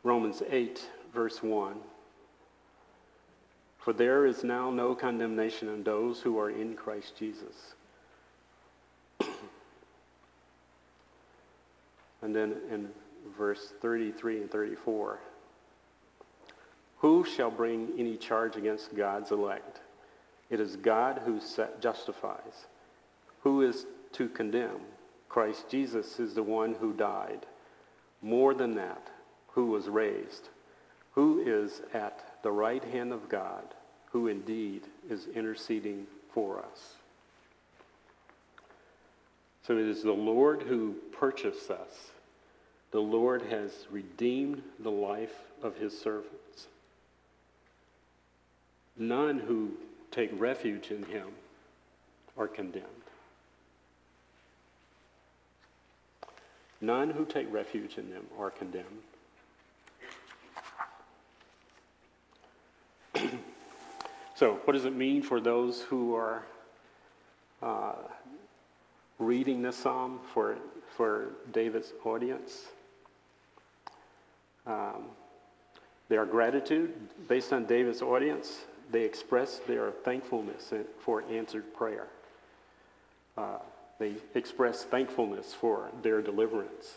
Romans 0.03 0.41
8, 0.49 0.87
verse 1.13 1.43
1. 1.43 1.75
For 3.89 3.93
there 3.93 4.27
is 4.27 4.43
now 4.43 4.69
no 4.69 4.93
condemnation 4.93 5.67
in 5.67 5.81
those 5.81 6.21
who 6.21 6.37
are 6.37 6.51
in 6.51 6.75
Christ 6.75 7.17
Jesus. 7.17 7.73
and 12.21 12.35
then 12.35 12.57
in 12.71 12.89
verse 13.35 13.73
33 13.81 14.41
and 14.41 14.51
34 14.51 15.17
Who 16.99 17.25
shall 17.25 17.49
bring 17.49 17.89
any 17.97 18.15
charge 18.15 18.55
against 18.57 18.95
God's 18.95 19.31
elect? 19.31 19.81
It 20.51 20.59
is 20.59 20.75
God 20.75 21.21
who 21.25 21.41
justifies. 21.81 22.67
Who 23.41 23.63
is 23.63 23.87
to 24.11 24.29
condemn? 24.29 24.81
Christ 25.29 25.67
Jesus 25.67 26.19
is 26.19 26.35
the 26.35 26.43
one 26.43 26.75
who 26.75 26.93
died. 26.93 27.47
More 28.21 28.53
than 28.53 28.75
that, 28.75 29.09
who 29.47 29.65
was 29.65 29.89
raised, 29.89 30.49
who 31.13 31.39
is 31.39 31.81
at 31.91 32.37
the 32.43 32.51
right 32.51 32.83
hand 32.83 33.11
of 33.11 33.27
God, 33.27 33.73
who 34.11 34.27
indeed 34.27 34.83
is 35.09 35.27
interceding 35.35 36.07
for 36.33 36.59
us. 36.59 36.93
So 39.65 39.77
it 39.77 39.85
is 39.85 40.01
the 40.01 40.11
Lord 40.11 40.63
who 40.63 40.95
purchased 41.11 41.69
us. 41.69 42.09
The 42.91 42.99
Lord 42.99 43.43
has 43.43 43.71
redeemed 43.91 44.63
the 44.79 44.89
life 44.89 45.35
of 45.61 45.75
his 45.75 45.95
servants. 45.99 46.67
None 48.97 49.37
who 49.39 49.73
take 50.11 50.31
refuge 50.33 50.89
in 50.89 51.03
him 51.03 51.27
are 52.35 52.47
condemned. 52.47 52.85
None 56.81 57.11
who 57.11 57.25
take 57.25 57.51
refuge 57.53 57.97
in 57.97 58.09
them 58.09 58.25
are 58.39 58.49
condemned. 58.49 59.03
so, 64.39 64.53
what 64.63 64.71
does 64.71 64.85
it 64.85 64.95
mean 64.95 65.21
for 65.21 65.41
those 65.41 65.81
who 65.81 66.15
are 66.15 66.45
uh, 67.61 67.95
reading 69.17 69.61
this 69.61 69.75
psalm 69.75 70.21
for, 70.33 70.57
for 70.95 71.33
David's 71.51 71.91
audience? 72.05 72.67
Um, 74.65 75.07
their 76.07 76.25
gratitude, 76.25 76.93
based 77.27 77.51
on 77.51 77.65
David's 77.65 78.01
audience, 78.01 78.59
they 78.89 79.03
express 79.03 79.59
their 79.67 79.91
thankfulness 79.91 80.71
for 80.99 81.25
answered 81.29 81.73
prayer. 81.73 82.07
Uh, 83.37 83.57
they 83.99 84.13
express 84.35 84.85
thankfulness 84.85 85.53
for 85.53 85.89
their 86.01 86.21
deliverance. 86.21 86.93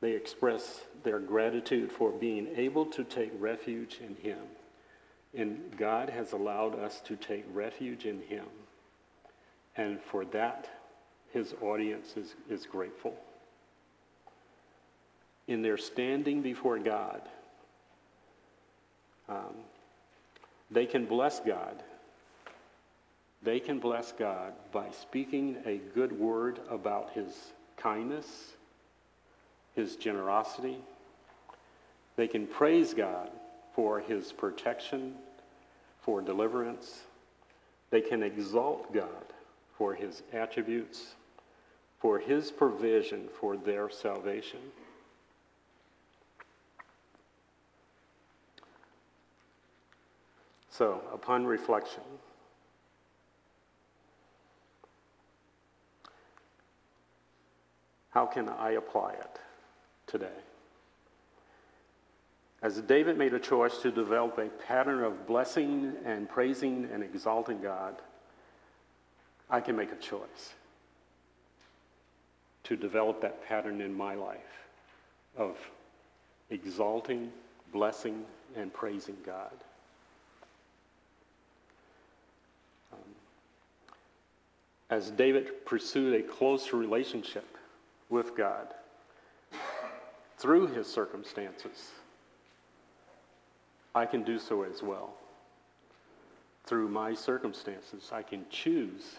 They 0.00 0.14
express 0.14 0.80
their 1.04 1.20
gratitude 1.20 1.92
for 1.92 2.10
being 2.10 2.48
able 2.56 2.86
to 2.86 3.04
take 3.04 3.30
refuge 3.38 4.00
in 4.04 4.16
Him. 4.16 4.40
And 5.36 5.76
God 5.76 6.10
has 6.10 6.32
allowed 6.32 6.78
us 6.78 7.00
to 7.02 7.16
take 7.16 7.44
refuge 7.52 8.06
in 8.06 8.20
Him. 8.22 8.46
And 9.76 10.00
for 10.00 10.24
that, 10.26 10.68
His 11.32 11.54
audience 11.60 12.14
is, 12.16 12.34
is 12.48 12.66
grateful. 12.66 13.16
In 15.48 15.62
their 15.62 15.76
standing 15.76 16.40
before 16.40 16.78
God, 16.78 17.22
um, 19.28 19.54
they 20.70 20.86
can 20.86 21.06
bless 21.06 21.40
God. 21.40 21.82
They 23.42 23.60
can 23.60 23.78
bless 23.78 24.12
God 24.12 24.54
by 24.72 24.90
speaking 24.90 25.56
a 25.66 25.76
good 25.94 26.18
word 26.18 26.60
about 26.70 27.10
His 27.10 27.52
kindness, 27.76 28.52
His 29.74 29.96
generosity. 29.96 30.78
They 32.16 32.28
can 32.28 32.46
praise 32.46 32.94
God 32.94 33.30
for 33.74 34.00
His 34.00 34.32
protection, 34.32 35.14
for 36.04 36.20
deliverance. 36.20 37.00
They 37.90 38.00
can 38.00 38.22
exalt 38.22 38.92
God 38.92 39.32
for 39.76 39.94
His 39.94 40.22
attributes, 40.32 41.14
for 41.98 42.18
His 42.18 42.50
provision 42.50 43.28
for 43.40 43.56
their 43.56 43.88
salvation. 43.88 44.60
So, 50.70 51.00
upon 51.12 51.46
reflection, 51.46 52.02
how 58.10 58.26
can 58.26 58.48
I 58.48 58.72
apply 58.72 59.12
it 59.12 59.38
today? 60.08 60.26
As 62.64 62.80
David 62.80 63.18
made 63.18 63.34
a 63.34 63.38
choice 63.38 63.76
to 63.82 63.90
develop 63.90 64.38
a 64.38 64.46
pattern 64.46 65.04
of 65.04 65.26
blessing 65.26 65.92
and 66.06 66.26
praising 66.26 66.88
and 66.90 67.02
exalting 67.02 67.60
God, 67.60 67.94
I 69.50 69.60
can 69.60 69.76
make 69.76 69.92
a 69.92 69.96
choice 69.96 70.54
to 72.62 72.74
develop 72.74 73.20
that 73.20 73.46
pattern 73.46 73.82
in 73.82 73.94
my 73.94 74.14
life 74.14 74.64
of 75.36 75.58
exalting, 76.48 77.30
blessing, 77.70 78.24
and 78.56 78.72
praising 78.72 79.18
God. 79.26 79.52
Um, 82.94 82.98
as 84.88 85.10
David 85.10 85.66
pursued 85.66 86.18
a 86.18 86.22
close 86.26 86.72
relationship 86.72 87.58
with 88.08 88.34
God 88.34 88.68
through 90.38 90.68
his 90.68 90.86
circumstances, 90.86 91.90
I 93.94 94.06
can 94.06 94.22
do 94.22 94.38
so 94.38 94.62
as 94.62 94.82
well. 94.82 95.14
Through 96.66 96.88
my 96.88 97.14
circumstances, 97.14 98.10
I 98.12 98.22
can 98.22 98.44
choose 98.50 99.16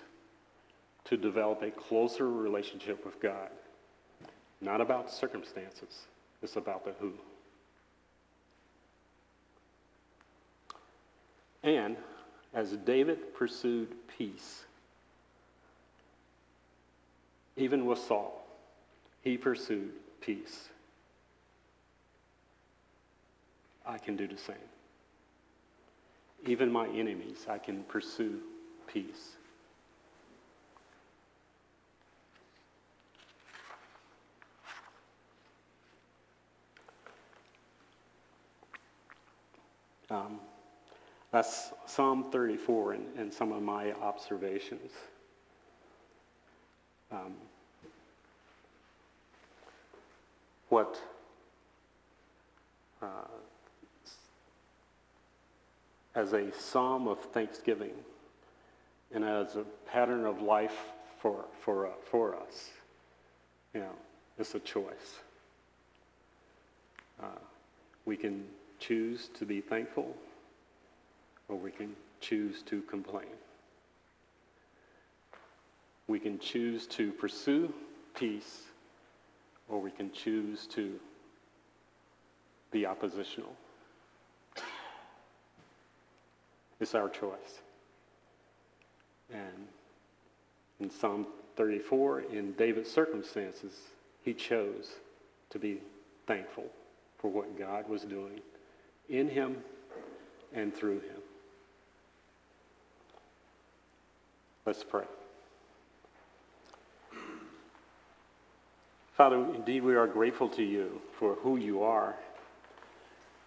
to 1.05 1.15
develop 1.15 1.61
a 1.61 1.71
closer 1.71 2.29
relationship 2.29 3.05
with 3.05 3.19
God. 3.21 3.49
Not 4.61 4.81
about 4.81 5.11
circumstances, 5.11 6.07
it's 6.41 6.55
about 6.55 6.83
the 6.83 6.93
who. 6.99 7.13
And 11.63 11.95
as 12.53 12.71
David 12.71 13.33
pursued 13.33 13.89
peace, 14.17 14.63
even 17.57 17.85
with 17.85 17.99
Saul, 17.99 18.45
he 19.23 19.37
pursued 19.37 19.91
peace. 20.21 20.69
I 23.87 23.97
can 23.97 24.15
do 24.15 24.27
the 24.27 24.37
same. 24.37 24.55
Even 26.45 26.71
my 26.71 26.87
enemies, 26.87 27.45
I 27.49 27.57
can 27.57 27.83
pursue 27.83 28.39
peace. 28.87 29.35
Um, 40.09 40.39
that's 41.31 41.73
Psalm 41.85 42.31
34 42.31 42.93
and, 42.93 43.05
and 43.17 43.33
some 43.33 43.51
of 43.51 43.61
my 43.61 43.91
observations. 43.93 44.91
Um, 47.11 47.33
what 50.69 50.99
uh, 53.01 53.07
as 56.15 56.33
a 56.33 56.51
psalm 56.53 57.07
of 57.07 57.19
thanksgiving 57.19 57.93
and 59.13 59.23
as 59.23 59.55
a 59.55 59.65
pattern 59.85 60.25
of 60.25 60.41
life 60.41 60.93
for, 61.19 61.45
for, 61.61 61.87
uh, 61.87 61.91
for 62.09 62.35
us. 62.35 62.69
You 63.73 63.81
know, 63.81 63.95
it's 64.39 64.55
a 64.55 64.59
choice. 64.59 65.19
Uh, 67.21 67.27
we 68.05 68.15
can 68.17 68.45
choose 68.79 69.29
to 69.37 69.45
be 69.45 69.61
thankful 69.61 70.15
or 71.47 71.57
we 71.57 71.71
can 71.71 71.95
choose 72.21 72.61
to 72.63 72.81
complain. 72.83 73.27
We 76.07 76.19
can 76.19 76.39
choose 76.39 76.85
to 76.87 77.11
pursue 77.11 77.73
peace, 78.15 78.63
or 79.67 79.79
we 79.79 79.91
can 79.91 80.11
choose 80.11 80.67
to 80.67 80.99
be 82.71 82.85
oppositional. 82.85 83.55
It's 86.79 86.95
our 86.95 87.09
choice. 87.09 87.61
And 89.31 89.67
in 90.79 90.89
Psalm 90.89 91.27
34, 91.55 92.21
in 92.21 92.51
David's 92.53 92.91
circumstances, 92.91 93.73
he 94.23 94.33
chose 94.33 94.95
to 95.49 95.59
be 95.59 95.79
thankful 96.27 96.65
for 97.17 97.29
what 97.29 97.57
God 97.57 97.87
was 97.87 98.01
doing 98.03 98.41
in 99.09 99.29
him 99.29 99.57
and 100.53 100.73
through 100.73 100.99
him. 100.99 101.21
Let's 104.65 104.83
pray. 104.83 105.05
Father, 109.15 109.37
indeed, 109.55 109.83
we 109.83 109.95
are 109.95 110.07
grateful 110.07 110.49
to 110.49 110.63
you 110.63 111.01
for 111.17 111.35
who 111.35 111.55
you 111.55 111.83
are. 111.83 112.15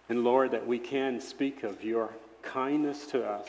And 0.07 0.23
Lord, 0.23 0.51
that 0.51 0.65
we 0.65 0.79
can 0.79 1.19
speak 1.19 1.63
of 1.63 1.83
your 1.83 2.09
kindness 2.53 3.05
to 3.07 3.25
us 3.25 3.47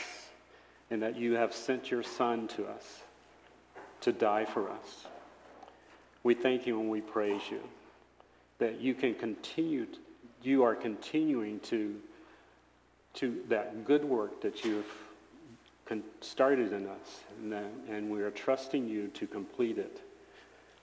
and 0.91 1.03
that 1.03 1.17
you 1.17 1.35
have 1.35 1.55
sent 1.55 1.91
your 1.91 2.03
Son 2.03 2.49
to 2.49 2.67
us 2.67 3.01
to 4.01 4.13
die 4.13 4.45
for 4.45 4.71
us. 4.71 5.07
We 6.23 6.35
thank 6.35 6.67
you 6.67 6.81
and 6.81 6.91
we 6.91 7.01
praise 7.01 7.43
you 7.51 7.61
that 8.59 8.81
you 8.81 8.95
can 8.95 9.15
continue, 9.15 9.87
you 10.43 10.63
are 10.63 10.75
continuing 10.75 11.59
to, 11.61 11.97
to 13.15 13.41
that 13.49 13.85
good 13.87 14.05
work 14.05 14.41
that 14.43 14.65
you've 14.65 14.87
started 16.21 16.73
in 16.73 16.87
us, 16.87 17.21
and, 17.41 17.53
that, 17.53 17.65
and 17.89 18.11
we 18.11 18.23
are 18.23 18.31
trusting 18.31 18.87
you 18.87 19.09
to 19.09 19.27
complete 19.27 19.79
it. 19.79 20.01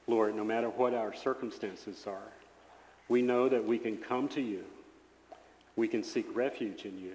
Lord, 0.07 0.36
no 0.36 0.43
matter 0.43 0.70
what 0.70 0.93
our 0.93 1.13
circumstances 1.13 2.05
are, 2.07 2.34
we 3.07 3.22
know 3.22 3.47
that 3.47 3.63
we 3.63 3.78
can 3.78 3.95
come 3.95 4.28
to 4.30 4.41
you. 4.41 4.65
We 5.76 5.88
can 5.88 6.03
seek 6.03 6.26
refuge 6.36 6.84
in 6.84 6.99
you. 6.99 7.13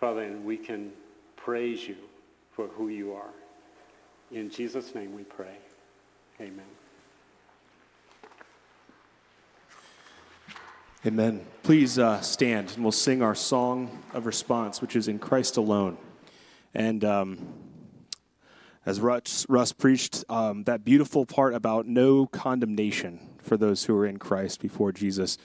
Father, 0.00 0.22
and 0.22 0.44
we 0.44 0.56
can 0.56 0.92
praise 1.36 1.88
you 1.88 1.96
for 2.52 2.66
who 2.68 2.88
you 2.88 3.12
are. 3.12 3.30
In 4.30 4.50
Jesus' 4.50 4.94
name 4.94 5.14
we 5.14 5.22
pray. 5.22 5.56
Amen. 6.40 6.66
Amen. 11.06 11.46
Please 11.62 11.98
uh, 11.98 12.20
stand 12.20 12.72
and 12.74 12.82
we'll 12.82 12.92
sing 12.92 13.22
our 13.22 13.34
song 13.34 14.02
of 14.12 14.26
response, 14.26 14.82
which 14.82 14.96
is 14.96 15.08
In 15.08 15.18
Christ 15.18 15.56
Alone. 15.56 15.96
And. 16.74 17.04
Um, 17.04 17.48
as 18.86 19.00
Russ, 19.00 19.44
Russ 19.48 19.72
preached 19.72 20.24
um, 20.28 20.62
that 20.62 20.84
beautiful 20.84 21.26
part 21.26 21.54
about 21.54 21.88
no 21.88 22.26
condemnation 22.26 23.18
for 23.42 23.56
those 23.56 23.84
who 23.84 23.96
are 23.96 24.06
in 24.06 24.18
Christ 24.18 24.60
before 24.60 24.92
Jesus. 24.92 25.38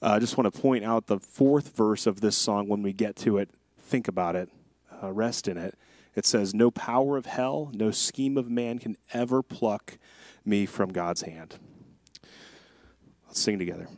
Uh, 0.00 0.12
I 0.12 0.18
just 0.18 0.38
want 0.38 0.52
to 0.52 0.60
point 0.60 0.82
out 0.82 1.06
the 1.06 1.20
fourth 1.20 1.76
verse 1.76 2.06
of 2.06 2.22
this 2.22 2.38
song 2.38 2.68
when 2.68 2.82
we 2.82 2.94
get 2.94 3.14
to 3.16 3.36
it 3.36 3.50
think 3.86 4.08
about 4.08 4.36
it, 4.36 4.50
uh, 5.02 5.12
rest 5.12 5.48
in 5.48 5.56
it. 5.56 5.78
It 6.14 6.26
says, 6.26 6.54
No 6.54 6.70
power 6.70 7.16
of 7.16 7.26
hell, 7.26 7.70
no 7.72 7.90
scheme 7.90 8.36
of 8.36 8.50
man 8.50 8.78
can 8.78 8.96
ever 9.12 9.42
pluck 9.42 9.98
me 10.44 10.66
from 10.66 10.92
God's 10.92 11.22
hand. 11.22 11.56
Let's 13.26 13.40
sing 13.40 13.58
together. 13.58 13.88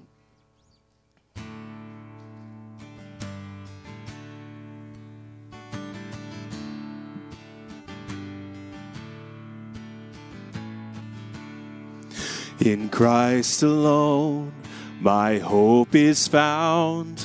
In 12.60 12.88
Christ 12.88 13.62
alone, 13.62 14.52
my 15.00 15.38
hope 15.38 15.94
is 15.94 16.26
found. 16.26 17.24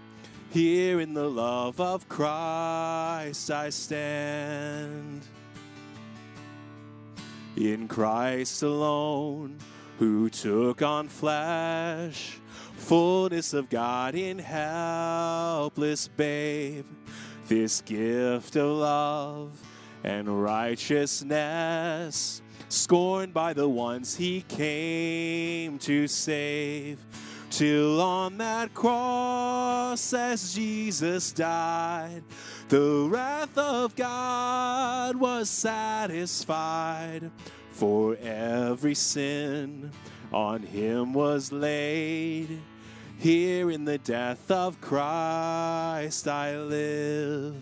Here 0.51 0.99
in 0.99 1.13
the 1.13 1.29
love 1.29 1.79
of 1.79 2.09
Christ 2.09 3.49
I 3.49 3.69
stand. 3.69 5.25
In 7.55 7.87
Christ 7.87 8.61
alone, 8.61 9.59
who 9.97 10.29
took 10.29 10.81
on 10.81 11.07
flesh, 11.07 12.37
fullness 12.75 13.53
of 13.53 13.69
God 13.69 14.13
in 14.13 14.39
helpless 14.39 16.09
babe, 16.09 16.85
this 17.47 17.79
gift 17.79 18.57
of 18.57 18.71
love 18.71 19.57
and 20.03 20.43
righteousness, 20.43 22.41
scorned 22.67 23.33
by 23.33 23.53
the 23.53 23.69
ones 23.69 24.17
he 24.17 24.41
came 24.49 25.79
to 25.79 26.09
save 26.09 27.05
till 27.51 28.01
on 28.01 28.37
that 28.37 28.73
cross 28.73 30.13
as 30.13 30.55
Jesus 30.55 31.31
died, 31.33 32.23
the 32.69 33.07
wrath 33.11 33.57
of 33.57 33.95
God 33.95 35.15
was 35.17 35.49
satisfied. 35.49 37.29
For 37.71 38.15
every 38.17 38.95
sin 38.95 39.91
on 40.31 40.61
him 40.61 41.13
was 41.13 41.51
laid. 41.51 42.59
Here 43.17 43.69
in 43.69 43.85
the 43.85 43.97
death 43.97 44.49
of 44.49 44.79
Christ 44.81 46.27
I 46.27 46.57
live. 46.57 47.55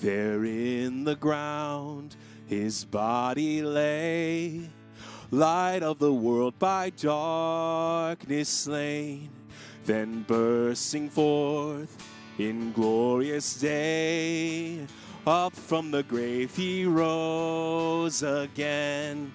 There 0.00 0.44
in 0.44 1.04
the 1.04 1.16
ground 1.16 2.16
his 2.46 2.84
body 2.84 3.62
lay 3.62 4.70
light 5.30 5.82
of 5.82 5.98
the 5.98 6.12
world 6.12 6.58
by 6.58 6.90
darkness 6.90 8.48
slain, 8.48 9.30
then 9.84 10.24
bursting 10.26 11.08
forth 11.08 11.96
in 12.38 12.72
glorious 12.72 13.60
day. 13.60 14.86
Up 15.26 15.54
from 15.54 15.90
the 15.90 16.02
grave 16.02 16.56
he 16.56 16.84
rose 16.84 18.22
again, 18.22 19.32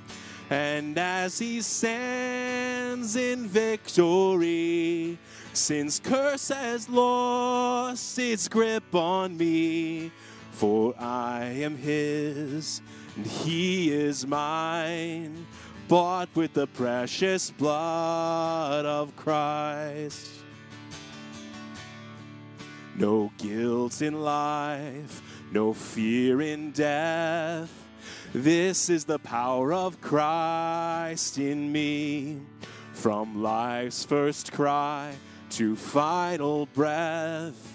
and 0.50 0.98
as 0.98 1.40
he 1.40 1.62
stands 1.62 3.16
in 3.16 3.48
victory, 3.48 5.18
sin's 5.54 6.00
curse 6.00 6.50
has 6.50 6.90
lost 6.90 8.20
its 8.20 8.48
grip 8.48 8.94
on 8.94 9.38
me. 9.38 10.12
For 10.52 10.96
I 10.98 11.44
am 11.44 11.78
his, 11.78 12.82
and 13.16 13.28
he 13.28 13.92
is 13.92 14.26
mine 14.26 15.46
bought 15.88 16.30
with 16.36 16.54
the 16.54 16.68
precious 16.68 17.52
blood 17.52 18.86
of 18.86 19.16
Christ. 19.16 20.32
No 22.98 23.32
guilt 23.38 24.02
in 24.02 24.22
life, 24.22 25.22
no 25.52 25.74
fear 25.74 26.42
in 26.42 26.72
death. 26.72 27.72
This 28.34 28.90
is 28.90 29.06
the 29.06 29.20
power 29.20 29.74
of 29.74 30.02
Christ 30.02 31.38
in 31.38 31.72
me. 31.72 32.40
From 32.94 33.44
life's 33.44 34.04
first 34.04 34.52
cry 34.52 35.14
to 35.52 35.76
final 35.76 36.66
breath, 36.68 37.75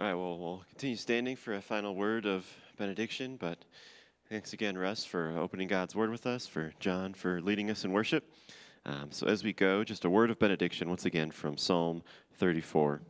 All 0.00 0.06
right, 0.06 0.14
well, 0.14 0.38
we'll 0.38 0.64
continue 0.70 0.96
standing 0.96 1.36
for 1.36 1.52
a 1.52 1.60
final 1.60 1.94
word 1.94 2.24
of 2.24 2.46
benediction, 2.78 3.36
but 3.36 3.66
thanks 4.30 4.54
again, 4.54 4.78
Russ, 4.78 5.04
for 5.04 5.36
opening 5.36 5.68
God's 5.68 5.94
word 5.94 6.08
with 6.08 6.26
us, 6.26 6.46
for 6.46 6.72
John 6.80 7.12
for 7.12 7.42
leading 7.42 7.70
us 7.70 7.84
in 7.84 7.92
worship. 7.92 8.24
Um, 8.86 9.08
so 9.10 9.26
as 9.26 9.44
we 9.44 9.52
go, 9.52 9.84
just 9.84 10.06
a 10.06 10.08
word 10.08 10.30
of 10.30 10.38
benediction 10.38 10.88
once 10.88 11.04
again 11.04 11.30
from 11.30 11.58
Psalm 11.58 12.02
34. 12.38 13.02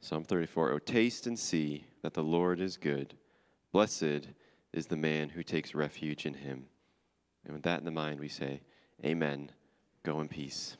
Psalm 0.00 0.24
34 0.24 0.72
Oh, 0.72 0.78
taste 0.80 1.28
and 1.28 1.38
see 1.38 1.84
that 2.02 2.14
the 2.14 2.24
Lord 2.24 2.58
is 2.58 2.76
good. 2.76 3.14
Blessed 3.70 4.26
is 4.72 4.86
the 4.86 4.96
man 4.96 5.28
who 5.28 5.44
takes 5.44 5.76
refuge 5.76 6.26
in 6.26 6.34
him. 6.34 6.64
And 7.44 7.54
with 7.54 7.62
that 7.62 7.78
in 7.78 7.84
the 7.84 7.92
mind, 7.92 8.18
we 8.18 8.26
say, 8.26 8.62
Amen. 9.04 9.50
Go 10.04 10.20
in 10.20 10.28
peace. 10.28 10.76